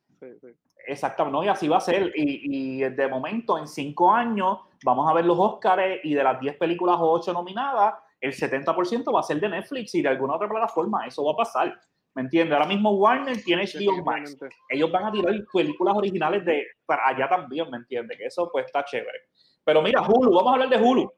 Exactamente, 0.86 1.38
¿no? 1.38 1.44
y 1.44 1.48
así 1.48 1.68
va 1.68 1.78
a 1.78 1.80
ser. 1.80 2.12
Y, 2.14 2.78
y, 2.78 2.80
de 2.80 3.08
momento, 3.08 3.58
en 3.58 3.66
cinco 3.66 4.10
años, 4.10 4.58
vamos 4.84 5.08
a 5.10 5.14
ver 5.14 5.24
los 5.24 5.38
Oscars 5.38 6.00
y 6.02 6.14
de 6.14 6.24
las 6.24 6.40
10 6.40 6.56
películas 6.56 6.96
o 6.98 7.10
8 7.10 7.32
nominadas, 7.32 7.94
el 8.20 8.32
70% 8.32 9.14
va 9.14 9.20
a 9.20 9.22
ser 9.22 9.38
de 9.38 9.48
Netflix 9.48 9.94
y 9.94 10.02
de 10.02 10.08
alguna 10.08 10.36
otra 10.36 10.48
plataforma. 10.48 11.06
Eso 11.06 11.24
va 11.24 11.32
a 11.32 11.36
pasar. 11.36 11.80
¿Me 12.14 12.22
entiendes? 12.22 12.54
Ahora 12.54 12.66
mismo 12.66 12.90
Warner 12.92 13.42
tiene 13.44 13.64
HBO 13.64 14.02
Max. 14.02 14.36
Ellos 14.68 14.90
van 14.90 15.04
a 15.04 15.12
tirar 15.12 15.34
películas 15.52 15.96
originales 15.96 16.44
de 16.44 16.66
para 16.84 17.06
allá 17.06 17.28
también, 17.28 17.70
¿me 17.70 17.76
entiendes? 17.76 18.18
Que 18.18 18.24
eso 18.24 18.48
pues 18.50 18.66
está 18.66 18.84
chévere. 18.84 19.20
Pero 19.62 19.82
mira, 19.82 20.02
Hulu, 20.02 20.34
vamos 20.34 20.50
a 20.50 20.54
hablar 20.54 20.68
de 20.68 20.84
Hulu. 20.84 21.12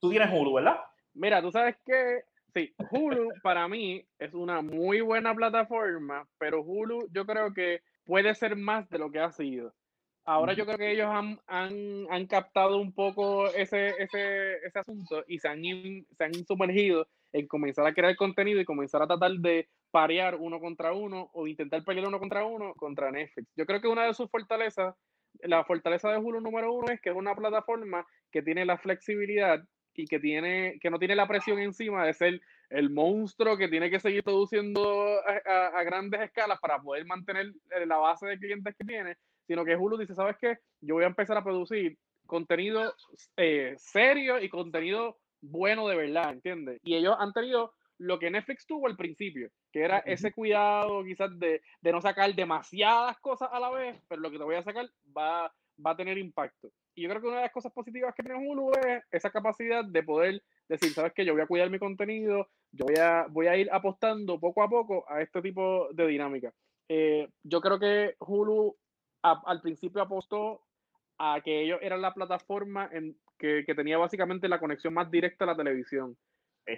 Tú 0.00 0.10
tienes 0.10 0.28
Hulu, 0.32 0.54
¿verdad? 0.54 0.78
Mira, 1.12 1.40
tú 1.40 1.52
sabes 1.52 1.76
que 1.84 2.22
sí, 2.54 2.74
Hulu 2.90 3.30
para 3.42 3.68
mí 3.68 4.06
es 4.18 4.32
una 4.32 4.62
muy 4.62 5.00
buena 5.00 5.34
plataforma, 5.34 6.26
pero 6.38 6.62
Hulu 6.62 7.08
yo 7.12 7.26
creo 7.26 7.52
que 7.52 7.82
puede 8.04 8.34
ser 8.34 8.56
más 8.56 8.88
de 8.88 8.98
lo 8.98 9.10
que 9.10 9.18
ha 9.18 9.32
sido. 9.32 9.74
Ahora 10.26 10.54
yo 10.54 10.64
creo 10.64 10.78
que 10.78 10.92
ellos 10.92 11.08
han, 11.10 11.38
han, 11.46 12.06
han 12.08 12.26
captado 12.26 12.78
un 12.78 12.94
poco 12.94 13.48
ese, 13.48 13.88
ese, 13.98 14.54
ese 14.64 14.78
asunto 14.78 15.22
y 15.28 15.38
se 15.38 15.48
han, 15.48 15.62
se 15.62 16.24
han 16.24 16.32
sumergido 16.46 17.06
en 17.32 17.46
comenzar 17.46 17.86
a 17.86 17.92
crear 17.92 18.16
contenido 18.16 18.58
y 18.58 18.64
comenzar 18.64 19.02
a 19.02 19.06
tratar 19.06 19.32
de 19.32 19.68
parear 19.90 20.36
uno 20.36 20.60
contra 20.60 20.94
uno 20.94 21.28
o 21.34 21.46
intentar 21.46 21.84
pelear 21.84 22.08
uno 22.08 22.18
contra 22.18 22.46
uno 22.46 22.72
contra 22.74 23.10
Netflix. 23.10 23.48
Yo 23.54 23.66
creo 23.66 23.82
que 23.82 23.88
una 23.88 24.06
de 24.06 24.14
sus 24.14 24.30
fortalezas, 24.30 24.94
la 25.40 25.62
fortaleza 25.64 26.10
de 26.10 26.16
Hulu 26.16 26.40
número 26.40 26.72
uno 26.72 26.90
es 26.90 27.02
que 27.02 27.10
es 27.10 27.16
una 27.16 27.34
plataforma 27.34 28.06
que 28.30 28.40
tiene 28.40 28.64
la 28.64 28.78
flexibilidad 28.78 29.62
y 29.94 30.06
que, 30.06 30.18
tiene, 30.18 30.78
que 30.80 30.90
no 30.90 30.98
tiene 30.98 31.14
la 31.14 31.28
presión 31.28 31.58
encima 31.58 32.04
de 32.04 32.14
ser 32.14 32.40
el 32.70 32.90
monstruo 32.90 33.56
que 33.56 33.68
tiene 33.68 33.90
que 33.90 34.00
seguir 34.00 34.22
produciendo 34.22 35.20
a, 35.46 35.82
grandes 35.84 36.20
escalas 36.22 36.58
para 36.60 36.80
poder 36.80 37.04
mantener 37.06 37.52
eh, 37.76 37.86
la 37.86 37.98
base 37.98 38.26
de 38.26 38.38
clientes 38.38 38.74
que 38.76 38.84
tiene, 38.84 39.16
sino 39.46 39.64
que 39.64 39.76
Hulu 39.76 39.98
dice, 39.98 40.14
¿sabes 40.14 40.36
qué? 40.40 40.58
Yo 40.80 40.94
voy 40.94 41.04
a 41.04 41.08
empezar 41.08 41.36
a 41.36 41.44
producir 41.44 41.96
contenido 42.26 42.94
eh, 43.36 43.74
serio 43.76 44.40
y 44.40 44.48
contenido 44.48 45.18
bueno 45.40 45.86
de 45.88 45.96
verdad, 45.96 46.32
¿entiendes? 46.32 46.80
Y 46.82 46.96
ellos 46.96 47.16
han 47.18 47.32
tenido 47.32 47.74
lo 47.98 48.18
que 48.18 48.30
Netflix 48.30 48.66
tuvo 48.66 48.88
al 48.88 48.96
principio, 48.96 49.50
que 49.72 49.80
era 49.82 49.98
ese 49.98 50.32
cuidado 50.32 51.04
quizás 51.04 51.38
de, 51.38 51.62
de, 51.80 51.92
no 51.92 52.00
sacar 52.00 52.34
demasiadas 52.34 53.18
cosas 53.20 53.48
a 53.52 53.60
la 53.60 53.70
vez, 53.70 54.02
pero 54.08 54.20
lo 54.20 54.30
que 54.30 54.38
te 54.38 54.44
voy 54.44 54.56
a 54.56 54.62
sacar 54.62 54.88
va, 55.16 55.52
va 55.84 55.92
a 55.92 55.96
tener 55.96 56.18
impacto. 56.18 56.70
Y 56.94 57.02
yo 57.02 57.08
creo 57.08 57.20
que 57.20 57.28
una 57.28 57.36
de 57.38 57.42
las 57.42 57.52
cosas 57.52 57.72
positivas 57.72 58.14
que 58.14 58.22
tiene 58.22 58.46
Hulu 58.46 58.72
es 58.72 59.02
esa 59.10 59.30
capacidad 59.30 59.84
de 59.84 60.02
poder 60.02 60.42
decir, 60.68 60.92
sabes 60.92 61.12
que 61.12 61.24
yo 61.24 61.32
voy 61.32 61.42
a 61.42 61.46
cuidar 61.46 61.70
mi 61.70 61.78
contenido, 61.78 62.48
yo 62.72 62.86
voy 62.86 62.96
a, 62.96 63.26
voy 63.28 63.46
a 63.46 63.56
ir 63.56 63.68
apostando 63.72 64.38
poco 64.38 64.62
a 64.62 64.68
poco 64.68 65.04
a 65.08 65.20
este 65.20 65.42
tipo 65.42 65.88
de 65.92 66.06
dinámica. 66.06 66.52
Eh, 66.88 67.28
yo 67.42 67.60
creo 67.60 67.78
que 67.78 68.14
Hulu 68.20 68.76
al 69.22 69.60
principio 69.62 70.02
apostó 70.02 70.62
a 71.18 71.40
que 71.42 71.62
ellos 71.62 71.78
eran 71.80 72.02
la 72.02 72.12
plataforma 72.12 72.88
en, 72.92 73.16
que, 73.38 73.64
que, 73.66 73.74
tenía 73.74 73.96
básicamente 73.96 74.48
la 74.48 74.60
conexión 74.60 74.92
más 74.92 75.10
directa 75.10 75.44
a 75.44 75.48
la 75.48 75.56
televisión. 75.56 76.16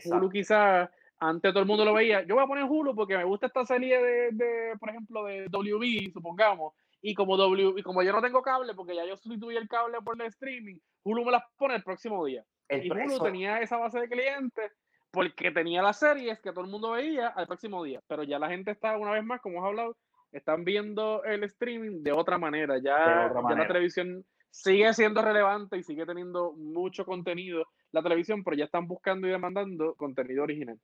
Hulu 0.04 0.30
quizás 0.30 0.88
antes 1.18 1.52
todo 1.52 1.62
el 1.62 1.68
mundo 1.68 1.84
lo 1.84 1.94
veía. 1.94 2.22
Yo 2.22 2.34
voy 2.34 2.44
a 2.44 2.46
poner 2.46 2.64
Hulu 2.64 2.94
porque 2.94 3.16
me 3.16 3.24
gusta 3.24 3.46
esta 3.46 3.64
serie 3.64 4.00
de, 4.00 4.30
de 4.32 4.76
por 4.78 4.90
ejemplo, 4.90 5.24
de 5.24 5.48
WB, 5.48 6.12
supongamos. 6.12 6.74
Y 7.08 7.14
como, 7.14 7.36
w, 7.36 7.74
y 7.78 7.82
como 7.84 8.02
yo 8.02 8.12
no 8.12 8.20
tengo 8.20 8.42
cable, 8.42 8.74
porque 8.74 8.96
ya 8.96 9.04
yo 9.06 9.16
sustituí 9.16 9.56
el 9.56 9.68
cable 9.68 9.98
por 10.04 10.20
el 10.20 10.26
streaming, 10.26 10.76
Hulu 11.04 11.24
me 11.24 11.30
las 11.30 11.44
pone 11.56 11.76
el 11.76 11.84
próximo 11.84 12.24
día. 12.26 12.44
y 12.68 12.90
Hulu 12.90 13.20
tenía 13.20 13.60
esa 13.60 13.76
base 13.76 14.00
de 14.00 14.08
clientes 14.08 14.72
porque 15.12 15.52
tenía 15.52 15.82
las 15.82 16.00
series 16.00 16.40
que 16.40 16.50
todo 16.50 16.64
el 16.64 16.70
mundo 16.70 16.90
veía 16.90 17.28
al 17.28 17.46
próximo 17.46 17.84
día. 17.84 18.00
Pero 18.08 18.24
ya 18.24 18.40
la 18.40 18.48
gente 18.48 18.72
está, 18.72 18.98
una 18.98 19.12
vez 19.12 19.22
más, 19.22 19.40
como 19.40 19.62
has 19.62 19.68
hablado, 19.68 19.96
están 20.32 20.64
viendo 20.64 21.22
el 21.22 21.44
streaming 21.44 22.02
de 22.02 22.10
otra 22.10 22.38
manera. 22.38 22.78
Ya, 22.82 23.30
la 23.32 23.66
televisión 23.68 24.24
sigue 24.50 24.92
siendo 24.92 25.22
relevante 25.22 25.78
y 25.78 25.84
sigue 25.84 26.06
teniendo 26.06 26.54
mucho 26.54 27.04
contenido 27.04 27.64
la 27.92 28.02
televisión, 28.02 28.42
pero 28.42 28.56
ya 28.56 28.64
están 28.64 28.88
buscando 28.88 29.28
y 29.28 29.30
demandando 29.30 29.94
contenido 29.94 30.42
original. 30.42 30.78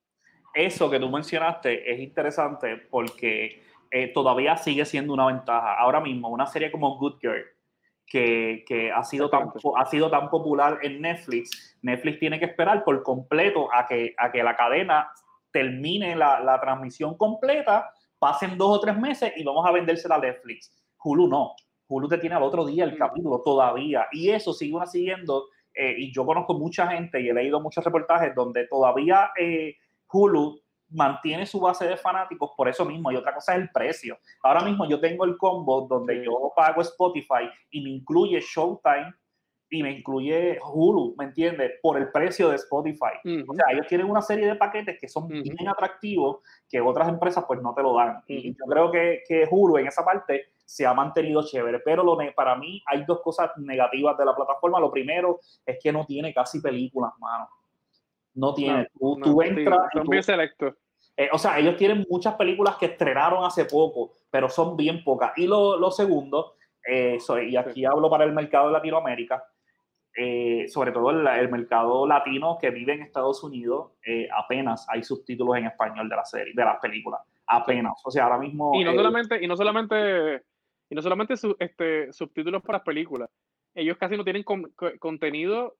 Eso 0.54 0.88
que 0.88 1.00
tú 1.00 1.10
mencionaste 1.10 1.92
es 1.92 1.98
interesante 1.98 2.76
porque 2.90 3.62
eh, 3.92 4.08
todavía 4.08 4.56
sigue 4.56 4.84
siendo 4.86 5.12
una 5.12 5.26
ventaja. 5.26 5.74
Ahora 5.74 6.00
mismo, 6.00 6.28
una 6.28 6.46
serie 6.46 6.72
como 6.72 6.96
Good 6.98 7.18
Girl, 7.20 7.44
que, 8.06 8.64
que, 8.66 8.90
ha, 8.90 9.04
sido 9.04 9.28
tan, 9.28 9.52
ha 9.76 9.84
sido 9.86 10.10
tan 10.10 10.30
popular 10.30 10.78
en 10.82 11.02
Netflix, 11.02 11.78
Netflix 11.82 12.18
tiene 12.18 12.38
que 12.38 12.46
esperar 12.46 12.84
por 12.84 13.02
completo 13.02 13.68
a 13.72 13.86
que, 13.86 14.14
a 14.16 14.32
que 14.32 14.42
la 14.42 14.56
cadena 14.56 15.10
termine 15.50 16.16
la, 16.16 16.40
la 16.40 16.58
transmisión 16.60 17.16
completa 17.16 17.92
pasen 18.18 18.56
dos 18.56 18.78
o 18.78 18.80
tres 18.80 18.96
meses 18.96 19.32
y 19.36 19.44
vamos 19.44 19.66
a 19.66 19.72
vendérsela 19.72 20.14
a 20.14 20.20
Netflix. 20.20 20.72
Hulu 21.02 21.28
no. 21.28 21.54
Hulu 21.88 22.08
te 22.08 22.18
tiene 22.18 22.36
al 22.36 22.44
otro 22.44 22.64
día 22.64 22.84
el 22.84 22.94
mm. 22.94 22.98
capítulo 22.98 23.42
todavía. 23.44 24.06
Y 24.12 24.30
eso 24.30 24.54
sigue 24.54 24.78
siguiendo. 24.86 25.48
Eh, 25.74 25.96
y 25.98 26.12
yo 26.12 26.24
conozco 26.24 26.54
mucha 26.54 26.86
gente 26.86 27.20
y 27.20 27.28
he 27.28 27.34
leído 27.34 27.60
muchos 27.60 27.84
reportajes 27.84 28.34
donde 28.34 28.66
todavía 28.68 29.30
eh, 29.38 29.76
Hulu 30.10 30.60
mantiene 30.92 31.46
su 31.46 31.60
base 31.60 31.86
de 31.86 31.96
fanáticos 31.96 32.52
por 32.56 32.68
eso 32.68 32.84
mismo. 32.84 33.10
Y 33.10 33.16
otra 33.16 33.34
cosa 33.34 33.54
es 33.54 33.62
el 33.62 33.70
precio. 33.70 34.18
Ahora 34.42 34.62
mismo 34.62 34.88
yo 34.88 35.00
tengo 35.00 35.24
el 35.24 35.36
combo 35.36 35.86
donde 35.88 36.24
yo 36.24 36.52
pago 36.54 36.82
Spotify 36.82 37.48
y 37.70 37.82
me 37.82 37.90
incluye 37.90 38.40
Showtime 38.40 39.14
y 39.72 39.82
me 39.82 39.90
incluye 39.90 40.58
Hulu, 40.62 41.14
¿me 41.16 41.24
entiendes? 41.24 41.72
Por 41.80 41.96
el 41.96 42.12
precio 42.12 42.50
de 42.50 42.56
Spotify. 42.56 43.16
O 43.48 43.54
sea, 43.54 43.64
ellos 43.72 43.86
tienen 43.88 44.08
una 44.08 44.20
serie 44.20 44.46
de 44.46 44.54
paquetes 44.54 44.98
que 45.00 45.08
son 45.08 45.28
bien 45.28 45.66
atractivos 45.66 46.40
que 46.68 46.78
otras 46.80 47.08
empresas 47.08 47.44
pues 47.46 47.62
no 47.62 47.72
te 47.74 47.82
lo 47.82 47.94
dan. 47.96 48.22
Y 48.26 48.50
yo 48.50 48.64
creo 48.68 48.92
que, 48.92 49.22
que, 49.26 49.48
Hulu 49.50 49.78
en 49.78 49.86
esa 49.86 50.04
parte 50.04 50.52
se 50.66 50.84
ha 50.84 50.92
mantenido 50.92 51.42
chévere, 51.42 51.80
pero 51.80 52.04
lo 52.04 52.18
para 52.36 52.54
mí 52.56 52.82
hay 52.86 53.04
dos 53.06 53.22
cosas 53.22 53.50
negativas 53.56 54.16
de 54.18 54.26
la 54.26 54.36
plataforma. 54.36 54.78
Lo 54.78 54.90
primero 54.90 55.40
es 55.64 55.78
que 55.82 55.90
no 55.90 56.04
tiene 56.04 56.34
casi 56.34 56.60
películas, 56.60 57.12
mano. 57.18 57.48
No 58.34 58.52
tiene. 58.52 58.88
tú, 58.98 59.42
entras... 59.42 59.80
son 59.94 60.06
bien 60.06 60.22
selectos. 60.22 60.74
Eh, 61.16 61.28
o 61.32 61.38
sea, 61.38 61.58
ellos 61.58 61.76
tienen 61.76 62.06
muchas 62.08 62.34
películas 62.34 62.76
que 62.76 62.86
estrenaron 62.86 63.44
hace 63.44 63.64
poco, 63.64 64.12
pero 64.30 64.48
son 64.48 64.76
bien 64.76 65.04
pocas. 65.04 65.32
Y 65.36 65.46
lo, 65.46 65.76
lo 65.76 65.90
segundo, 65.90 66.54
eh, 66.86 67.18
y 67.48 67.56
aquí 67.56 67.84
hablo 67.84 68.10
para 68.10 68.24
el 68.24 68.32
mercado 68.32 68.66
de 68.66 68.72
Latinoamérica, 68.72 69.44
eh, 70.14 70.66
sobre 70.68 70.92
todo 70.92 71.08
el, 71.10 71.26
el, 71.26 71.50
mercado 71.50 72.06
latino 72.06 72.58
que 72.60 72.70
vive 72.70 72.92
en 72.92 73.02
Estados 73.02 73.42
Unidos, 73.42 73.92
eh, 74.04 74.28
apenas 74.30 74.86
hay 74.90 75.02
subtítulos 75.02 75.56
en 75.56 75.64
español 75.64 76.06
de 76.06 76.16
la 76.16 76.24
serie, 76.24 76.52
de 76.54 76.64
las 76.64 76.78
películas. 76.80 77.22
Apenas. 77.46 77.94
O 78.04 78.10
sea, 78.10 78.24
ahora 78.24 78.38
mismo. 78.38 78.72
Y 78.74 78.84
no 78.84 78.90
eh, 78.90 78.96
solamente, 78.96 79.42
y 79.42 79.46
no 79.46 79.56
solamente, 79.56 80.42
y 80.90 80.94
no 80.94 81.00
solamente 81.00 81.34
este, 81.58 82.12
subtítulos 82.12 82.62
para 82.62 82.78
las 82.78 82.84
películas. 82.84 83.30
Ellos 83.74 83.96
casi 83.96 84.18
no 84.18 84.24
tienen 84.24 84.44
contenido 84.44 85.76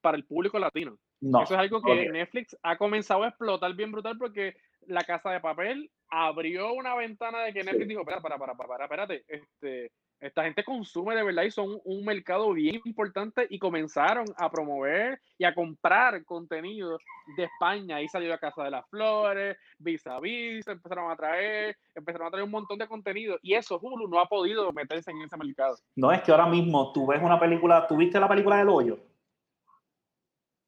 para 0.00 0.16
el 0.16 0.24
público 0.24 0.58
latino. 0.58 0.96
Eso 1.20 1.42
es 1.42 1.50
algo 1.52 1.82
que 1.82 2.08
Netflix 2.10 2.56
ha 2.62 2.76
comenzado 2.76 3.24
a 3.24 3.28
explotar 3.28 3.74
bien 3.74 3.92
brutal 3.92 4.16
porque 4.16 4.54
La 4.86 5.04
Casa 5.04 5.30
de 5.30 5.40
Papel 5.40 5.90
abrió 6.08 6.72
una 6.72 6.94
ventana 6.94 7.40
de 7.42 7.52
que 7.52 7.62
Netflix 7.62 7.88
dijo, 7.88 8.04
para, 8.04 8.20
para, 8.20 8.38
para, 8.38 8.54
para, 8.54 8.84
espérate, 8.84 9.24
este, 9.28 9.92
esta 10.20 10.44
gente 10.44 10.64
consume 10.64 11.14
de 11.14 11.22
verdad 11.22 11.44
y 11.44 11.50
son 11.50 11.80
un 11.84 12.04
mercado 12.04 12.52
bien 12.52 12.80
importante 12.84 13.46
y 13.48 13.58
comenzaron 13.58 14.26
a 14.36 14.50
promover 14.50 15.18
y 15.38 15.44
a 15.44 15.54
comprar 15.54 16.24
contenido 16.24 16.98
de 17.36 17.44
España. 17.44 17.96
Ahí 17.96 18.08
salió 18.08 18.28
la 18.28 18.38
Casa 18.38 18.64
de 18.64 18.70
las 18.70 18.88
Flores, 18.90 19.56
Vis 19.78 20.06
a 20.06 20.20
Vis, 20.20 20.66
empezaron 20.68 21.10
a 21.10 21.16
traer, 21.16 21.76
empezaron 21.94 22.26
a 22.26 22.30
traer 22.30 22.44
un 22.44 22.50
montón 22.50 22.78
de 22.78 22.86
contenido 22.86 23.38
y 23.42 23.54
eso 23.54 23.78
Hulu 23.80 24.08
no 24.08 24.20
ha 24.20 24.26
podido 24.26 24.70
meterse 24.72 25.10
en 25.10 25.22
ese 25.22 25.36
mercado. 25.36 25.76
No 25.96 26.12
es 26.12 26.20
que 26.22 26.32
ahora 26.32 26.46
mismo 26.46 26.92
tú 26.92 27.06
ves 27.06 27.22
una 27.22 27.40
película, 27.40 27.86
¿tuviste 27.86 28.20
la 28.20 28.28
película 28.28 28.58
del 28.58 28.68
hoyo? 28.68 28.98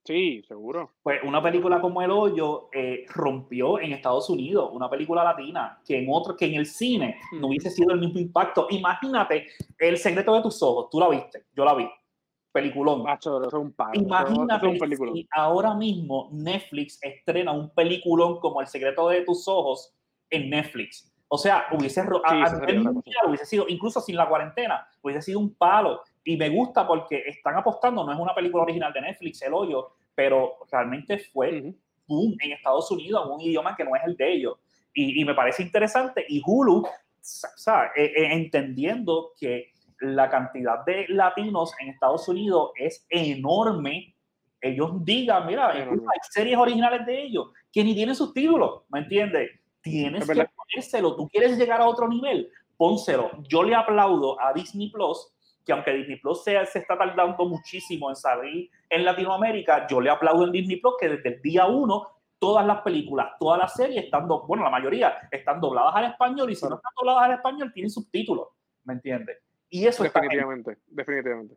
Sí, 0.04 0.42
seguro. 0.48 0.94
Pues 1.02 1.22
una 1.22 1.40
película 1.40 1.80
como 1.80 2.02
El 2.02 2.10
Hoyo 2.10 2.68
eh, 2.72 3.06
rompió 3.08 3.78
en 3.78 3.92
Estados 3.92 4.28
Unidos, 4.30 4.70
una 4.72 4.90
película 4.90 5.22
latina, 5.22 5.80
que 5.86 6.02
en 6.02 6.06
otro, 6.10 6.36
que 6.36 6.46
en 6.46 6.54
el 6.54 6.66
cine 6.66 7.20
no 7.32 7.46
hubiese 7.46 7.70
sido 7.70 7.92
el 7.92 8.00
mismo 8.00 8.18
impacto. 8.18 8.66
Imagínate 8.70 9.48
El 9.78 9.96
secreto 9.96 10.34
de 10.34 10.42
tus 10.42 10.60
ojos, 10.62 10.88
tú 10.90 10.98
la 10.98 11.08
viste, 11.08 11.46
yo 11.54 11.64
la 11.64 11.74
vi. 11.74 11.88
Peliculón. 12.50 13.04
Macho, 13.04 13.42
es 13.46 13.54
un 13.54 13.74
Imagínate 13.94 14.66
un 14.66 15.14
si 15.14 15.28
ahora 15.30 15.74
mismo 15.74 16.28
Netflix 16.32 16.98
estrena 17.00 17.52
un 17.52 17.70
peliculón 17.70 18.40
como 18.40 18.60
El 18.60 18.66
secreto 18.66 19.08
de 19.08 19.22
tus 19.22 19.46
ojos 19.46 19.94
en 20.28 20.50
Netflix. 20.50 21.10
O 21.28 21.38
sea, 21.38 21.66
hubiese, 21.72 22.02
hubiese 23.26 23.46
sido, 23.46 23.64
incluso 23.68 24.02
sin 24.02 24.16
la 24.16 24.28
cuarentena, 24.28 24.86
hubiese 25.00 25.22
sido 25.22 25.38
un 25.38 25.54
palo. 25.54 26.02
Y 26.24 26.36
me 26.36 26.48
gusta 26.48 26.86
porque 26.86 27.22
están 27.26 27.56
apostando, 27.56 28.04
no 28.04 28.12
es 28.12 28.18
una 28.18 28.34
película 28.34 28.62
original 28.62 28.92
de 28.92 29.00
Netflix, 29.00 29.42
El 29.42 29.54
Hoyo, 29.54 29.96
pero 30.14 30.58
realmente 30.70 31.18
fue 31.18 31.74
boom 32.06 32.36
en 32.40 32.52
Estados 32.52 32.90
Unidos, 32.90 33.24
en 33.26 33.32
un 33.32 33.40
idioma 33.40 33.76
que 33.76 33.84
no 33.84 33.96
es 33.96 34.02
el 34.04 34.16
de 34.16 34.32
ellos. 34.32 34.58
Y, 34.94 35.24
me 35.24 35.34
parece 35.34 35.62
interesante. 35.62 36.24
Y 36.28 36.42
Hulu, 36.44 36.86
¿sabes? 37.20 37.92
Eh, 37.96 38.12
eh, 38.14 38.32
entendiendo 38.32 39.32
que 39.38 39.72
la 40.00 40.28
cantidad 40.28 40.84
de 40.84 41.06
latinos 41.08 41.72
en 41.80 41.88
Estados 41.88 42.28
Unidos 42.28 42.72
es 42.76 43.06
enorme, 43.08 44.14
ellos 44.60 45.04
digan, 45.04 45.46
mira, 45.46 45.70
hay 45.70 45.88
series 46.30 46.56
originales 46.56 47.06
de 47.06 47.22
ellos 47.22 47.48
que 47.72 47.82
ni 47.82 47.94
tienen 47.94 48.14
subtítulos, 48.14 48.82
¿me 48.90 49.00
entiendes? 49.00 49.50
Tienes 49.80 50.28
que 50.28 50.46
ponérselo, 50.54 51.16
tú 51.16 51.28
quieres 51.28 51.56
llegar 51.58 51.80
a 51.80 51.88
otro 51.88 52.08
nivel, 52.08 52.48
pónselo. 52.76 53.30
Yo 53.48 53.62
le 53.64 53.74
aplaudo 53.74 54.40
a 54.40 54.52
Disney 54.52 54.90
Plus 54.90 55.32
que 55.64 55.72
aunque 55.72 55.92
Disney 55.92 56.18
Plus 56.18 56.44
se, 56.44 56.64
se 56.66 56.80
está 56.80 56.96
tardando 56.96 57.44
muchísimo 57.46 58.10
en 58.10 58.16
salir 58.16 58.70
en 58.88 59.04
Latinoamérica, 59.04 59.86
yo 59.86 60.00
le 60.00 60.10
aplaudo 60.10 60.44
en 60.44 60.52
Disney 60.52 60.80
Plus 60.80 60.94
que 61.00 61.08
desde 61.08 61.36
el 61.36 61.42
día 61.42 61.66
uno 61.66 62.08
todas 62.38 62.66
las 62.66 62.80
películas, 62.80 63.28
todas 63.38 63.58
las 63.58 63.72
series 63.74 64.04
están, 64.04 64.26
bueno, 64.26 64.64
la 64.64 64.70
mayoría 64.70 65.28
están 65.30 65.60
dobladas 65.60 65.94
al 65.94 66.06
español 66.06 66.50
y 66.50 66.56
si 66.56 66.66
no 66.66 66.74
están 66.74 66.92
dobladas 66.98 67.24
al 67.26 67.32
español 67.34 67.72
tienen 67.72 67.88
subtítulos, 67.88 68.48
¿me 68.82 68.94
entiendes? 68.94 69.38
Y 69.68 69.86
eso 69.86 70.02
definitivamente, 70.02 70.78
definitivamente. 70.88 71.54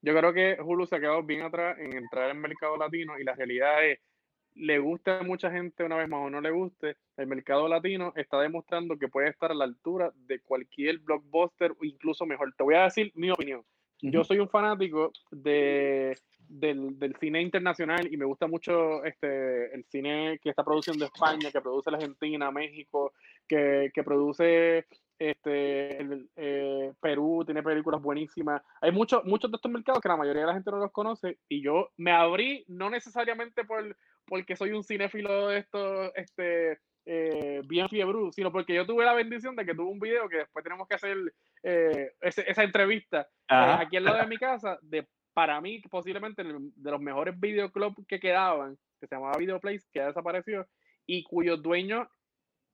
Yo 0.00 0.16
creo 0.16 0.32
que 0.32 0.56
Hulu 0.60 0.86
se 0.86 0.96
ha 0.96 1.00
quedado 1.00 1.22
bien 1.22 1.42
atrás 1.42 1.78
en 1.78 1.96
entrar 1.96 2.30
en 2.30 2.36
el 2.36 2.42
mercado 2.42 2.76
latino 2.78 3.18
y 3.18 3.24
la 3.24 3.34
realidad 3.34 3.84
es 3.84 4.00
le 4.54 4.78
guste 4.78 5.10
a 5.10 5.22
mucha 5.22 5.50
gente 5.50 5.84
una 5.84 5.96
vez 5.96 6.08
más 6.08 6.20
o 6.26 6.30
no 6.30 6.40
le 6.40 6.50
guste, 6.50 6.96
el 7.16 7.26
mercado 7.26 7.68
latino 7.68 8.12
está 8.16 8.40
demostrando 8.40 8.98
que 8.98 9.08
puede 9.08 9.28
estar 9.28 9.50
a 9.50 9.54
la 9.54 9.64
altura 9.64 10.12
de 10.26 10.40
cualquier 10.40 10.98
blockbuster 10.98 11.72
o 11.72 11.84
incluso 11.84 12.26
mejor. 12.26 12.52
Te 12.54 12.62
voy 12.62 12.74
a 12.74 12.84
decir 12.84 13.12
mi 13.14 13.30
opinión. 13.30 13.64
Yo 14.00 14.24
soy 14.24 14.40
un 14.40 14.48
fanático 14.48 15.12
de, 15.30 16.18
del, 16.48 16.98
del, 16.98 17.14
cine 17.16 17.40
internacional 17.40 18.12
y 18.12 18.16
me 18.16 18.24
gusta 18.24 18.48
mucho 18.48 19.04
este, 19.04 19.72
el 19.72 19.84
cine 19.84 20.40
que 20.42 20.50
está 20.50 20.64
produciendo 20.64 21.04
España, 21.04 21.52
que 21.52 21.60
produce 21.60 21.90
la 21.90 21.98
Argentina, 21.98 22.50
México, 22.50 23.12
que, 23.46 23.92
que 23.94 24.02
produce 24.02 24.86
este, 25.30 26.00
el, 26.00 26.28
eh, 26.34 26.92
Perú, 27.00 27.44
tiene 27.44 27.62
películas 27.62 28.02
buenísimas. 28.02 28.60
Hay 28.80 28.90
muchos 28.90 29.24
muchos 29.24 29.50
de 29.50 29.56
estos 29.56 29.70
mercados 29.70 30.00
que 30.00 30.08
la 30.08 30.16
mayoría 30.16 30.42
de 30.42 30.48
la 30.48 30.54
gente 30.54 30.70
no 30.72 30.78
los 30.78 30.90
conoce 30.90 31.38
y 31.48 31.62
yo 31.62 31.90
me 31.96 32.10
abrí 32.10 32.64
no 32.66 32.90
necesariamente 32.90 33.64
por 33.64 33.96
porque 34.26 34.56
soy 34.56 34.72
un 34.72 34.82
cinéfilo 34.82 35.48
de 35.48 35.58
esto, 35.58 36.14
este, 36.14 36.78
eh, 37.04 37.62
bien 37.66 37.88
fiebre, 37.88 38.32
sino 38.32 38.50
porque 38.50 38.74
yo 38.74 38.84
tuve 38.84 39.04
la 39.04 39.14
bendición 39.14 39.54
de 39.54 39.64
que 39.64 39.74
tuve 39.74 39.90
un 39.90 40.00
video 40.00 40.28
que 40.28 40.38
después 40.38 40.64
tenemos 40.64 40.88
que 40.88 40.94
hacer 40.94 41.16
eh, 41.62 42.12
esa 42.20 42.62
entrevista 42.62 43.28
aquí 43.46 43.96
al 43.96 44.04
lado 44.04 44.18
de 44.18 44.26
mi 44.26 44.38
casa, 44.38 44.78
de 44.82 45.06
para 45.34 45.60
mí 45.60 45.80
posiblemente 45.90 46.42
de 46.44 46.90
los 46.90 47.00
mejores 47.00 47.38
videoclubs 47.38 48.06
que 48.06 48.20
quedaban, 48.20 48.76
que 49.00 49.06
se 49.06 49.14
llamaba 49.14 49.38
Videoplace, 49.38 49.86
que 49.92 50.00
ya 50.00 50.06
desapareció, 50.06 50.66
y 51.06 51.24
cuyos 51.24 51.62
dueños 51.62 52.08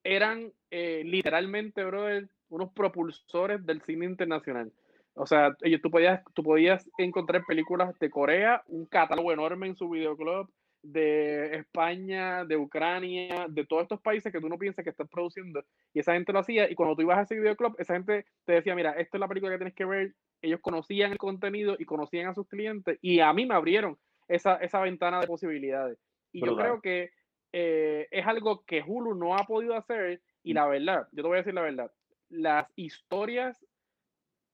eran 0.03 0.53
literalmente, 0.71 1.85
brother, 1.85 2.29
unos 2.49 2.73
propulsores 2.73 3.65
del 3.65 3.83
cine 3.83 4.07
internacional. 4.07 4.73
O 5.15 5.27
sea, 5.27 5.57
ellos, 5.63 5.81
tú, 5.83 5.91
podías, 5.91 6.23
tú 6.35 6.43
podías 6.43 6.89
encontrar 6.97 7.45
películas 7.45 7.99
de 7.99 8.09
Corea, 8.09 8.63
un 8.67 8.87
catálogo 8.87 9.33
enorme 9.33 9.67
en 9.67 9.77
su 9.77 9.89
videoclub, 9.91 10.49
de 10.83 11.57
España, 11.57 12.45
de 12.45 12.57
Ucrania, 12.57 13.47
de 13.49 13.67
todos 13.67 13.83
estos 13.83 14.01
países 14.01 14.33
que 14.33 14.41
tú 14.41 14.49
no 14.49 14.59
piensas 14.59 14.85
que 14.85 14.91
están 14.91 15.09
produciendo. 15.09 15.65
Y 15.93 16.01
esa 16.01 16.13
gente 16.13 16.33
lo 16.33 16.39
hacía. 16.39 16.71
Y 16.71 16.75
cuando 16.75 16.95
tú 16.95 17.03
ibas 17.03 17.19
a 17.19 17.23
ese 17.23 17.39
videoclub, 17.39 17.75
esa 17.79 17.95
gente 17.95 18.27
te 18.45 18.53
decía, 18.53 18.75
mira, 18.75 18.93
esta 18.93 19.17
es 19.17 19.21
la 19.21 19.29
película 19.29 19.53
que 19.53 19.59
tienes 19.59 19.75
que 19.75 19.85
ver. 19.85 20.15
Ellos 20.41 20.61
conocían 20.61 21.13
el 21.13 21.19
contenido 21.19 21.77
y 21.79 21.85
conocían 21.85 22.29
a 22.29 22.35
sus 22.35 22.47
clientes. 22.47 22.99
Y 23.03 23.21
a 23.21 23.33
mí 23.33 23.45
me 23.45 23.55
abrieron 23.55 23.99
esa, 24.29 24.57
esa 24.57 24.81
ventana 24.81 25.21
de 25.21 25.27
posibilidades. 25.27 25.99
Y 26.33 26.45
yo 26.45 26.57
creo 26.57 26.81
que 26.81 27.11
eh, 27.53 28.07
es 28.11 28.27
algo 28.27 28.65
que 28.65 28.83
Hulu 28.87 29.15
no 29.15 29.35
ha 29.35 29.45
podido 29.45 29.75
hacer. 29.75 30.23
Y 30.45 30.53
la 30.53 30.67
verdad, 30.67 31.09
yo 31.13 31.23
te 31.23 31.29
voy 31.29 31.37
a 31.37 31.39
decir 31.39 31.55
la 31.55 31.63
verdad, 31.63 31.91
las 32.29 32.67
historias 32.77 33.65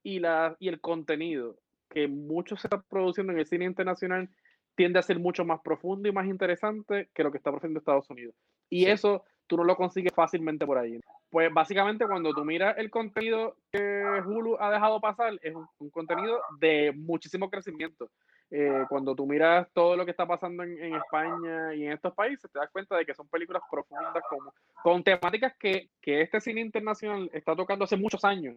y, 0.03 0.20
la, 0.20 0.57
y 0.59 0.68
el 0.68 0.81
contenido 0.81 1.59
que 1.91 2.09
mucho 2.09 2.57
se 2.57 2.66
está 2.66 2.83
produciendo 2.83 3.33
en 3.33 3.39
el 3.39 3.47
cine 3.47 3.64
internacional 3.64 4.29
tiende 4.75 4.99
a 4.99 5.03
ser 5.03 5.18
mucho 5.18 5.45
más 5.45 5.61
profundo 5.61 6.09
y 6.09 6.12
más 6.12 6.27
interesante 6.27 7.09
que 7.14 7.22
lo 7.22 7.31
que 7.31 7.39
está 7.39 7.51
produciendo 7.51 7.79
Estados 7.79 8.11
Unidos. 8.11 8.35
Y 8.68 8.87
eso 8.87 9.25
tú 9.47 9.57
no 9.57 9.64
lo 9.64 9.77
consigues 9.77 10.12
fácilmente 10.12 10.66
por 10.66 10.79
ahí. 10.79 10.99
Pues 11.31 11.53
básicamente 11.53 12.07
cuando 12.07 12.33
tú 12.33 12.45
miras 12.45 12.77
el 12.79 12.91
contenido 12.91 13.57
que 13.72 14.03
Hulu 14.27 14.57
ha 14.61 14.70
dejado 14.70 15.01
pasar, 15.01 15.39
es 15.43 15.55
un 15.55 15.91
contenido 15.91 16.41
de 16.59 16.93
muchísimo 16.97 17.51
crecimiento. 17.51 18.11
Eh, 18.51 18.84
cuando 18.88 19.14
tú 19.14 19.26
miras 19.26 19.66
todo 19.72 19.97
lo 19.97 20.05
que 20.05 20.11
está 20.11 20.26
pasando 20.26 20.62
en, 20.62 20.95
España 20.95 21.74
y 21.74 21.86
en 21.86 21.92
estos 21.92 22.14
países, 22.14 22.51
te 22.53 22.59
das 22.59 22.70
cuenta 22.70 22.97
de 22.97 23.05
que 23.05 23.14
son 23.14 23.26
películas 23.28 23.62
profundas 23.70 24.22
como, 24.28 24.53
con 24.82 25.03
temáticas 25.03 25.55
que, 25.59 25.88
que 26.01 26.20
este 26.22 26.40
cine 26.40 26.61
internacional 26.61 27.28
está 27.32 27.57
tocando 27.57 27.84
hace 27.84 27.97
muchos 27.97 28.24
años, 28.24 28.57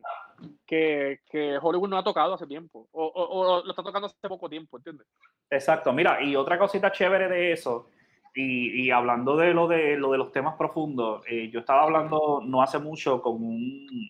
que, 0.66 1.22
que 1.30 1.58
Hollywood 1.60 1.90
no 1.90 1.98
ha 1.98 2.04
tocado 2.04 2.34
hace 2.34 2.46
tiempo, 2.46 2.88
o, 2.92 3.06
o, 3.06 3.64
lo 3.64 3.70
está 3.72 3.82
tocando 3.82 4.08
hace 4.08 4.28
poco 4.28 4.50
tiempo, 4.50 4.78
¿entiendes? 4.78 5.08
Exacto, 5.50 5.92
mira, 5.94 6.22
y 6.22 6.36
otra 6.36 6.60
cosita 6.60 6.92
chévere 6.92 7.30
de 7.30 7.54
eso, 7.54 7.90
y, 8.36 8.84
y 8.84 8.92
hablando 8.92 9.36
de 9.36 9.54
lo, 9.54 9.68
de 9.68 9.98
lo 9.98 10.12
de 10.12 10.18
los 10.20 10.32
temas 10.32 10.56
profundos, 10.58 11.24
eh, 11.28 11.50
yo 11.50 11.62
estaba 11.62 11.84
hablando 11.84 12.42
no 12.46 12.62
hace 12.62 12.78
mucho 12.78 13.22
con 13.22 13.42
un 13.42 14.10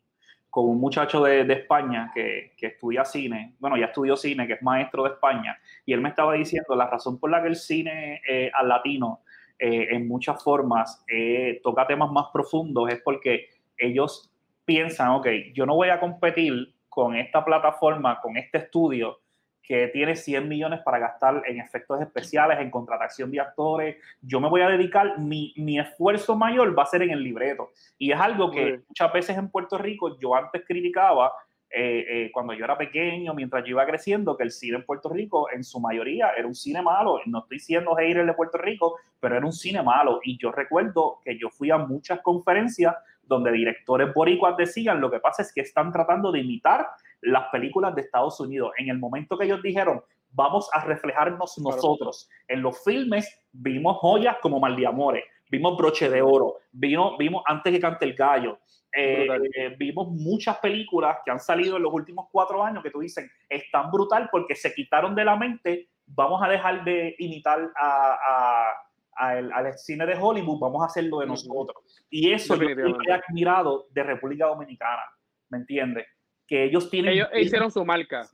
con 0.50 0.70
un 0.70 0.80
muchacho 0.80 1.24
de, 1.24 1.42
España 1.54 2.12
que, 2.14 2.54
que, 2.58 2.68
estudia 2.68 3.06
cine, 3.06 3.56
bueno, 3.60 3.78
ya 3.78 3.88
estudió 3.88 4.16
cine, 4.16 4.48
que 4.48 4.54
es 4.54 4.64
maestro 4.64 5.04
de 5.04 5.10
España, 5.10 5.58
y 5.86 5.94
él 5.94 6.02
me 6.02 6.10
estaba 6.10 6.34
diciendo 6.34 6.76
la 6.76 6.88
razón 6.88 7.20
por 7.20 7.30
la 7.30 7.42
que 7.42 7.50
el 7.50 7.56
cine 7.56 8.22
eh, 8.28 8.50
al 8.54 8.70
latino 8.70 9.22
eh, 9.60 9.88
en 9.92 10.08
muchas 10.08 10.44
formas 10.44 11.04
eh, 11.12 11.60
toca 11.64 11.88
temas 11.88 12.12
más 12.12 12.28
profundos 12.32 12.92
es 12.92 13.02
porque 13.04 13.50
ellos 13.76 14.32
piensan, 14.66 15.10
ok, 15.10 15.28
yo 15.54 15.66
no 15.66 15.74
voy 15.76 15.90
a 15.90 16.00
competir 16.00 16.76
con 16.90 17.16
esta 17.16 17.44
plataforma, 17.44 18.20
con 18.22 18.38
este 18.38 18.60
estudio, 18.60 19.20
que 19.68 19.90
tiene 19.90 20.16
100 20.16 20.48
millones 20.48 20.80
para 20.80 20.98
gastar 20.98 21.44
en 21.46 21.60
efectos 21.60 22.02
especiales, 22.02 22.60
en 22.60 22.72
contratación 22.72 23.30
de 23.30 23.42
actores. 23.42 23.98
Yo 24.22 24.40
me 24.40 24.48
voy 24.48 24.62
a 24.62 24.70
dedicar, 24.70 25.20
mi, 25.20 25.54
mi 25.58 25.78
esfuerzo 25.78 26.38
mayor 26.38 26.78
va 26.78 26.84
a 26.84 26.88
ser 26.88 27.02
en 27.02 27.12
el 27.12 27.22
libreto. 27.22 27.72
Y 27.98 28.12
es 28.12 28.20
algo 28.20 28.50
que 28.50 28.82
muchas 28.88 29.12
veces 29.12 29.38
en 29.38 29.50
Puerto 29.50 29.78
Rico 29.78 30.18
yo 30.20 30.36
antes 30.36 30.64
criticaba, 30.66 31.34
eh, 31.70 32.06
eh, 32.08 32.32
cuando 32.32 32.54
yo 32.54 32.64
era 32.64 32.78
pequeño, 32.78 33.34
mientras 33.34 33.64
yo 33.66 33.72
iba 33.72 33.86
creciendo, 33.86 34.38
que 34.38 34.44
el 34.44 34.52
cine 34.52 34.78
en 34.78 34.86
Puerto 34.86 35.10
Rico 35.10 35.52
en 35.52 35.66
su 35.66 35.82
mayoría 35.82 36.32
era 36.38 36.48
un 36.48 36.56
cine 36.56 36.82
malo. 36.82 37.20
No 37.26 37.40
estoy 37.40 37.60
siendo 37.60 37.94
hater 37.96 38.26
de 38.26 38.34
Puerto 38.34 38.58
Rico, 38.58 38.98
pero 39.20 39.36
era 39.36 39.46
un 39.46 39.52
cine 39.52 39.84
malo. 39.84 40.22
Y 40.24 40.38
yo 40.38 40.52
recuerdo 40.52 41.20
que 41.26 41.38
yo 41.38 41.50
fui 41.50 41.70
a 41.70 41.78
muchas 41.78 42.22
conferencias 42.22 42.96
donde 43.28 43.52
directores 43.52 44.14
boricuas 44.14 44.58
decían, 44.58 45.02
lo 45.02 45.12
que 45.12 45.20
pasa 45.20 45.42
es 45.42 45.54
que 45.54 45.62
están 45.62 45.92
tratando 45.92 46.32
de 46.32 46.40
imitar 46.40 46.88
las 47.22 47.50
películas 47.50 47.96
de 47.96 48.02
Estados 48.02 48.40
Unidos. 48.40 48.72
En 48.78 48.90
el 48.90 49.00
momento 49.00 49.38
que 49.38 49.46
ellos 49.46 49.62
dijeron, 49.62 50.02
vamos 50.32 50.70
a 50.74 50.84
reflejarnos 50.84 51.58
nosotros. 51.60 52.30
En 52.48 52.62
los 52.62 52.84
filmes 52.84 53.46
vimos 53.52 53.98
joyas 53.98 54.38
como 54.42 54.60
Mal 54.60 54.76
de 54.76 54.88
Amores, 54.88 55.24
vimos 55.50 55.78
Broche 55.78 56.10
de 56.10 56.22
Oro, 56.22 56.58
vimos, 56.72 57.18
vimos 57.18 57.44
Antes 57.46 57.74
que 57.74 57.80
cante 57.80 58.06
el 58.06 58.14
gallo, 58.14 58.60
eh, 58.96 59.28
eh, 59.56 59.76
vimos 59.78 60.08
muchas 60.10 60.58
películas 60.58 61.18
que 61.24 61.32
han 61.32 61.40
salido 61.40 61.78
en 61.78 61.84
los 61.84 61.94
últimos 61.94 62.28
cuatro 62.32 62.64
años 62.64 62.82
que 62.82 62.90
tú 62.90 63.00
dices, 63.00 63.30
están 63.50 63.92
brutal 63.92 64.30
porque 64.32 64.56
se 64.56 64.74
quitaron 64.74 65.14
de 65.14 65.26
la 65.26 65.36
mente, 65.36 65.90
vamos 66.06 66.42
a 66.42 66.48
dejar 66.48 66.84
de 66.84 67.16
imitar 67.20 67.72
a, 67.76 68.74
al, 69.18 69.52
al, 69.52 69.78
cine 69.78 70.06
de 70.06 70.16
Hollywood, 70.20 70.60
vamos 70.60 70.84
a 70.84 70.86
hacerlo 70.86 71.20
de 71.20 71.28
nosotros. 71.28 72.06
Y 72.10 72.32
eso 72.32 72.56
yo 72.56 72.68
he 72.70 73.12
admirado 73.12 73.88
de 73.92 74.04
República 74.04 74.48
Dominicana, 74.48 75.04
¿me 75.50 75.60
entiendes? 75.60 76.06
Que 76.48 76.64
ellos 76.64 76.90
tienen... 76.90 77.14
Ellos 77.14 77.30
hicieron 77.36 77.72
su 77.72 77.84
marca. 77.84 78.28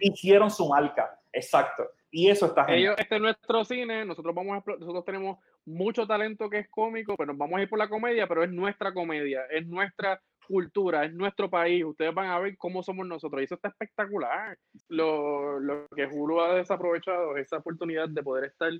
Hicieron 0.00 0.50
su 0.50 0.68
marca, 0.68 1.18
exacto. 1.32 1.84
Y 2.10 2.28
eso 2.28 2.46
está 2.46 2.64
genial. 2.64 2.96
este 2.98 3.16
es 3.16 3.20
nuestro 3.20 3.64
cine, 3.64 4.04
nosotros, 4.04 4.34
vamos 4.34 4.58
a, 4.58 4.70
nosotros 4.78 5.04
tenemos 5.04 5.38
mucho 5.64 6.06
talento 6.06 6.50
que 6.50 6.58
es 6.58 6.68
cómico, 6.68 7.14
pero 7.16 7.28
nos 7.28 7.38
vamos 7.38 7.58
a 7.58 7.62
ir 7.62 7.68
por 7.68 7.78
la 7.78 7.88
comedia, 7.88 8.26
pero 8.26 8.42
es 8.42 8.50
nuestra 8.50 8.92
comedia, 8.92 9.42
es 9.50 9.66
nuestra 9.66 10.20
cultura, 10.50 11.04
es 11.04 11.12
nuestro 11.12 11.48
país. 11.48 11.84
Ustedes 11.84 12.12
van 12.12 12.26
a 12.26 12.40
ver 12.40 12.56
cómo 12.56 12.82
somos 12.82 13.06
nosotros. 13.06 13.40
Y 13.40 13.44
eso 13.44 13.54
está 13.54 13.68
espectacular. 13.68 14.58
Lo, 14.88 15.60
lo 15.60 15.86
que 15.94 16.06
Hulu 16.06 16.40
ha 16.40 16.56
desaprovechado 16.56 17.36
esa 17.36 17.58
oportunidad 17.58 18.08
de 18.08 18.22
poder 18.22 18.46
estar 18.46 18.72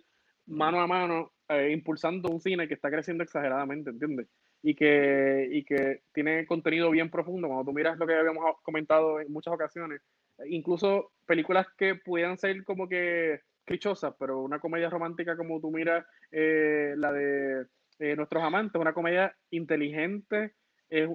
mano 0.46 0.80
a 0.80 0.86
mano 0.86 1.32
eh, 1.48 1.72
impulsando 1.72 2.28
un 2.28 2.40
cine 2.40 2.68
que 2.68 2.74
está 2.74 2.90
creciendo 2.90 3.24
exageradamente, 3.24 3.90
¿entiendes? 3.90 4.28
Y 4.62 4.74
que, 4.74 5.48
y 5.50 5.64
que 5.64 6.02
tiene 6.12 6.46
contenido 6.46 6.90
bien 6.90 7.10
profundo. 7.10 7.48
Cuando 7.48 7.64
tú 7.64 7.72
miras 7.72 7.98
lo 7.98 8.06
que 8.06 8.14
habíamos 8.14 8.44
comentado 8.62 9.20
en 9.20 9.32
muchas 9.32 9.54
ocasiones, 9.54 10.00
incluso 10.46 11.10
películas 11.26 11.66
que 11.76 11.96
pudieran 11.96 12.38
ser 12.38 12.64
como 12.64 12.88
que 12.88 13.40
clichosas, 13.64 14.14
pero 14.18 14.42
una 14.42 14.60
comedia 14.60 14.90
romántica 14.90 15.36
como 15.36 15.60
tú 15.60 15.70
miras 15.70 16.04
eh, 16.30 16.94
la 16.96 17.12
de 17.12 17.66
eh, 17.98 18.16
Nuestros 18.16 18.42
Amantes, 18.42 18.80
una 18.80 18.94
comedia 18.94 19.34
inteligente, 19.50 20.54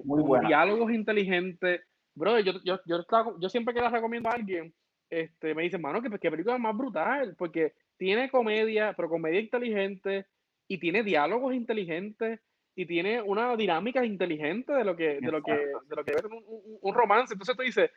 Muy 0.04 0.46
diálogos 0.46 0.92
inteligentes. 0.92 1.82
Bro, 2.14 2.40
yo, 2.40 2.52
yo, 2.64 2.80
yo, 2.86 3.04
yo, 3.38 3.48
siempre 3.48 3.74
que 3.74 3.80
la 3.80 3.90
recomiendo 3.90 4.28
a 4.28 4.32
alguien, 4.32 4.72
este, 5.08 5.54
me 5.54 5.62
dicen, 5.62 5.80
mano, 5.82 6.02
que, 6.02 6.10
que 6.18 6.30
película 6.30 6.58
más 6.58 6.76
brutal, 6.76 7.34
porque 7.36 7.74
tiene 7.96 8.30
comedia, 8.30 8.94
pero 8.96 9.08
comedia 9.08 9.40
inteligente, 9.40 10.26
y 10.68 10.78
tiene 10.78 11.02
diálogos 11.02 11.54
inteligentes, 11.54 12.40
y 12.74 12.86
tiene 12.86 13.22
una 13.22 13.56
dinámica 13.56 14.04
inteligente 14.04 14.72
de 14.72 14.84
lo 14.84 14.96
que, 14.96 15.18
de 15.20 15.32
lo 15.32 15.42
que, 15.42 15.52
de 15.52 15.96
lo 15.96 16.04
que 16.04 16.12
es 16.12 16.24
un, 16.24 16.44
un, 16.80 16.94
romance. 16.94 17.32
Entonces 17.32 17.56
tú 17.56 17.62
dices, 17.62 17.90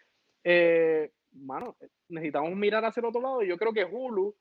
eh, 0.43 1.11
mano, 1.33 1.75
necesitamos 2.07 2.55
mirar 2.55 2.85
hacia 2.85 3.01
el 3.01 3.07
otro 3.07 3.21
lado, 3.21 3.43
y 3.43 3.49
yo 3.49 3.57
creo 3.57 3.73
que 3.73 3.85
Hulu 3.85 4.35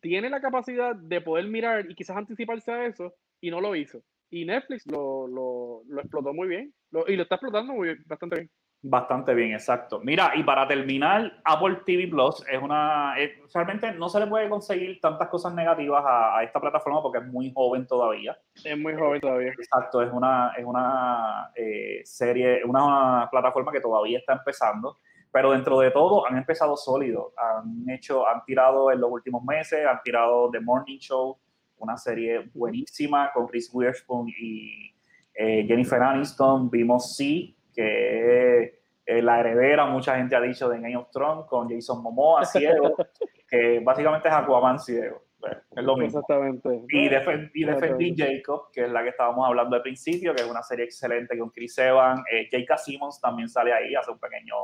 tiene 0.00 0.28
la 0.28 0.40
capacidad 0.40 0.94
de 0.94 1.20
poder 1.20 1.46
mirar 1.46 1.90
y 1.90 1.94
quizás 1.94 2.16
anticiparse 2.16 2.70
a 2.70 2.86
eso, 2.86 3.14
y 3.40 3.50
no 3.50 3.60
lo 3.60 3.74
hizo. 3.74 4.02
Y 4.30 4.44
Netflix 4.44 4.86
lo, 4.86 5.26
lo, 5.26 5.82
lo 5.88 6.00
explotó 6.00 6.34
muy 6.34 6.48
bien, 6.48 6.74
y 7.06 7.16
lo 7.16 7.22
está 7.22 7.36
explotando 7.36 7.72
muy 7.72 7.96
bastante 8.04 8.36
bien. 8.36 8.50
Bastante 8.80 9.34
bien, 9.34 9.52
exacto. 9.54 9.98
Mira, 10.04 10.30
y 10.36 10.44
para 10.44 10.68
terminar, 10.68 11.40
Apple 11.44 11.80
TV 11.84 12.06
Plus 12.06 12.44
es 12.48 12.62
una. 12.62 13.12
realmente 13.52 13.92
no 13.94 14.08
se 14.08 14.20
le 14.20 14.28
puede 14.28 14.48
conseguir 14.48 15.00
tantas 15.00 15.28
cosas 15.28 15.52
negativas 15.52 16.04
a, 16.06 16.44
esta 16.44 16.60
plataforma 16.60 17.02
porque 17.02 17.18
es 17.18 17.26
muy 17.26 17.52
joven 17.52 17.88
todavía. 17.88 18.38
Es 18.64 18.78
muy 18.78 18.94
joven 18.94 19.20
todavía. 19.20 19.48
Exacto, 19.48 20.00
es 20.00 20.12
una, 20.12 20.52
es 20.56 20.64
una 20.64 21.50
eh, 21.56 22.02
serie, 22.04 22.62
una 22.64 23.26
plataforma 23.28 23.72
que 23.72 23.80
todavía 23.80 24.20
está 24.20 24.34
empezando, 24.34 24.98
pero 25.32 25.50
dentro 25.50 25.80
de 25.80 25.90
todo 25.90 26.24
han 26.28 26.36
empezado 26.36 26.76
sólido. 26.76 27.32
Han 27.36 27.90
hecho, 27.90 28.28
han 28.28 28.44
tirado 28.44 28.92
en 28.92 29.00
los 29.00 29.10
últimos 29.10 29.42
meses, 29.42 29.84
han 29.88 30.00
tirado 30.04 30.52
The 30.52 30.60
Morning 30.60 30.98
Show, 30.98 31.36
una 31.78 31.96
serie 31.96 32.48
buenísima 32.54 33.32
con 33.32 33.48
Chris 33.48 33.70
Witherspoon 33.72 34.28
y 34.28 34.94
eh, 35.34 35.64
Jennifer 35.66 36.00
Aniston. 36.00 36.70
Vimos 36.70 37.16
Sí 37.16 37.57
que 37.78 38.80
es 39.06 39.22
la 39.22 39.38
heredera, 39.38 39.86
mucha 39.86 40.16
gente 40.16 40.34
ha 40.34 40.40
dicho, 40.40 40.68
de 40.68 40.80
Game 40.80 40.96
of 40.96 41.10
Thrones, 41.12 41.46
con 41.46 41.70
Jason 41.70 42.02
Momoa, 42.02 42.44
ciego, 42.44 42.96
que 43.48 43.78
básicamente 43.78 44.28
es 44.28 44.34
Aquaman 44.34 44.80
ciego. 44.80 45.22
Pues, 45.38 45.56
es 45.76 45.84
lo 45.84 45.96
mismo. 45.96 46.18
Exactamente. 46.18 46.82
Y, 46.88 47.08
Defendí 47.08 48.16
Jacob, 48.16 48.72
que 48.72 48.82
es 48.82 48.90
la 48.90 49.04
que 49.04 49.10
estábamos 49.10 49.46
hablando 49.46 49.76
al 49.76 49.82
principio, 49.82 50.34
que 50.34 50.42
es 50.42 50.50
una 50.50 50.64
serie 50.64 50.86
excelente 50.86 51.38
con 51.38 51.50
Chris 51.50 51.78
Evans. 51.78 52.22
Eh, 52.32 52.48
J.K. 52.50 52.78
Simmons 52.78 53.20
también 53.20 53.48
sale 53.48 53.72
ahí, 53.72 53.94
hace 53.94 54.10
un 54.10 54.18
pequeño 54.18 54.56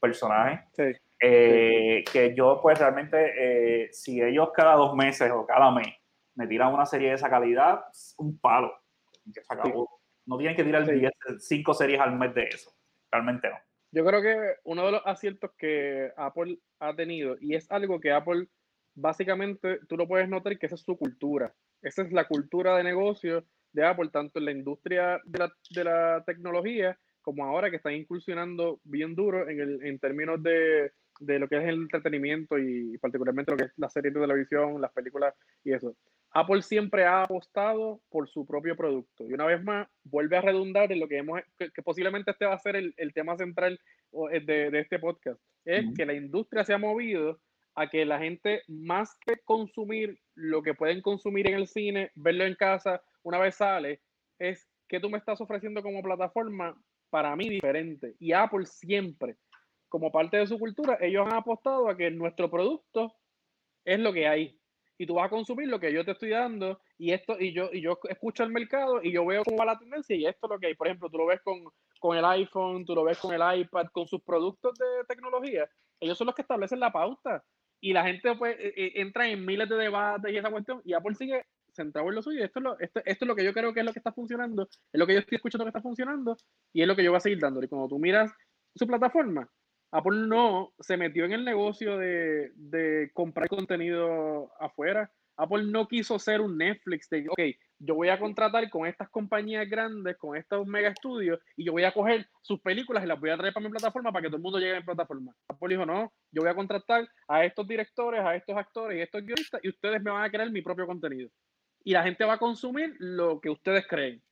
personaje. 0.00 0.64
Eh, 1.20 2.02
que 2.10 2.34
yo, 2.34 2.58
pues 2.62 2.78
realmente, 2.78 3.84
eh, 3.84 3.88
si 3.92 4.22
ellos 4.22 4.48
cada 4.54 4.74
dos 4.76 4.94
meses 4.94 5.30
o 5.30 5.44
cada 5.44 5.70
mes 5.70 5.94
me 6.34 6.46
tiran 6.46 6.72
una 6.72 6.86
serie 6.86 7.10
de 7.10 7.16
esa 7.16 7.28
calidad, 7.28 7.84
un 8.16 8.38
palo. 8.38 8.72
Que 9.34 9.44
se 9.44 9.52
acabó. 9.52 10.01
No 10.26 10.38
tienen 10.38 10.56
que 10.56 10.64
tirar 10.64 10.86
cinco 11.38 11.74
series 11.74 12.00
al 12.00 12.16
mes 12.16 12.34
de 12.34 12.44
eso. 12.44 12.72
Realmente 13.10 13.48
no. 13.50 13.56
Yo 13.94 14.04
creo 14.06 14.22
que 14.22 14.36
uno 14.64 14.86
de 14.86 14.92
los 14.92 15.02
aciertos 15.04 15.50
que 15.58 16.10
Apple 16.16 16.58
ha 16.80 16.94
tenido, 16.94 17.36
y 17.40 17.54
es 17.54 17.70
algo 17.70 18.00
que 18.00 18.12
Apple 18.12 18.48
básicamente 18.94 19.80
tú 19.88 19.96
lo 19.96 20.08
puedes 20.08 20.28
notar 20.28 20.58
que 20.58 20.66
esa 20.66 20.76
es 20.76 20.82
su 20.82 20.96
cultura. 20.96 21.54
Esa 21.82 22.02
es 22.02 22.12
la 22.12 22.26
cultura 22.26 22.76
de 22.76 22.84
negocio 22.84 23.44
de 23.72 23.84
Apple, 23.84 24.10
tanto 24.12 24.38
en 24.38 24.44
la 24.46 24.52
industria 24.52 25.20
de 25.24 25.38
la, 25.38 25.52
de 25.70 25.84
la 25.84 26.22
tecnología 26.24 26.98
como 27.22 27.44
ahora 27.44 27.70
que 27.70 27.76
están 27.76 27.94
incursionando 27.94 28.80
bien 28.84 29.14
duro 29.14 29.48
en, 29.48 29.60
el, 29.60 29.86
en 29.86 29.98
términos 29.98 30.42
de, 30.42 30.92
de 31.20 31.38
lo 31.38 31.48
que 31.48 31.58
es 31.58 31.64
el 31.64 31.82
entretenimiento 31.82 32.58
y 32.58 32.98
particularmente 32.98 33.52
lo 33.52 33.56
que 33.56 33.64
es 33.64 33.72
la 33.76 33.88
serie 33.88 34.10
de 34.10 34.20
televisión, 34.20 34.80
las 34.80 34.92
películas 34.92 35.34
y 35.64 35.72
eso. 35.72 35.94
Apple 36.34 36.62
siempre 36.62 37.04
ha 37.04 37.22
apostado 37.22 38.00
por 38.08 38.28
su 38.28 38.46
propio 38.46 38.74
producto. 38.76 39.28
Y 39.28 39.34
una 39.34 39.44
vez 39.44 39.62
más, 39.62 39.86
vuelve 40.04 40.36
a 40.36 40.40
redundar 40.40 40.90
en 40.90 41.00
lo 41.00 41.08
que 41.08 41.18
hemos, 41.18 41.40
que, 41.58 41.82
posiblemente 41.82 42.30
este 42.30 42.46
va 42.46 42.54
a 42.54 42.58
ser 42.58 42.76
el, 42.76 42.94
el 42.96 43.12
tema 43.12 43.36
central 43.36 43.78
eh, 44.30 44.40
de, 44.40 44.70
de, 44.70 44.80
este 44.80 44.98
podcast. 44.98 45.40
Es 45.64 45.84
que 45.94 46.06
la 46.06 46.14
industria 46.14 46.64
se 46.64 46.72
ha 46.72 46.78
movido 46.78 47.38
a 47.74 47.88
que 47.88 48.04
la 48.04 48.18
gente, 48.18 48.62
más 48.66 49.16
que 49.20 49.36
consumir 49.44 50.18
lo 50.34 50.62
que 50.62 50.74
pueden 50.74 51.02
consumir 51.02 51.48
en 51.48 51.54
el 51.54 51.66
cine, 51.66 52.10
verlo 52.14 52.44
en 52.44 52.54
casa 52.54 53.02
una 53.22 53.38
vez 53.38 53.56
sale, 53.56 54.00
es 54.38 54.68
que 54.88 55.00
tú 55.00 55.08
me 55.08 55.18
estás 55.18 55.40
ofreciendo 55.40 55.82
como 55.82 56.02
plataforma 56.02 56.76
para 57.10 57.36
mí 57.36 57.48
diferente. 57.48 58.14
Y 58.18 58.32
Apple 58.32 58.66
siempre, 58.66 59.36
como 59.92 60.10
parte 60.10 60.38
de 60.38 60.46
su 60.46 60.58
cultura, 60.58 60.96
ellos 61.02 61.26
han 61.26 61.34
apostado 61.34 61.86
a 61.86 61.94
que 61.94 62.10
nuestro 62.10 62.50
producto 62.50 63.14
es 63.84 64.00
lo 64.00 64.10
que 64.10 64.26
hay 64.26 64.58
y 64.96 65.06
tú 65.06 65.16
vas 65.16 65.26
a 65.26 65.28
consumir 65.28 65.68
lo 65.68 65.78
que 65.78 65.92
yo 65.92 66.02
te 66.02 66.12
estoy 66.12 66.30
dando 66.30 66.80
y 66.96 67.12
esto 67.12 67.38
y 67.38 67.52
yo 67.52 67.68
y 67.70 67.82
yo 67.82 67.98
escucho 68.08 68.42
el 68.42 68.50
mercado 68.50 69.02
y 69.02 69.12
yo 69.12 69.26
veo 69.26 69.44
cómo 69.44 69.58
va 69.58 69.66
la 69.66 69.78
tendencia 69.78 70.16
y 70.16 70.24
esto 70.24 70.46
es 70.46 70.50
lo 70.50 70.58
que 70.58 70.68
hay. 70.68 70.74
Por 70.74 70.86
ejemplo, 70.86 71.10
tú 71.10 71.18
lo 71.18 71.26
ves 71.26 71.42
con, 71.42 71.62
con 72.00 72.16
el 72.16 72.24
iPhone, 72.24 72.86
tú 72.86 72.94
lo 72.94 73.04
ves 73.04 73.18
con 73.18 73.34
el 73.34 73.60
iPad, 73.60 73.88
con 73.92 74.08
sus 74.08 74.22
productos 74.22 74.78
de 74.78 75.04
tecnología. 75.06 75.68
Ellos 76.00 76.16
son 76.16 76.26
los 76.28 76.34
que 76.34 76.40
establecen 76.40 76.80
la 76.80 76.90
pauta 76.90 77.44
y 77.78 77.92
la 77.92 78.02
gente 78.04 78.34
pues 78.34 78.56
e, 78.58 78.72
e, 78.74 79.02
entra 79.02 79.28
en 79.28 79.44
miles 79.44 79.68
de 79.68 79.76
debates 79.76 80.32
y 80.32 80.38
esa 80.38 80.50
cuestión 80.50 80.80
y 80.86 80.94
Apple 80.94 81.16
sigue 81.16 81.44
centrado 81.70 82.08
en 82.08 82.14
lo 82.14 82.22
suyo. 82.22 82.42
Esto 82.42 82.60
es 82.60 82.62
lo, 82.62 82.78
esto, 82.78 83.02
esto 83.04 83.24
es 83.26 83.28
lo 83.28 83.36
que 83.36 83.44
yo 83.44 83.52
creo 83.52 83.74
que 83.74 83.80
es 83.80 83.86
lo 83.86 83.92
que 83.92 83.98
está 83.98 84.12
funcionando, 84.12 84.70
es 84.90 84.98
lo 84.98 85.06
que 85.06 85.12
yo 85.12 85.18
estoy 85.18 85.36
escuchando 85.36 85.66
que 85.66 85.68
está 85.68 85.82
funcionando 85.82 86.38
y 86.72 86.80
es 86.80 86.88
lo 86.88 86.96
que 86.96 87.04
yo 87.04 87.10
voy 87.10 87.18
a 87.18 87.20
seguir 87.20 87.40
dando. 87.40 87.62
Y 87.62 87.68
cuando 87.68 87.88
tú 87.88 87.98
miras 87.98 88.32
su 88.74 88.86
plataforma, 88.86 89.50
Apple 89.92 90.26
no 90.26 90.72
se 90.80 90.96
metió 90.96 91.26
en 91.26 91.32
el 91.32 91.44
negocio 91.44 91.98
de, 91.98 92.50
de, 92.54 93.10
comprar 93.12 93.48
contenido 93.48 94.50
afuera. 94.58 95.12
Apple 95.36 95.64
no 95.64 95.86
quiso 95.86 96.18
ser 96.18 96.40
un 96.40 96.56
Netflix 96.56 97.10
de, 97.10 97.26
ok, 97.28 97.40
yo 97.78 97.94
voy 97.94 98.08
a 98.08 98.18
contratar 98.18 98.68
con 98.70 98.86
estas 98.86 99.10
compañías 99.10 99.68
grandes, 99.68 100.16
con 100.16 100.36
estos 100.36 100.66
mega 100.66 100.88
estudios, 100.88 101.40
y 101.56 101.64
yo 101.64 101.72
voy 101.72 101.84
a 101.84 101.92
coger 101.92 102.26
sus 102.40 102.60
películas 102.60 103.04
y 103.04 103.06
las 103.06 103.20
voy 103.20 103.30
a 103.30 103.36
traer 103.36 103.52
para 103.52 103.64
mi 103.64 103.70
plataforma 103.70 104.12
para 104.12 104.22
que 104.22 104.28
todo 104.28 104.36
el 104.36 104.42
mundo 104.42 104.58
llegue 104.58 104.76
a 104.76 104.80
mi 104.80 104.86
plataforma. 104.86 105.34
Apple 105.48 105.68
dijo, 105.68 105.84
no, 105.84 106.12
yo 106.30 106.42
voy 106.42 106.50
a 106.50 106.54
contratar 106.54 107.06
a 107.28 107.44
estos 107.44 107.68
directores, 107.68 108.20
a 108.20 108.34
estos 108.34 108.56
actores 108.56 108.96
y 108.96 109.00
a 109.00 109.04
estos 109.04 109.22
guionistas, 109.22 109.60
y 109.62 109.68
ustedes 109.68 110.02
me 110.02 110.10
van 110.10 110.24
a 110.24 110.30
crear 110.30 110.50
mi 110.50 110.62
propio 110.62 110.86
contenido. 110.86 111.28
Y 111.84 111.92
la 111.92 112.02
gente 112.02 112.24
va 112.24 112.34
a 112.34 112.38
consumir 112.38 112.94
lo 112.98 113.40
que 113.40 113.50
ustedes 113.50 113.86
creen. 113.86 114.22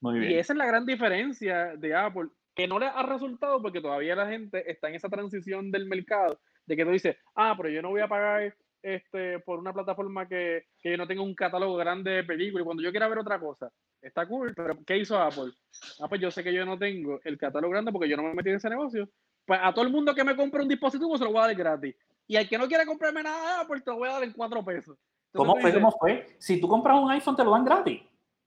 Muy 0.00 0.20
bien. 0.20 0.32
Y 0.32 0.34
esa 0.36 0.52
es 0.52 0.56
la 0.56 0.66
gran 0.66 0.86
diferencia 0.86 1.76
de 1.76 1.94
Apple 1.94 2.28
que 2.56 2.66
no 2.66 2.78
le 2.78 2.86
ha 2.86 3.02
resultado 3.02 3.60
porque 3.60 3.82
todavía 3.82 4.16
la 4.16 4.26
gente 4.26 4.68
está 4.68 4.88
en 4.88 4.94
esa 4.94 5.10
transición 5.10 5.70
del 5.70 5.86
mercado 5.86 6.40
de 6.64 6.74
que 6.74 6.84
tú 6.84 6.90
dices, 6.90 7.16
ah, 7.34 7.54
pero 7.54 7.68
yo 7.68 7.82
no 7.82 7.90
voy 7.90 8.00
a 8.00 8.08
pagar 8.08 8.56
este, 8.82 9.38
por 9.40 9.58
una 9.58 9.74
plataforma 9.74 10.26
que, 10.26 10.64
que 10.80 10.90
yo 10.90 10.96
no 10.96 11.06
tenga 11.06 11.22
un 11.22 11.34
catálogo 11.34 11.76
grande 11.76 12.12
de 12.12 12.24
películas 12.24 12.62
y 12.62 12.64
cuando 12.64 12.82
yo 12.82 12.90
quiera 12.90 13.08
ver 13.08 13.18
otra 13.18 13.38
cosa, 13.38 13.70
está 14.00 14.26
cool, 14.26 14.54
pero 14.56 14.78
¿qué 14.86 14.96
hizo 14.96 15.20
Apple? 15.20 15.52
Ah, 16.00 16.08
pues 16.08 16.18
yo 16.18 16.30
sé 16.30 16.42
que 16.42 16.52
yo 16.52 16.64
no 16.64 16.78
tengo 16.78 17.20
el 17.24 17.36
catálogo 17.36 17.72
grande 17.72 17.92
porque 17.92 18.08
yo 18.08 18.16
no 18.16 18.22
me 18.22 18.32
metí 18.32 18.48
en 18.48 18.56
ese 18.56 18.70
negocio. 18.70 19.06
Pues 19.44 19.60
a 19.62 19.74
todo 19.74 19.84
el 19.84 19.92
mundo 19.92 20.14
que 20.14 20.24
me 20.24 20.34
compre 20.34 20.62
un 20.62 20.68
dispositivo 20.68 21.16
se 21.18 21.24
lo 21.24 21.32
voy 21.32 21.40
a 21.40 21.46
dar 21.48 21.54
gratis. 21.54 21.94
Y 22.26 22.36
al 22.36 22.48
que 22.48 22.56
no 22.56 22.66
quiera 22.66 22.86
comprarme 22.86 23.22
nada, 23.22 23.66
pues 23.66 23.84
te 23.84 23.90
lo 23.90 23.98
voy 23.98 24.08
a 24.08 24.12
dar 24.12 24.24
en 24.24 24.32
cuatro 24.32 24.64
pesos. 24.64 24.98
¿Cómo 25.32 25.56
fue? 25.60 25.74
¿Cómo 25.74 25.92
fue? 25.92 26.26
Si 26.38 26.58
tú 26.58 26.68
compras 26.68 26.98
un 26.98 27.10
iPhone, 27.10 27.36
te 27.36 27.44
lo 27.44 27.50
dan 27.50 27.66
gratis. 27.66 28.00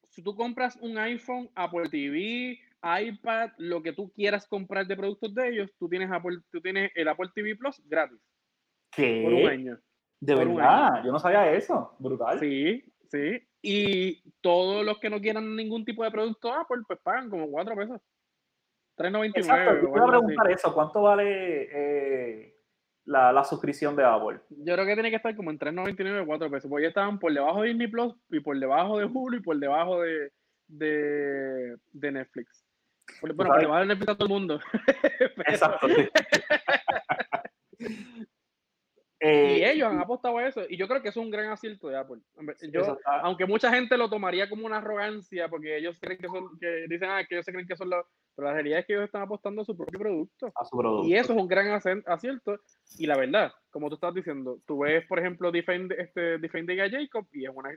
Si 0.09 0.23
tú 0.23 0.35
compras 0.35 0.77
un 0.81 0.97
iPhone, 0.97 1.49
Apple 1.53 1.87
TV, 1.89 2.59
iPad, 2.83 3.51
lo 3.57 3.81
que 3.81 3.93
tú 3.93 4.11
quieras 4.13 4.47
comprar 4.47 4.87
de 4.87 4.95
productos 4.95 5.33
de 5.33 5.49
ellos, 5.49 5.71
tú 5.77 5.89
tienes 5.89 6.11
Apple, 6.11 6.37
tú 6.51 6.61
tienes 6.61 6.91
el 6.95 7.07
Apple 7.07 7.29
TV 7.33 7.55
Plus 7.55 7.81
gratis. 7.85 8.19
¿Qué? 8.91 9.21
Por 9.23 9.33
un 9.33 9.47
año. 9.47 9.79
De 10.19 10.35
verdad, 10.35 11.03
yo 11.03 11.11
no 11.11 11.19
sabía 11.19 11.51
eso. 11.53 11.95
Brutal. 11.99 12.39
Sí, 12.39 12.83
sí. 13.09 13.39
Y 13.61 14.21
todos 14.41 14.85
los 14.85 14.99
que 14.99 15.09
no 15.09 15.19
quieran 15.19 15.55
ningún 15.55 15.85
tipo 15.85 16.03
de 16.03 16.11
producto 16.11 16.53
Apple, 16.53 16.83
pues 16.87 16.99
pagan 17.01 17.29
como 17.29 17.49
4 17.49 17.75
pesos. 17.75 18.01
3.99. 18.97 19.31
Exacto, 19.35 19.81
yo 19.81 19.89
voy 19.89 20.01
a 20.01 20.07
preguntar 20.07 20.51
eso. 20.51 20.73
¿Cuánto 20.73 21.01
vale 21.01 21.69
eh, 21.71 22.59
la, 23.09 23.43
suscripción 23.43 23.95
de 23.95 24.03
Apple. 24.03 24.39
Yo 24.49 24.73
creo 24.73 24.85
que 24.85 24.93
tiene 24.93 25.09
que 25.09 25.15
estar 25.15 25.35
como 25.35 25.51
en 25.51 25.59
3.99 25.59 26.23
o 26.23 26.25
4 26.25 26.51
pesos, 26.51 26.69
porque 26.69 26.83
ya 26.83 26.89
estaban 26.89 27.19
por 27.19 27.33
debajo 27.33 27.61
de 27.61 27.69
Disney 27.69 27.87
Plus 27.87 28.15
y 28.29 28.39
por 28.39 28.59
debajo 28.59 28.99
de 28.99 29.05
Hulu 29.05 29.37
y 29.37 29.41
por 29.41 29.57
debajo 29.57 30.01
de, 30.01 30.31
de, 30.67 31.77
de 31.91 32.11
Netflix. 32.11 32.58
Bueno, 33.21 33.35
por 33.35 33.59
debajo 33.59 33.79
de 33.79 33.85
Netflix 33.85 34.09
a 34.09 34.15
todo 34.15 34.25
el 34.25 34.33
mundo. 34.33 34.59
Exacto. 35.47 35.87
Eh, 39.21 39.57
y 39.59 39.65
ellos 39.65 39.89
han 39.89 39.99
apostado 39.99 40.37
a 40.37 40.47
eso. 40.47 40.61
Y 40.69 40.77
yo 40.77 40.87
creo 40.87 41.01
que 41.01 41.09
es 41.09 41.17
un 41.17 41.29
gran 41.29 41.51
acierto 41.51 41.89
de 41.89 41.97
Apple. 41.97 42.21
Yo, 42.71 42.97
aunque 43.05 43.45
mucha 43.45 43.69
gente 43.69 43.97
lo 43.97 44.09
tomaría 44.09 44.49
como 44.49 44.65
una 44.65 44.77
arrogancia, 44.77 45.49
porque 45.49 45.77
ellos 45.77 45.97
creen 45.99 46.19
que 46.19 46.27
son, 46.27 46.57
que 46.57 46.85
dicen 46.87 47.09
ah, 47.09 47.23
que 47.27 47.35
ellos 47.35 47.45
se 47.45 47.51
creen 47.51 47.67
que 47.67 47.75
son 47.75 47.89
los. 47.89 48.05
Pero 48.35 48.47
la 48.47 48.53
realidad 48.53 48.79
es 48.79 48.85
que 48.85 48.93
ellos 48.93 49.05
están 49.05 49.23
apostando 49.23 49.61
a 49.61 49.65
su 49.65 49.75
propio 49.75 49.99
producto. 49.99 50.49
A 50.55 50.63
su 50.63 50.77
producto. 50.77 51.07
Y 51.07 51.15
eso 51.15 51.33
es 51.33 51.39
un 51.39 51.49
gran 51.49 51.67
acierto. 52.05 52.61
Y 52.97 53.07
la 53.07 53.17
verdad, 53.17 53.51
como 53.69 53.89
tú 53.89 53.95
estás 53.95 54.13
diciendo, 54.13 54.61
tú 54.65 54.79
ves, 54.79 55.05
por 55.05 55.19
ejemplo, 55.19 55.51
Defend, 55.51 55.91
este, 55.91 56.37
Defending 56.37 56.79
a 56.79 56.89
Jacob 56.89 57.27
y 57.33 57.43
es 57.43 57.51
una, 57.53 57.71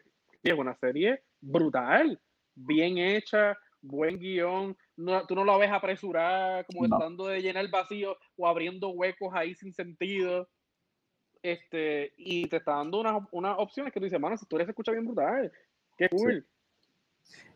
es 0.45 0.55
una 0.55 0.77
serie 0.77 1.23
brutal, 1.41 2.21
bien 2.55 2.99
hecha, 2.99 3.59
buen 3.81 4.21
guion. 4.21 4.77
No, 4.97 5.27
tú 5.27 5.35
no 5.35 5.45
lo 5.45 5.59
ves 5.59 5.71
apresurada, 5.71 6.65
como 6.65 6.87
tratando 6.87 7.27
de 7.27 7.41
llenar 7.41 7.65
el 7.65 7.71
vacío 7.71 8.17
o 8.37 8.47
abriendo 8.47 8.91
huecos 8.91 9.33
ahí 9.35 9.55
sin 9.55 9.73
sentido. 9.73 10.49
Este, 11.43 12.13
y 12.17 12.47
te 12.47 12.59
está 12.59 12.77
dando 12.77 13.01
unas, 13.01 13.23
unas 13.33 13.57
opciones 13.59 13.93
que 13.93 13.99
tú 13.99 14.05
dices, 14.05 14.21
mano, 14.21 14.35
esa 14.35 14.45
historia 14.45 14.65
se 14.67 14.71
escucha 14.71 14.93
bien 14.93 15.05
brutal, 15.05 15.51
qué 15.97 16.09
cool. 16.09 16.47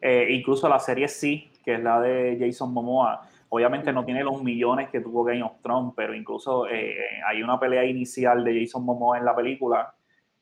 Eh, 0.00 0.28
incluso 0.30 0.68
la 0.68 0.78
serie 0.78 1.08
sí, 1.08 1.52
que 1.64 1.74
es 1.74 1.80
la 1.80 2.00
de 2.00 2.36
Jason 2.40 2.72
Momoa, 2.72 3.28
obviamente 3.48 3.92
no 3.92 4.04
tiene 4.04 4.24
los 4.24 4.42
millones 4.42 4.90
que 4.90 5.00
tuvo 5.00 5.24
Game 5.24 5.42
of 5.42 5.60
Thrones, 5.62 5.92
pero 5.96 6.14
incluso 6.14 6.68
eh, 6.68 6.96
hay 7.26 7.42
una 7.42 7.60
pelea 7.60 7.84
inicial 7.84 8.44
de 8.44 8.60
Jason 8.60 8.84
Momoa 8.84 9.18
en 9.18 9.24
la 9.24 9.36
película 9.36 9.94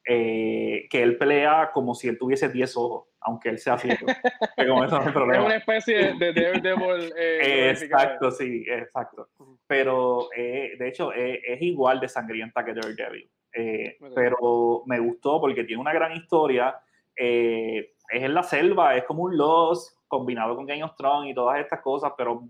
eh, 0.06 0.86
que 0.90 1.02
él 1.02 1.16
pelea 1.16 1.70
como 1.72 1.94
si 1.94 2.08
él 2.08 2.18
tuviese 2.18 2.48
10 2.48 2.76
ojos, 2.76 3.08
aunque 3.20 3.48
él 3.48 3.58
sea 3.58 3.78
ciego. 3.78 4.06
es 4.56 4.68
una 4.68 5.56
especie 5.56 6.14
de 6.14 6.32
Daredevil. 6.32 7.12
exacto, 7.16 8.30
sí, 8.30 8.64
exacto. 8.68 9.28
Pero 9.66 10.28
de 10.34 10.88
hecho 10.88 11.12
es 11.12 11.60
igual 11.62 12.00
de 12.00 12.08
sangrienta 12.08 12.64
que 12.64 12.74
Daredevil. 12.74 13.30
Eh, 13.54 13.98
pero 14.14 14.82
me 14.86 14.98
gustó 14.98 15.40
porque 15.40 15.64
tiene 15.64 15.80
una 15.80 15.92
gran 15.92 16.12
historia. 16.12 16.76
Eh, 17.16 17.92
es 18.08 18.22
en 18.22 18.34
la 18.34 18.42
selva, 18.42 18.96
es 18.96 19.04
como 19.04 19.22
un 19.22 19.36
Lost 19.36 19.96
combinado 20.08 20.56
con 20.56 20.66
Game 20.66 20.82
of 20.82 20.96
Thrones 20.96 21.30
y 21.30 21.34
todas 21.34 21.60
estas 21.60 21.80
cosas, 21.80 22.12
pero 22.16 22.42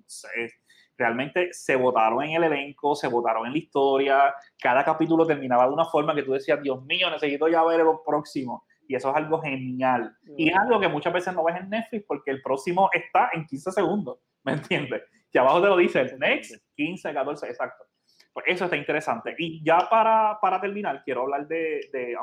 realmente 0.97 1.53
se 1.53 1.77
votaron 1.77 2.23
en 2.23 2.31
el 2.33 2.45
elenco, 2.45 2.95
se 2.95 3.09
votaron 3.09 3.47
en 3.47 3.53
la 3.53 3.59
historia. 3.59 4.35
Cada 4.61 4.85
capítulo 4.85 5.27
terminaba 5.27 5.67
de 5.67 5.73
una 5.73 5.85
forma 5.85 6.15
que 6.15 6.23
tú 6.23 6.33
decías, 6.33 6.63
Dios 6.63 6.83
mío, 6.85 7.11
necesito 7.11 7.49
ya 7.49 7.63
ver 7.65 7.81
el 7.81 7.87
próximo. 8.05 8.65
Y 8.87 8.95
eso 8.95 9.11
es 9.11 9.17
algo 9.17 9.41
genial. 9.41 10.17
Y 10.37 10.51
es 10.51 10.57
algo 10.57 10.79
que 10.79 10.89
muchas 10.89 11.13
veces 11.13 11.35
no 11.35 11.45
ves 11.45 11.57
en 11.57 11.71
Netflix 11.71 12.05
porque 12.07 12.31
el 12.31 12.43
próximo 12.43 12.91
está 12.93 13.31
en 13.33 13.47
15 13.47 13.73
segundos, 13.73 14.19
¿me 14.43 14.53
entiendes? 14.53 15.03
Que 15.31 15.39
abajo 15.39 15.61
te 15.61 15.69
lo 15.69 15.77
dice, 15.77 16.17
next, 16.19 16.63
15, 16.77 17.13
14, 17.13 17.47
exacto. 17.47 17.85
Pues 18.33 18.47
eso 18.49 18.65
está 18.65 18.77
interesante. 18.77 19.35
Y 19.39 19.65
ya 19.65 19.89
para, 19.89 20.39
para 20.41 20.61
terminar, 20.61 21.03
quiero 21.05 21.23
hablar 21.23 21.47
de, 21.47 21.89
de, 21.93 22.17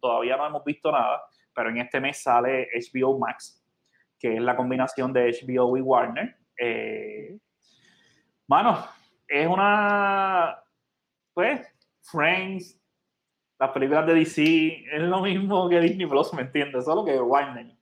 todavía 0.00 0.36
no 0.36 0.46
hemos 0.46 0.64
visto 0.64 0.90
nada, 0.90 1.22
pero 1.54 1.70
en 1.70 1.78
este 1.78 2.00
mes 2.00 2.22
sale 2.22 2.68
HBO 2.74 3.18
Max, 3.18 3.62
que 4.18 4.34
es 4.36 4.42
la 4.42 4.56
combinación 4.56 5.12
de 5.12 5.30
HBO 5.30 5.76
y 5.76 5.80
Warner. 5.80 6.36
Eh, 6.58 7.38
mano, 8.50 8.84
es 9.28 9.46
una, 9.46 10.60
pues, 11.32 11.72
Friends, 12.02 12.76
las 13.60 13.70
películas 13.70 14.06
de 14.08 14.14
DC, 14.14 14.86
es 14.90 15.02
lo 15.02 15.20
mismo 15.20 15.68
que 15.68 15.78
Disney 15.78 16.06
Plus, 16.06 16.34
¿me 16.34 16.42
entiendes? 16.42 16.84
Solo 16.84 17.04
que 17.04 17.20
Warner. 17.20 17.76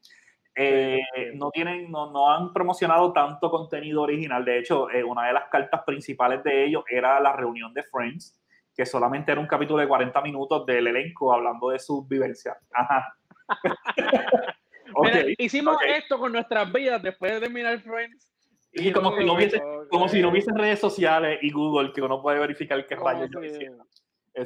Eh, 0.54 0.98
no 1.34 1.50
tienen, 1.50 1.90
no, 1.90 2.10
no, 2.10 2.30
han 2.30 2.52
promocionado 2.52 3.12
tanto 3.14 3.50
contenido 3.50 4.02
original. 4.02 4.44
De 4.44 4.58
hecho, 4.58 4.90
eh, 4.90 5.02
una 5.02 5.28
de 5.28 5.32
las 5.32 5.48
cartas 5.48 5.82
principales 5.86 6.44
de 6.44 6.66
ellos 6.66 6.84
era 6.90 7.18
la 7.18 7.32
reunión 7.32 7.72
de 7.72 7.84
Friends, 7.84 8.38
que 8.76 8.84
solamente 8.84 9.32
era 9.32 9.40
un 9.40 9.46
capítulo 9.46 9.78
de 9.78 9.88
40 9.88 10.20
minutos 10.20 10.66
del 10.66 10.88
elenco 10.88 11.32
hablando 11.32 11.70
de 11.70 11.78
sus 11.78 12.06
vivencias. 12.06 12.58
Ajá. 12.72 13.16
hicimos 15.38 15.78
esto 15.86 16.18
con 16.18 16.32
nuestras 16.32 16.70
vidas 16.70 17.02
después 17.02 17.32
de 17.32 17.40
terminar 17.40 17.80
Friends. 17.80 18.37
Y, 18.72 18.92
como, 18.92 19.16
si 19.16 19.24
no 19.24 19.34
hubiese, 19.34 19.62
como 19.90 20.08
si 20.08 20.20
no 20.20 20.28
hubiesen 20.28 20.56
redes 20.56 20.78
sociales 20.78 21.38
y 21.42 21.50
Google 21.50 21.92
que 21.92 22.02
uno 22.02 22.20
puede 22.20 22.38
verificar 22.38 22.86
qué 22.86 22.96
rayos 22.96 23.30
yo 23.30 23.40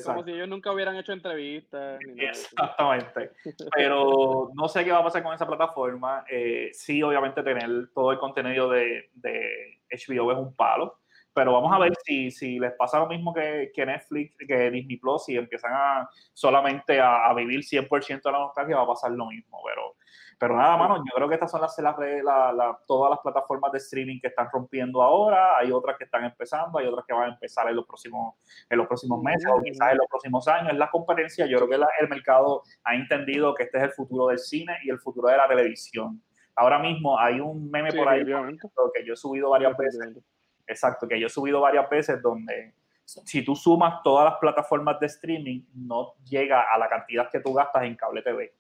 como 0.05 0.25
si 0.25 0.31
ellos 0.31 0.49
nunca 0.49 0.73
hubieran 0.73 0.97
hecho 0.97 1.13
entrevistas. 1.13 2.01
Exactamente. 2.17 3.33
Pero 3.77 4.51
no 4.55 4.69
sé 4.69 4.85
qué 4.85 4.93
va 4.93 4.99
a 4.99 5.05
pasar 5.05 5.23
con 5.23 5.35
esa 5.35 5.47
plataforma. 5.47 6.25
Eh, 6.31 6.71
sí, 6.73 7.03
obviamente 7.03 7.43
tener 7.43 7.91
todo 7.95 8.13
el 8.13 8.19
contenido 8.19 8.71
de, 8.71 9.11
de, 9.15 9.81
HBO 9.91 10.33
es 10.33 10.39
un 10.39 10.55
palo. 10.55 10.99
Pero 11.35 11.53
vamos 11.53 11.73
a 11.73 11.79
ver 11.79 11.93
si, 12.05 12.31
si 12.31 12.59
les 12.59 12.73
pasa 12.73 12.99
lo 12.99 13.07
mismo 13.07 13.33
que, 13.33 13.73
que 13.75 13.87
Netflix, 13.87 14.37
que 14.37 14.71
Disney 14.71 14.99
Plus, 14.99 15.31
y 15.31 15.39
empiezan 15.39 15.73
a 15.73 16.11
solamente 16.35 17.01
a, 17.01 17.27
a 17.27 17.35
vivir 17.35 17.61
100% 17.61 18.23
de 18.23 18.33
la 18.33 18.39
nostalgia, 18.39 18.77
va 18.77 18.83
a 18.83 18.89
pasar 18.89 19.13
lo 19.13 19.27
mismo. 19.27 19.63
Pero 19.65 19.97
pero 20.43 20.57
nada, 20.57 20.77
mano, 20.77 20.97
yo 20.97 21.15
creo 21.15 21.29
que 21.29 21.35
estas 21.35 21.53
son 21.53 21.61
las, 21.61 21.77
todas 21.77 23.11
las 23.11 23.21
plataformas 23.21 23.71
de 23.71 23.79
streaming 23.79 24.19
que 24.19 24.27
están 24.27 24.49
rompiendo 24.53 25.01
ahora. 25.01 25.57
Hay 25.57 25.71
otras 25.71 25.97
que 25.97 26.03
están 26.03 26.25
empezando, 26.25 26.81
hay 26.81 26.89
otras 26.89 27.07
que 27.07 27.13
van 27.13 27.31
a 27.31 27.33
empezar 27.35 27.69
en 27.69 27.77
los 27.77 27.87
próximos, 27.87 28.35
en 28.69 28.77
los 28.77 28.89
próximos 28.89 29.23
meses 29.23 29.49
o 29.49 29.63
quizás 29.63 29.93
en 29.93 29.99
los 29.99 30.07
próximos 30.09 30.49
años. 30.49 30.73
Es 30.73 30.79
la 30.79 30.91
competencia. 30.91 31.47
Yo 31.47 31.59
creo 31.59 31.69
que 31.69 31.87
el 32.01 32.09
mercado 32.09 32.65
ha 32.83 32.97
entendido 32.97 33.55
que 33.55 33.63
este 33.63 33.79
es 33.79 33.85
el 33.85 33.93
futuro 33.93 34.27
del 34.27 34.41
cine 34.41 34.79
y 34.83 34.91
el 34.91 34.99
futuro 34.99 35.29
de 35.29 35.37
la 35.37 35.47
televisión. 35.47 36.21
Ahora 36.57 36.81
mismo 36.81 37.17
hay 37.17 37.39
un 37.39 37.71
meme 37.71 37.93
por 37.93 38.09
ahí 38.09 38.25
que 38.25 39.07
yo 39.07 39.13
he 39.13 39.17
subido 39.17 39.51
varias 39.51 39.77
veces. 39.77 40.25
Exacto, 40.67 41.07
que 41.07 41.21
yo 41.21 41.29
he 41.29 41.31
subido 41.31 41.61
varias 41.61 41.89
veces 41.89 42.21
donde 42.21 42.75
si 43.05 43.45
tú 43.45 43.55
sumas 43.55 44.03
todas 44.03 44.25
las 44.25 44.41
plataformas 44.41 44.99
de 44.99 45.07
streaming, 45.07 45.63
no 45.73 46.15
llega 46.25 46.63
a 46.63 46.77
la 46.79 46.89
cantidad 46.89 47.31
que 47.31 47.39
tú 47.39 47.55
gastas 47.55 47.85
en 47.85 47.95
cable 47.95 48.23
TV. 48.23 48.53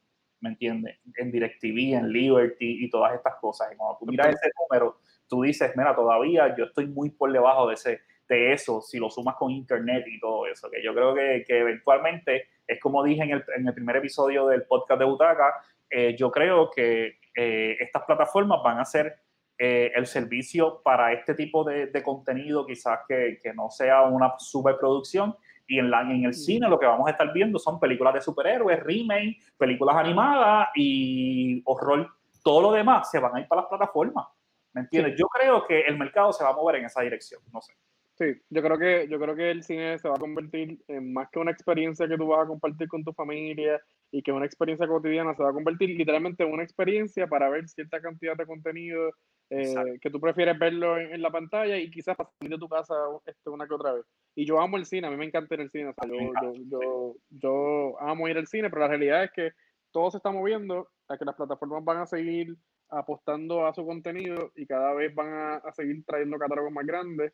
¿Me 0.42 0.50
entiendes? 0.50 0.98
En 1.16 1.30
DirecTV, 1.30 1.94
en 1.94 2.12
Liberty 2.12 2.84
y 2.84 2.90
todas 2.90 3.14
estas 3.14 3.36
cosas. 3.36 3.72
Y 3.72 3.76
cuando 3.76 3.96
tú 3.98 4.06
miras 4.06 4.28
ese 4.28 4.50
número, 4.60 4.98
tú 5.28 5.42
dices, 5.42 5.72
mira, 5.76 5.94
todavía 5.94 6.54
yo 6.56 6.64
estoy 6.64 6.86
muy 6.86 7.10
por 7.10 7.32
debajo 7.32 7.68
de, 7.68 7.74
ese, 7.74 8.00
de 8.28 8.52
eso, 8.52 8.82
si 8.82 8.98
lo 8.98 9.08
sumas 9.08 9.36
con 9.36 9.50
Internet 9.50 10.04
y 10.06 10.20
todo 10.20 10.46
eso, 10.46 10.70
que 10.70 10.82
yo 10.82 10.94
creo 10.94 11.14
que, 11.14 11.44
que 11.46 11.60
eventualmente, 11.60 12.48
es 12.66 12.80
como 12.80 13.02
dije 13.02 13.22
en 13.22 13.30
el, 13.30 13.44
en 13.56 13.66
el, 13.66 13.74
primer 13.74 13.96
episodio 13.96 14.48
del 14.48 14.64
podcast 14.64 14.98
de 14.98 15.06
Butaca, 15.06 15.54
eh, 15.88 16.16
yo 16.16 16.30
creo 16.30 16.70
que 16.70 17.18
eh, 17.34 17.76
estas 17.80 18.02
plataformas 18.02 18.62
van 18.62 18.78
a 18.78 18.84
ser 18.84 19.16
eh, 19.58 19.92
el 19.94 20.06
servicio 20.06 20.82
para 20.82 21.12
este 21.12 21.34
tipo 21.34 21.62
de, 21.64 21.86
de 21.86 22.02
contenido, 22.02 22.66
quizás 22.66 23.00
que, 23.06 23.38
que, 23.42 23.54
no 23.54 23.70
sea 23.70 24.02
una 24.02 24.34
superproducción, 24.38 25.36
y 25.66 25.78
en, 25.78 25.90
la, 25.90 26.02
en 26.02 26.24
el 26.24 26.34
cine 26.34 26.68
lo 26.68 26.78
que 26.78 26.86
vamos 26.86 27.06
a 27.06 27.12
estar 27.12 27.32
viendo 27.32 27.58
son 27.58 27.80
películas 27.80 28.14
de 28.14 28.20
superhéroes, 28.20 28.82
remake, 28.82 29.38
películas 29.56 29.96
animadas 29.96 30.68
y 30.74 31.62
horror. 31.64 32.08
Todo 32.42 32.62
lo 32.62 32.72
demás 32.72 33.10
se 33.10 33.18
van 33.18 33.36
a 33.36 33.40
ir 33.40 33.48
para 33.48 33.62
las 33.62 33.68
plataformas. 33.68 34.26
¿Me 34.72 34.82
entiendes? 34.82 35.14
Yo 35.18 35.26
creo 35.26 35.66
que 35.66 35.82
el 35.82 35.98
mercado 35.98 36.32
se 36.32 36.44
va 36.44 36.50
a 36.50 36.54
mover 36.54 36.76
en 36.76 36.86
esa 36.86 37.02
dirección. 37.02 37.42
No 37.52 37.60
sé. 37.60 37.74
Sí, 38.14 38.26
yo 38.50 38.62
creo 38.62 38.78
que 38.78 39.08
yo 39.08 39.18
creo 39.18 39.34
que 39.34 39.50
el 39.50 39.62
cine 39.62 39.98
se 39.98 40.08
va 40.08 40.16
a 40.16 40.18
convertir 40.18 40.78
en 40.86 41.12
más 41.14 41.28
que 41.30 41.38
una 41.38 41.50
experiencia 41.50 42.06
que 42.06 42.16
tú 42.16 42.26
vas 42.26 42.44
a 42.44 42.46
compartir 42.46 42.86
con 42.86 43.02
tu 43.02 43.12
familia 43.12 43.80
y 44.10 44.22
que 44.22 44.32
una 44.32 44.44
experiencia 44.44 44.86
cotidiana 44.86 45.34
se 45.34 45.42
va 45.42 45.48
a 45.48 45.54
convertir 45.54 45.88
literalmente 45.90 46.44
en 46.44 46.52
una 46.52 46.62
experiencia 46.62 47.26
para 47.26 47.48
ver 47.48 47.66
cierta 47.68 48.00
cantidad 48.00 48.36
de 48.36 48.46
contenido 48.46 49.10
eh, 49.52 49.98
que 50.00 50.08
tú 50.08 50.18
prefieres 50.18 50.58
verlo 50.58 50.96
en, 50.96 51.20
la 51.20 51.30
pantalla 51.30 51.76
y 51.76 51.90
quizás 51.90 52.16
salir 52.16 52.54
de 52.54 52.58
tu 52.58 52.68
casa 52.68 52.94
este, 53.26 53.50
una 53.50 53.66
que 53.66 53.74
otra 53.74 53.92
vez. 53.92 54.06
Y 54.34 54.46
yo 54.46 54.60
amo 54.60 54.78
el 54.78 54.86
cine, 54.86 55.06
a 55.06 55.10
mí 55.10 55.16
me 55.16 55.26
encanta 55.26 55.54
ir 55.54 55.60
al 55.60 55.70
cine, 55.70 55.92
yo, 56.08 56.54
yo, 56.70 57.16
yo, 57.28 58.00
amo 58.00 58.28
ir 58.28 58.38
al 58.38 58.46
cine, 58.46 58.70
pero 58.70 58.80
la 58.80 58.88
realidad 58.88 59.24
es 59.24 59.30
que 59.32 59.50
todo 59.90 60.10
se 60.10 60.16
está 60.16 60.30
moviendo 60.30 60.88
a 61.08 61.18
que 61.18 61.26
las 61.26 61.34
plataformas 61.34 61.84
van 61.84 61.98
a 61.98 62.06
seguir 62.06 62.56
apostando 62.88 63.66
a 63.66 63.74
su 63.74 63.84
contenido 63.84 64.52
y 64.56 64.66
cada 64.66 64.94
vez 64.94 65.14
van 65.14 65.60
a, 65.62 65.72
seguir 65.72 66.02
trayendo 66.06 66.38
catálogos 66.38 66.72
más 66.72 66.86
grandes. 66.86 67.32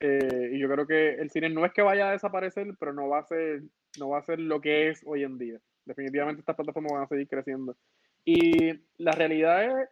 Eh, 0.00 0.52
y 0.52 0.58
yo 0.58 0.68
creo 0.70 0.86
que 0.86 1.16
el 1.16 1.28
cine 1.30 1.50
no 1.50 1.66
es 1.66 1.72
que 1.72 1.82
vaya 1.82 2.08
a 2.08 2.12
desaparecer, 2.12 2.68
pero 2.80 2.94
no 2.94 3.08
va 3.08 3.18
a 3.18 3.24
ser, 3.24 3.62
no 3.98 4.08
va 4.10 4.18
a 4.20 4.22
ser 4.24 4.38
lo 4.38 4.60
que 4.60 4.88
es 4.88 5.02
hoy 5.04 5.24
en 5.24 5.36
día. 5.36 5.58
Definitivamente 5.84 6.40
estas 6.40 6.56
plataformas 6.56 6.92
van 6.92 7.02
a 7.02 7.08
seguir 7.08 7.28
creciendo. 7.28 7.76
Y 8.24 8.72
la 8.96 9.12
realidad 9.12 9.82
es 9.82 9.88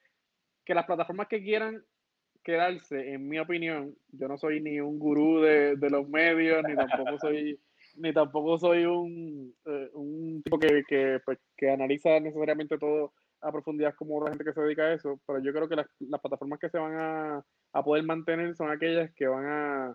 que 0.67 0.75
las 0.75 0.85
plataformas 0.85 1.29
que 1.29 1.43
quieran 1.43 1.83
quedarse, 2.43 3.15
en 3.15 3.27
mi 3.29 3.39
opinión, 3.39 3.97
yo 4.09 4.29
no 4.29 4.37
soy 4.37 4.61
ni 4.61 4.81
un 4.81 4.99
gurú 4.99 5.41
de, 5.41 5.77
los 5.91 6.09
medios, 6.09 6.63
ni 6.69 6.75
tampoco 6.75 7.19
soy, 7.19 7.59
ni 7.97 8.13
tampoco 8.13 8.59
soy 8.59 8.85
un, 8.85 9.55
eh, 9.65 9.91
un 9.95 10.43
tipo 10.43 10.59
que, 10.59 10.83
que, 10.87 11.21
pues, 11.25 11.39
que, 11.57 11.71
analiza 11.71 12.21
necesariamente 12.21 12.79
todo 12.79 13.15
a 13.41 13.53
profundidad 13.53 13.95
como 13.95 14.23
la 14.23 14.31
gente 14.31 14.45
que 14.45 14.53
se 14.53 14.61
dedica 14.61 14.83
a 14.83 14.95
eso, 14.95 15.21
pero 15.27 15.41
yo 15.41 15.53
creo 15.53 15.69
que 15.69 15.77
las, 15.77 15.87
las 16.01 16.21
plataformas 16.21 16.59
que 16.59 16.69
se 16.69 16.79
van 16.79 16.95
a, 16.95 17.45
a, 17.73 17.85
poder 17.85 18.05
mantener 18.05 18.55
son 18.57 18.71
aquellas 18.71 19.13
que 19.15 19.27
van 19.27 19.47
a 19.47 19.95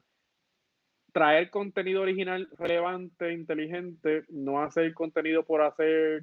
traer 1.11 1.49
contenido 1.49 2.01
original 2.01 2.47
relevante, 2.57 3.33
inteligente, 3.33 4.23
no 4.29 4.61
hacer 4.61 4.93
contenido 4.93 5.43
por 5.43 5.61
hacer, 5.61 6.21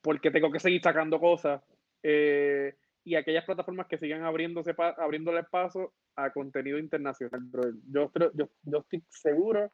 porque 0.00 0.30
tengo 0.30 0.50
que 0.50 0.60
seguir 0.60 0.82
sacando 0.82 1.20
cosas. 1.20 1.62
Eh, 2.02 2.74
y 3.04 3.16
aquellas 3.16 3.44
plataformas 3.44 3.86
que 3.86 3.98
sigan 3.98 4.24
abriéndose 4.24 4.74
abriéndole 4.78 5.44
paso 5.44 5.92
a 6.16 6.30
contenido 6.30 6.78
internacional. 6.78 7.42
Yo, 7.86 8.10
yo, 8.34 8.48
yo 8.62 8.78
estoy 8.78 9.04
seguro 9.08 9.70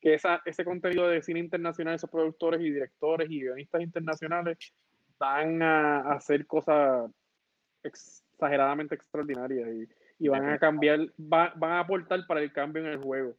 que 0.00 0.14
esa, 0.14 0.42
ese 0.44 0.64
contenido 0.64 1.08
de 1.08 1.22
cine 1.22 1.38
internacional, 1.38 1.94
esos 1.94 2.10
productores 2.10 2.60
y 2.60 2.70
directores 2.70 3.30
y 3.30 3.40
guionistas 3.40 3.82
internacionales 3.82 4.58
van 5.18 5.62
a, 5.62 6.12
hacer 6.12 6.44
cosas 6.46 7.08
exageradamente 7.84 8.96
extraordinarias 8.96 9.68
y, 9.68 10.24
y 10.24 10.28
van 10.28 10.48
a 10.48 10.58
cambiar, 10.58 11.00
van 11.16 11.62
a 11.62 11.78
aportar 11.78 12.26
para 12.26 12.40
el 12.40 12.52
cambio 12.52 12.84
en 12.84 12.92
el 12.92 12.98
juego 12.98 13.36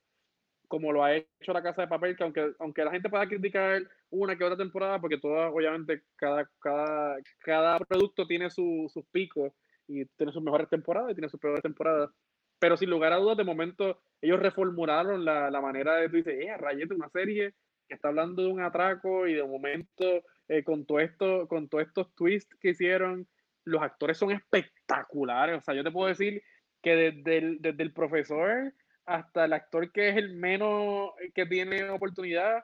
como 0.74 0.92
lo 0.92 1.04
ha 1.04 1.16
hecho 1.16 1.54
la 1.54 1.62
Casa 1.62 1.84
de 1.84 1.88
Papel, 1.88 2.18
que 2.18 2.24
aunque, 2.24 2.52
aunque 2.58 2.84
la 2.84 2.90
gente 2.90 3.08
pueda 3.08 3.28
criticar 3.28 3.84
una 4.10 4.36
que 4.36 4.44
otra 4.44 4.58
temporada, 4.58 5.00
porque 5.00 5.20
todas, 5.20 5.54
obviamente, 5.54 6.02
cada, 6.16 6.50
cada, 6.60 7.18
cada 7.42 7.78
producto 7.78 8.26
tiene 8.26 8.50
sus 8.50 8.92
picos 9.12 9.54
y 9.88 10.04
tiene 10.18 10.34
sus 10.34 10.42
mejores 10.42 10.68
temporadas 10.70 11.12
y 11.12 11.14
tiene 11.14 11.30
sus 11.30 11.40
peores 11.40 11.62
temporadas. 11.62 12.10
Pero 12.58 12.76
sin 12.76 12.90
lugar 12.90 13.14
a 13.14 13.18
dudas, 13.18 13.38
de 13.38 13.44
momento, 13.44 14.02
ellos 14.20 14.40
reformularon 14.40 15.24
la, 15.24 15.52
la 15.52 15.62
manera 15.62 15.98
de, 15.98 16.10
tú 16.10 16.16
dices, 16.16 16.44
eh, 16.44 16.58
Rayete, 16.58 16.96
una 16.96 17.10
serie 17.10 17.54
que 17.88 17.94
está 17.94 18.08
hablando 18.08 18.42
de 18.42 18.48
un 18.48 18.60
atraco 18.60 19.28
y 19.28 19.36
de 19.36 19.44
momento, 19.44 20.24
eh, 20.48 20.64
con, 20.64 20.88
todo 20.88 21.02
esto, 21.02 21.48
con 21.48 21.70
todos 21.70 21.86
estos 21.86 22.16
twists 22.16 22.58
que 22.60 22.72
hicieron, 22.72 23.28
los 23.64 23.84
actores 23.84 24.18
son 24.18 24.32
espectaculares. 24.32 25.56
O 25.56 25.62
sea, 25.62 25.76
yo 25.76 25.84
te 25.84 25.92
puedo 25.92 26.08
decir 26.08 26.42
que 26.82 26.96
desde 26.96 27.38
el, 27.38 27.62
desde 27.62 27.84
el 27.84 27.94
profesor 27.94 28.74
hasta 29.06 29.45
el 29.45 29.54
actor 29.54 29.91
que 29.91 30.10
es 30.10 30.18
el 30.18 30.36
menos 30.36 31.12
que 31.34 31.45
tiene 31.45 31.89
oportunidad, 31.89 32.64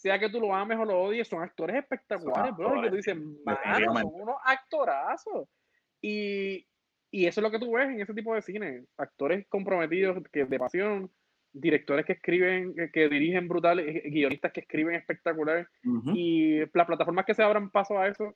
sea 0.00 0.18
que 0.18 0.30
tú 0.30 0.40
lo 0.40 0.54
ames 0.54 0.78
o 0.78 0.84
lo 0.84 1.00
odies, 1.00 1.28
son 1.28 1.42
actores 1.42 1.76
espectaculares, 1.76 2.54
bro. 2.56 2.76
Y 2.76 2.82
que 2.82 2.90
tú 2.90 2.96
dices, 2.96 3.14
son 3.14 4.10
unos 4.14 4.36
actorazos. 4.44 5.48
Y, 6.00 6.66
y, 7.10 7.26
eso 7.26 7.40
es 7.40 7.42
lo 7.42 7.50
que 7.50 7.58
tú 7.58 7.72
ves 7.72 7.90
en 7.90 8.00
ese 8.00 8.14
tipo 8.14 8.34
de 8.34 8.42
cine. 8.42 8.84
Actores 8.96 9.46
comprometidos, 9.48 10.22
que 10.32 10.46
de 10.46 10.58
pasión, 10.58 11.10
directores 11.52 12.06
que 12.06 12.14
escriben, 12.14 12.74
que, 12.92 13.08
dirigen 13.08 13.48
brutales, 13.48 13.86
eh, 13.86 14.08
guionistas 14.08 14.52
que 14.52 14.60
escriben 14.60 14.94
espectaculares. 14.94 15.66
Y 16.14 16.60
las 16.72 16.86
plataformas 16.86 17.26
que 17.26 17.34
se 17.34 17.42
abran 17.42 17.70
paso 17.70 17.98
a 17.98 18.08
eso 18.08 18.34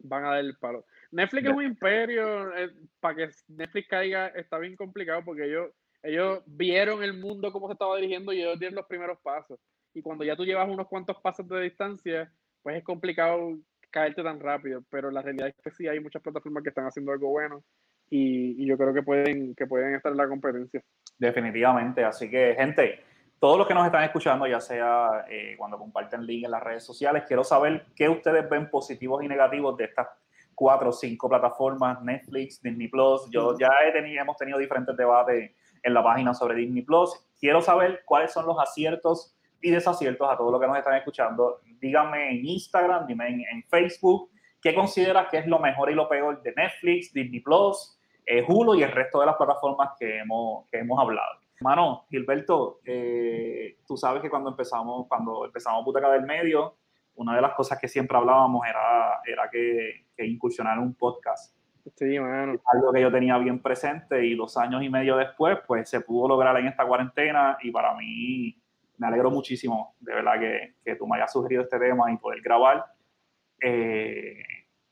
van 0.00 0.24
a 0.24 0.30
dar 0.30 0.38
el 0.40 0.56
palo. 0.58 0.84
Netflix 1.12 1.48
es 1.48 1.54
un 1.54 1.62
imperio. 1.62 2.56
Eh, 2.56 2.70
para 2.98 3.14
que 3.14 3.28
Netflix 3.48 3.88
caiga 3.88 4.28
está 4.28 4.58
bien 4.58 4.74
complicado 4.74 5.22
porque 5.24 5.44
ellos 5.44 5.70
ellos 6.02 6.42
vieron 6.46 7.02
el 7.02 7.18
mundo 7.18 7.52
cómo 7.52 7.66
se 7.66 7.74
estaba 7.74 7.96
dirigiendo 7.96 8.32
y 8.32 8.40
ellos 8.40 8.58
dieron 8.58 8.76
los 8.76 8.86
primeros 8.86 9.18
pasos. 9.20 9.58
Y 9.92 10.02
cuando 10.02 10.24
ya 10.24 10.36
tú 10.36 10.44
llevas 10.44 10.68
unos 10.68 10.88
cuantos 10.88 11.16
pasos 11.20 11.46
de 11.48 11.62
distancia, 11.62 12.32
pues 12.62 12.76
es 12.76 12.84
complicado 12.84 13.58
caerte 13.90 14.22
tan 14.22 14.40
rápido. 14.40 14.82
Pero 14.90 15.10
la 15.10 15.22
realidad 15.22 15.48
es 15.48 15.54
que 15.62 15.70
sí 15.70 15.88
hay 15.88 16.00
muchas 16.00 16.22
plataformas 16.22 16.62
que 16.62 16.68
están 16.68 16.86
haciendo 16.86 17.12
algo 17.12 17.28
bueno 17.28 17.62
y, 18.08 18.66
yo 18.66 18.76
creo 18.76 18.92
que 18.92 19.02
pueden, 19.02 19.54
que 19.54 19.66
pueden 19.66 19.94
estar 19.94 20.12
en 20.12 20.18
la 20.18 20.28
competencia. 20.28 20.82
Definitivamente. 21.18 22.04
Así 22.04 22.28
que, 22.28 22.54
gente, 22.56 23.00
todos 23.38 23.58
los 23.58 23.66
que 23.66 23.74
nos 23.74 23.86
están 23.86 24.04
escuchando, 24.04 24.46
ya 24.46 24.60
sea 24.60 25.26
eh, 25.28 25.54
cuando 25.56 25.78
comparten 25.78 26.26
link 26.26 26.44
en 26.44 26.50
las 26.50 26.62
redes 26.62 26.84
sociales, 26.84 27.24
quiero 27.26 27.44
saber 27.44 27.86
qué 27.94 28.08
ustedes 28.08 28.48
ven 28.48 28.68
positivos 28.68 29.22
y 29.22 29.28
negativos 29.28 29.76
de 29.76 29.84
estas 29.84 30.08
cuatro 30.54 30.90
o 30.90 30.92
cinco 30.92 31.28
plataformas, 31.28 32.02
Netflix, 32.02 32.60
Disney 32.60 32.88
Plus. 32.88 33.30
Yo 33.30 33.56
ya 33.58 33.70
he 33.86 33.92
tenido, 33.92 34.20
hemos 34.20 34.36
tenido 34.36 34.58
diferentes 34.58 34.96
debates 34.96 35.52
en 35.82 35.94
la 35.94 36.02
página 36.02 36.34
sobre 36.34 36.54
Disney 36.54 36.82
Plus. 36.82 37.12
Quiero 37.38 37.60
saber 37.60 38.02
cuáles 38.04 38.32
son 38.32 38.46
los 38.46 38.58
aciertos 38.58 39.36
y 39.60 39.70
desaciertos 39.70 40.28
a 40.30 40.36
todos 40.36 40.52
los 40.52 40.60
que 40.60 40.66
nos 40.66 40.78
están 40.78 40.94
escuchando. 40.94 41.60
Díganme 41.80 42.30
en 42.30 42.46
Instagram, 42.46 43.06
dime 43.06 43.28
en, 43.28 43.62
Facebook, 43.64 44.30
qué 44.60 44.74
consideras 44.74 45.28
que 45.30 45.38
es 45.38 45.46
lo 45.46 45.58
mejor 45.58 45.90
y 45.90 45.94
lo 45.94 46.08
peor 46.08 46.42
de 46.42 46.52
Netflix, 46.54 47.12
Disney 47.12 47.40
Plus, 47.40 47.98
eh, 48.26 48.44
Hulu 48.46 48.74
y 48.74 48.82
el 48.82 48.92
resto 48.92 49.20
de 49.20 49.26
las 49.26 49.36
plataformas 49.36 49.90
que 49.98 50.18
hemos, 50.18 50.68
que 50.70 50.78
hemos 50.78 50.98
hablado. 50.98 51.40
Mano, 51.60 52.06
Gilberto, 52.08 52.80
eh, 52.84 53.76
tú 53.86 53.96
sabes 53.96 54.22
que 54.22 54.30
cuando 54.30 54.50
empezamos, 54.50 55.06
cuando 55.08 55.44
empezamos 55.44 55.84
Butaca 55.84 56.10
del 56.10 56.22
Medio, 56.22 56.76
una 57.16 57.36
de 57.36 57.42
las 57.42 57.52
cosas 57.52 57.78
que 57.78 57.86
siempre 57.86 58.16
hablábamos 58.16 58.66
era, 58.66 59.20
era 59.26 59.50
que, 59.50 60.06
que 60.16 60.24
incursionar 60.24 60.78
en 60.78 60.84
un 60.84 60.94
podcast. 60.94 61.54
Sí, 61.96 62.18
mano. 62.18 62.60
Algo 62.66 62.92
que 62.92 63.00
yo 63.00 63.10
tenía 63.10 63.38
bien 63.38 63.60
presente 63.60 64.24
y 64.24 64.34
dos 64.34 64.56
años 64.56 64.82
y 64.82 64.88
medio 64.88 65.16
después, 65.16 65.58
pues 65.66 65.88
se 65.88 66.00
pudo 66.00 66.28
lograr 66.28 66.56
en 66.58 66.66
esta 66.66 66.86
cuarentena 66.86 67.58
y 67.62 67.70
para 67.70 67.94
mí 67.94 68.56
me 68.98 69.06
alegro 69.06 69.30
muchísimo, 69.30 69.94
de 70.00 70.14
verdad, 70.14 70.38
que, 70.38 70.74
que 70.84 70.96
tú 70.96 71.06
me 71.06 71.16
hayas 71.16 71.32
sugerido 71.32 71.62
este 71.62 71.78
tema 71.78 72.12
y 72.12 72.18
poder 72.18 72.42
grabar. 72.42 72.84
Eh, 73.62 74.42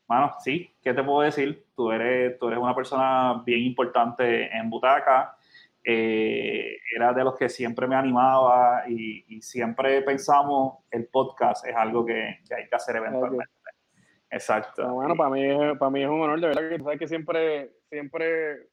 mano, 0.07 0.35
sí, 0.39 0.75
¿qué 0.81 0.93
te 0.93 1.03
puedo 1.03 1.21
decir? 1.21 1.67
Tú 1.75 1.91
eres, 1.91 2.37
tú 2.39 2.47
eres 2.47 2.59
una 2.59 2.75
persona 2.75 3.43
bien 3.45 3.61
importante 3.61 4.55
en 4.55 4.69
Butaca. 4.69 5.35
Eh, 5.83 6.77
era 6.95 7.13
de 7.13 7.23
los 7.23 7.35
que 7.37 7.49
siempre 7.49 7.87
me 7.87 7.95
animaba 7.95 8.83
y, 8.87 9.41
siempre 9.41 10.01
pensamos 10.01 10.79
el 10.91 11.07
podcast 11.07 11.65
es 11.65 11.75
algo 11.75 12.05
que, 12.05 12.39
que 12.47 12.55
hay 12.55 12.67
que 12.67 12.75
hacer 12.75 12.97
eventualmente. 12.97 13.58
Exacto. 14.31 14.87
bueno, 14.93 15.15
para 15.15 15.29
mí, 15.29 15.43
es, 15.43 15.77
para 15.77 15.89
mí 15.89 16.03
es 16.03 16.09
un 16.09 16.21
honor, 16.21 16.39
de 16.39 16.47
verdad 16.47 16.69
que 16.69 16.77
tú 16.77 16.83
sabes 16.83 16.99
que 16.99 17.07
siempre, 17.07 17.71
siempre, 17.89 18.67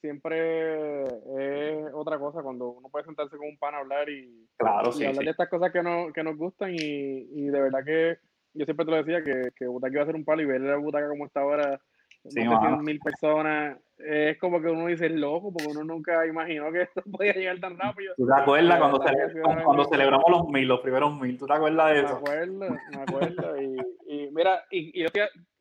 siempre 0.00 1.04
es 1.04 1.84
otra 1.92 2.18
cosa 2.18 2.42
cuando 2.42 2.70
uno 2.70 2.88
puede 2.88 3.04
sentarse 3.04 3.36
con 3.36 3.48
un 3.48 3.58
pan 3.58 3.74
a 3.74 3.78
hablar 3.78 4.08
y, 4.08 4.48
claro, 4.56 4.90
hablar 4.90 5.14
de 5.16 5.30
estas 5.30 5.48
cosas 5.48 5.72
que, 5.72 5.82
no, 5.82 6.12
que 6.12 6.22
nos 6.22 6.36
gustan 6.36 6.74
y, 6.74 6.78
y, 6.78 7.46
de 7.46 7.60
verdad 7.60 7.84
que 7.84 8.18
yo 8.54 8.64
siempre 8.64 8.86
te 8.86 8.90
lo 8.92 9.02
decía 9.02 9.24
que, 9.24 9.50
que 9.56 9.66
Butaca 9.66 9.92
iba 9.92 10.02
a 10.02 10.06
ser 10.06 10.14
un 10.14 10.24
palo 10.24 10.42
y 10.42 10.46
ver 10.46 10.60
la 10.60 10.76
Butaca 10.76 11.08
como 11.08 11.26
está 11.26 11.40
ahora 11.40 11.80
sí, 12.28 12.40
mil 12.82 12.98
personas, 13.00 13.78
es 13.98 14.38
como 14.38 14.60
que 14.60 14.68
uno 14.68 14.86
dice 14.86 15.08
loco, 15.08 15.52
porque 15.52 15.68
uno 15.70 15.84
nunca 15.84 16.26
imaginó 16.26 16.70
que 16.72 16.82
esto 16.82 17.02
podía 17.12 17.32
llegar 17.34 17.60
tan 17.60 17.78
rápido. 17.78 18.14
¿Tú 18.16 18.26
te 18.26 18.40
acuerdas 18.40 18.78
cuando, 18.78 19.64
cuando 19.64 19.84
celebramos 19.84 20.30
los 20.30 20.48
mil, 20.48 20.68
los 20.68 20.80
primeros 20.80 21.20
mil? 21.20 21.38
¿Tú 21.38 21.46
te 21.46 21.52
acuerdas 21.52 21.92
de 21.92 22.00
eso? 22.00 22.14
Me 22.14 22.18
acuerdo, 22.18 22.76
me 22.96 23.02
acuerdo. 23.02 23.62
y, 23.62 23.76
y, 24.06 24.30
mira, 24.32 24.64
y, 24.70 25.02
y 25.02 25.06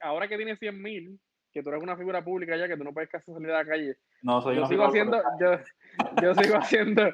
ahora 0.02 0.28
que 0.28 0.38
tienes 0.38 0.60
100 0.60 0.82
mil, 0.82 1.20
que 1.52 1.62
tú 1.62 1.70
eres 1.70 1.84
una 1.84 1.98
figura 1.98 2.24
pública 2.24 2.56
ya, 2.56 2.68
que 2.68 2.78
tú 2.78 2.84
no 2.84 2.94
puedes 2.94 3.10
casi 3.10 3.32
salir 3.32 3.52
a 3.52 3.60
la 3.60 3.66
calle. 3.66 3.96
No, 4.22 4.42
soy 4.42 4.56
yo 4.56 4.66
sigo 4.66 4.86
haciendo, 4.86 5.22
yo, 5.40 5.58
yo, 6.22 6.34
sigo 6.36 6.56
haciendo, 6.58 7.14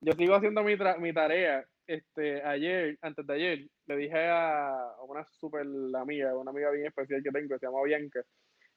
yo 0.00 0.12
sigo 0.12 0.34
haciendo 0.34 0.62
mi, 0.62 0.76
mi 0.98 1.12
tarea. 1.12 1.64
Este, 1.86 2.42
ayer, 2.42 2.98
antes 3.00 3.24
de 3.24 3.34
ayer, 3.34 3.68
le 3.86 3.96
dije 3.96 4.28
a 4.28 4.74
una 5.06 5.24
super 5.24 5.64
amiga, 5.94 6.36
una 6.36 6.50
amiga 6.50 6.70
bien 6.72 6.86
especial 6.86 7.22
que 7.22 7.30
tengo, 7.30 7.48
que 7.48 7.58
se 7.60 7.66
llama 7.66 7.84
Bianca, 7.84 8.22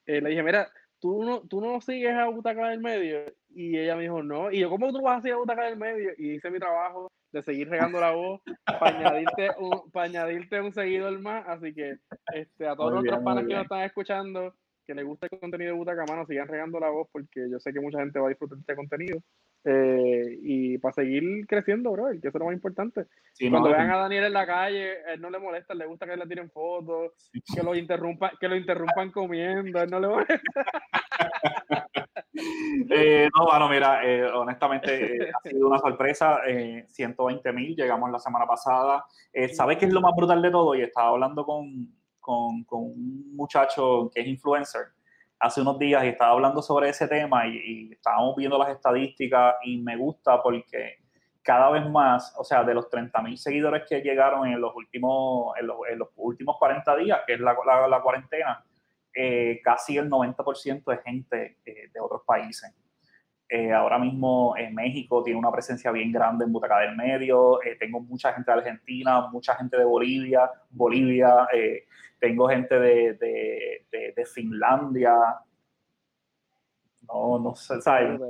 eh, 0.06 0.20
le 0.20 0.30
dije, 0.30 0.42
mira, 0.42 0.70
¿tú 1.00 1.24
no, 1.24 1.40
tú 1.42 1.60
no 1.60 1.80
sigues 1.80 2.14
a 2.14 2.28
Butaca 2.28 2.68
del 2.68 2.80
Medio. 2.80 3.24
Y 3.48 3.76
ella 3.78 3.96
me 3.96 4.02
dijo, 4.02 4.22
no. 4.22 4.50
Y 4.50 4.60
yo, 4.60 4.70
¿cómo 4.70 4.92
tú 4.92 5.02
vas 5.02 5.18
a 5.18 5.22
seguir 5.22 5.34
a 5.34 5.38
Butaca 5.38 5.64
del 5.64 5.76
Medio? 5.76 6.12
Y 6.16 6.34
hice 6.34 6.50
mi 6.50 6.58
trabajo 6.58 7.10
de 7.32 7.42
seguir 7.42 7.68
regando 7.68 8.00
la 8.00 8.12
voz 8.12 8.40
para 8.64 8.98
añadirte 8.98 9.50
un, 9.58 9.90
para 9.90 10.06
añadirte 10.06 10.60
un 10.60 10.72
seguidor 10.72 11.18
más. 11.20 11.46
Así 11.48 11.74
que 11.74 11.96
este, 12.34 12.66
a 12.66 12.76
todos 12.76 12.92
los 12.92 13.02
nuestros 13.02 13.24
panas 13.24 13.46
que 13.46 13.54
nos 13.54 13.62
están 13.62 13.82
escuchando, 13.82 14.54
que 14.90 14.94
les 14.96 15.04
gusta 15.04 15.28
el 15.30 15.38
contenido 15.38 15.70
de 15.70 15.78
Butaca, 15.78 16.04
mano, 16.04 16.26
sigan 16.26 16.48
regando 16.48 16.80
la 16.80 16.90
voz 16.90 17.06
porque 17.12 17.48
yo 17.48 17.60
sé 17.60 17.72
que 17.72 17.78
mucha 17.78 18.00
gente 18.00 18.18
va 18.18 18.26
a 18.26 18.30
disfrutar 18.30 18.56
de 18.56 18.62
este 18.62 18.74
contenido. 18.74 19.20
Eh, 19.64 20.36
y 20.42 20.78
para 20.78 20.94
seguir 20.94 21.46
creciendo, 21.46 21.92
bro, 21.92 22.08
que 22.10 22.26
eso 22.26 22.28
es 22.28 22.34
lo 22.34 22.46
más 22.46 22.54
importante. 22.54 23.06
Cuando 23.38 23.70
vean 23.70 23.88
a 23.88 23.98
Daniel 23.98 24.24
en 24.24 24.32
la 24.32 24.46
calle, 24.46 24.94
él 25.12 25.20
no 25.20 25.30
le 25.30 25.38
molesta, 25.38 25.74
le 25.74 25.86
gusta 25.86 26.06
que 26.06 26.16
le 26.16 26.26
tiren 26.26 26.50
fotos, 26.50 27.12
que 27.54 27.62
lo 27.62 27.76
interrumpa, 27.76 28.32
que 28.40 28.48
lo 28.48 28.56
interrumpan 28.56 29.12
comiendo, 29.12 29.80
él 29.80 29.90
no 29.90 30.00
le 30.00 30.08
molesta. 30.08 30.40
eh, 32.90 33.28
no, 33.38 33.44
bueno, 33.46 33.68
mira, 33.68 34.04
eh, 34.04 34.24
honestamente 34.24 35.24
eh, 35.24 35.30
ha 35.32 35.48
sido 35.48 35.68
una 35.68 35.78
sorpresa. 35.78 36.40
120 36.88 37.52
mil, 37.52 37.76
llegamos 37.76 38.10
la 38.10 38.18
semana 38.18 38.44
pasada. 38.44 39.04
¿Sabes 39.52 39.78
qué 39.78 39.84
es 39.84 39.92
lo 39.92 40.00
más 40.00 40.16
brutal 40.16 40.42
de 40.42 40.50
todo? 40.50 40.74
Y 40.74 40.82
estaba 40.82 41.10
hablando 41.10 41.46
con, 41.46 41.99
con, 42.20 42.64
con 42.64 42.82
un 42.82 43.34
muchacho 43.34 44.10
que 44.14 44.20
es 44.20 44.26
influencer 44.26 44.92
hace 45.40 45.62
unos 45.62 45.78
días 45.78 46.04
y 46.04 46.08
estaba 46.08 46.32
hablando 46.32 46.60
sobre 46.62 46.90
ese 46.90 47.08
tema 47.08 47.46
y, 47.46 47.90
estábamos 47.92 48.36
viendo 48.36 48.58
las 48.58 48.68
estadísticas 48.68 49.56
y 49.64 49.78
me 49.78 49.96
gusta 49.96 50.42
porque 50.42 50.98
cada 51.42 51.70
vez 51.70 51.88
más, 51.88 52.34
o 52.38 52.44
sea, 52.44 52.62
de 52.62 52.74
los 52.74 52.88
30.000 52.90 53.36
seguidores 53.36 53.84
que 53.88 54.00
llegaron 54.02 54.46
en 54.46 54.60
los 54.60 54.76
últimos, 54.76 55.54
en 55.58 55.66
los, 55.66 56.08
últimos 56.16 56.56
40 56.58 56.96
días, 56.96 57.20
que 57.26 57.34
es 57.34 57.40
la, 57.40 57.56
la, 57.88 58.02
cuarentena, 58.02 58.62
eh, 59.14 59.60
casi 59.64 59.96
el 59.96 60.10
90% 60.10 60.94
es 60.94 61.02
gente 61.02 61.58
eh, 61.64 61.90
de 61.92 62.00
otros 62.00 62.22
países. 62.26 62.74
Eh, 63.50 63.72
ahora 63.72 63.98
mismo 63.98 64.54
en 64.56 64.74
México 64.74 65.24
tiene 65.24 65.38
una 65.38 65.50
presencia 65.50 65.90
bien 65.90 66.12
grande 66.12 66.44
en 66.44 66.52
Butaca 66.52 66.78
del 66.78 66.96
Medio. 66.96 67.58
tengo 67.78 68.00
mucha 68.00 68.32
gente 68.32 68.50
de 68.50 68.58
Argentina, 68.58 69.28
mucha 69.28 69.56
gente 69.56 69.76
de 69.76 69.84
Bolivia, 69.84 70.48
Bolivia, 70.70 71.48
tengo 72.20 72.48
gente 72.48 72.78
de, 72.78 73.14
de, 73.14 74.12
de, 74.14 74.26
Finlandia. 74.26 75.14
No, 77.08 77.40
no 77.40 77.54
sé, 77.56 77.80
¿sabes? 77.80 78.20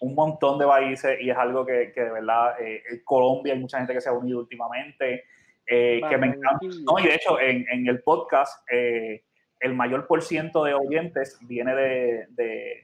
un 0.00 0.14
montón 0.14 0.58
de 0.58 0.66
países 0.66 1.18
y 1.20 1.30
es 1.30 1.36
algo 1.36 1.64
que, 1.64 1.92
que 1.92 2.02
de 2.02 2.10
verdad, 2.10 2.60
eh, 2.60 2.82
Colombia 3.04 3.54
hay 3.54 3.58
mucha 3.58 3.78
gente 3.78 3.94
que 3.94 4.00
se 4.00 4.08
ha 4.08 4.12
unido 4.12 4.40
últimamente, 4.40 5.24
eh, 5.66 6.00
que 6.08 6.18
me 6.18 6.28
encanta. 6.28 6.58
No, 6.84 6.98
y 6.98 7.04
de 7.04 7.14
hecho, 7.14 7.40
en, 7.40 7.66
en 7.70 7.86
el 7.86 8.02
podcast, 8.02 8.66
eh, 8.70 9.24
el 9.60 9.74
mayor 9.74 10.06
por 10.06 10.22
ciento 10.22 10.64
de 10.64 10.74
oyentes 10.74 11.38
viene 11.42 11.74
de, 11.74 12.83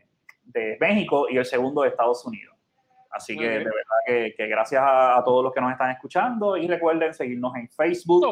de, 0.52 0.76
México 0.80 1.26
y 1.28 1.36
el 1.36 1.44
segundo 1.44 1.82
de 1.82 1.88
Estados 1.88 2.24
Unidos. 2.26 2.56
Así 3.10 3.36
que 3.36 3.48
de 3.48 3.58
verdad 3.58 4.00
que, 4.06 4.34
que 4.36 4.46
gracias 4.46 4.82
a, 4.84 5.20
todos 5.24 5.42
los 5.44 5.52
que 5.52 5.60
nos 5.60 5.72
están 5.72 5.90
escuchando 5.90 6.56
y 6.56 6.68
recuerden 6.68 7.12
seguirnos 7.12 7.56
en 7.56 7.68
Facebook 7.68 8.24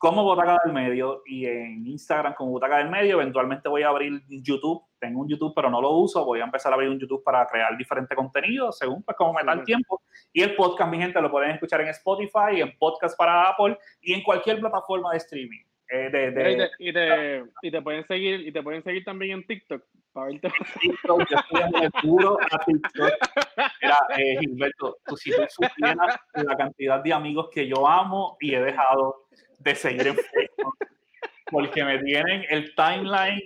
como 0.00 0.24
Butaca 0.24 0.56
del 0.64 0.72
Medio 0.72 1.20
y 1.26 1.44
en 1.44 1.86
Instagram 1.86 2.32
como 2.32 2.52
Butaca 2.52 2.78
del 2.78 2.88
Medio. 2.88 3.20
Eventualmente 3.20 3.68
voy 3.68 3.82
a 3.82 3.88
abrir 3.88 4.22
YouTube. 4.30 4.82
Tengo 4.98 5.20
un 5.20 5.28
YouTube, 5.28 5.52
pero 5.54 5.68
no 5.68 5.78
lo 5.78 5.90
uso. 5.90 6.24
Voy 6.24 6.40
a 6.40 6.44
empezar 6.44 6.72
a 6.72 6.76
abrir 6.76 6.88
un 6.88 6.98
YouTube 6.98 7.22
para 7.22 7.46
crear 7.46 7.76
diferente 7.76 8.16
contenido, 8.16 8.72
según 8.72 9.02
pues 9.02 9.14
como 9.14 9.34
me 9.34 9.44
da 9.44 9.52
el 9.52 9.62
tiempo. 9.62 10.00
Y 10.32 10.40
el 10.40 10.56
podcast, 10.56 10.90
mi 10.90 10.96
gente, 10.96 11.20
lo 11.20 11.30
pueden 11.30 11.50
escuchar 11.50 11.82
en 11.82 11.88
Spotify, 11.88 12.62
en 12.62 12.78
podcast 12.78 13.14
para 13.18 13.50
Apple 13.50 13.76
y 14.00 14.14
en 14.14 14.22
cualquier 14.22 14.58
plataforma 14.58 15.10
de 15.12 15.18
streaming. 15.18 15.64
Eh, 15.92 16.08
de, 16.08 16.30
de, 16.30 16.70
y, 16.78 16.92
te, 16.92 17.44
y, 17.62 17.70
te, 17.72 17.82
pueden 17.82 18.06
seguir 18.06 18.46
y 18.46 18.52
te 18.52 18.62
pueden 18.62 18.80
seguir 18.84 19.04
también 19.04 19.38
en 19.38 19.46
TikTok 19.46 19.82
para 20.12 20.26
verte. 20.26 20.48
TikTok, 20.80 21.28
yo 21.28 21.36
estoy 21.36 21.62
en 21.62 21.82
el 21.82 21.90
puro 21.90 22.38
a 22.48 22.58
TikTok. 22.64 23.12
Mira, 23.82 23.98
eh, 24.16 24.36
Gilberto, 24.38 24.98
tú 25.04 25.16
si 25.16 25.32
tú 25.32 25.42
supieras 25.48 26.16
la 26.34 26.56
cantidad 26.56 27.02
de 27.02 27.12
amigos 27.12 27.48
que 27.52 27.66
yo 27.66 27.88
amo 27.88 28.36
y 28.40 28.54
he 28.54 28.60
dejado 28.60 29.26
de 29.58 29.74
seguir 29.74 30.06
en 30.06 30.14
Facebook. 30.14 30.76
Porque 31.50 31.84
me 31.84 31.98
tienen 31.98 32.44
el 32.48 32.72
timeline 32.76 33.42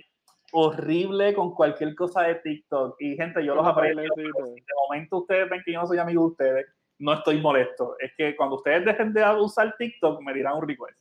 horrible 0.51 1.33
con 1.33 1.55
cualquier 1.55 1.95
cosa 1.95 2.21
de 2.23 2.35
TikTok. 2.35 2.95
Y 2.99 3.15
gente, 3.15 3.43
yo 3.43 3.55
los 3.55 3.65
aprecio. 3.65 4.03
de 4.15 4.61
momento 4.87 5.17
ustedes 5.17 5.49
ven 5.49 5.63
que 5.65 5.73
yo 5.73 5.81
no 5.81 5.87
soy 5.87 5.97
amigo 5.97 6.21
de 6.21 6.27
ustedes, 6.27 6.65
no 6.99 7.13
estoy 7.13 7.41
molesto. 7.41 7.95
Es 7.99 8.11
que 8.15 8.35
cuando 8.35 8.57
ustedes 8.57 8.85
dejen 8.85 9.13
de 9.13 9.23
usar 9.39 9.75
TikTok, 9.79 10.21
me 10.21 10.31
dirán 10.31 10.57
un 10.57 10.67
request. 10.67 10.99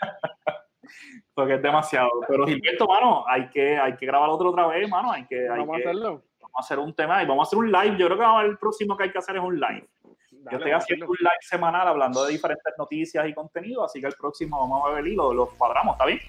Porque 1.34 1.54
es 1.54 1.62
demasiado. 1.62 2.10
Pero 2.28 2.46
Gilberto, 2.46 2.86
mano, 2.86 3.24
hay 3.26 3.48
que, 3.48 3.78
hay 3.78 3.96
que 3.96 4.06
grabar 4.06 4.28
otro 4.30 4.50
otra 4.50 4.66
vez, 4.66 4.88
mano. 4.88 5.12
Hay 5.12 5.26
que, 5.26 5.48
vamos 5.48 5.76
a 5.76 5.78
hacerlo. 5.78 6.22
Vamos 6.40 6.56
a 6.56 6.60
hacer 6.60 6.78
un 6.78 6.94
tema 6.94 7.22
y 7.22 7.26
vamos 7.26 7.46
a 7.46 7.48
hacer 7.48 7.58
un 7.58 7.70
live. 7.70 7.96
Yo 7.96 8.06
creo 8.06 8.18
que 8.18 8.46
el 8.46 8.58
próximo 8.58 8.96
que 8.96 9.04
hay 9.04 9.12
que 9.12 9.18
hacer 9.18 9.36
es 9.36 9.42
un 9.42 9.58
live. 9.58 9.88
Yo 10.50 10.56
estoy 10.56 10.72
haciendo 10.72 11.06
un 11.06 11.16
live 11.18 11.30
semanal 11.42 11.86
hablando 11.86 12.24
de 12.24 12.32
diferentes 12.32 12.72
noticias 12.78 13.28
y 13.28 13.34
contenido, 13.34 13.84
así 13.84 14.00
que 14.00 14.06
el 14.06 14.14
próximo 14.14 14.58
vamos 14.58 14.88
a 14.88 14.94
ver 14.94 15.06
y 15.06 15.14
lo, 15.14 15.50
cuadramos, 15.50 15.94
¿está 15.94 16.06
bien? 16.06 16.20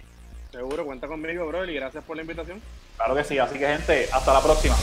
Seguro, 0.51 0.85
cuenta 0.85 1.07
conmigo, 1.07 1.47
bro, 1.47 1.63
y 1.65 1.75
gracias 1.75 2.03
por 2.03 2.17
la 2.17 2.23
invitación. 2.23 2.61
Claro 2.97 3.15
que 3.15 3.23
sí, 3.23 3.39
así 3.39 3.57
que 3.57 3.67
gente, 3.67 4.09
hasta 4.11 4.33
la 4.33 4.41
próxima. 4.41 4.75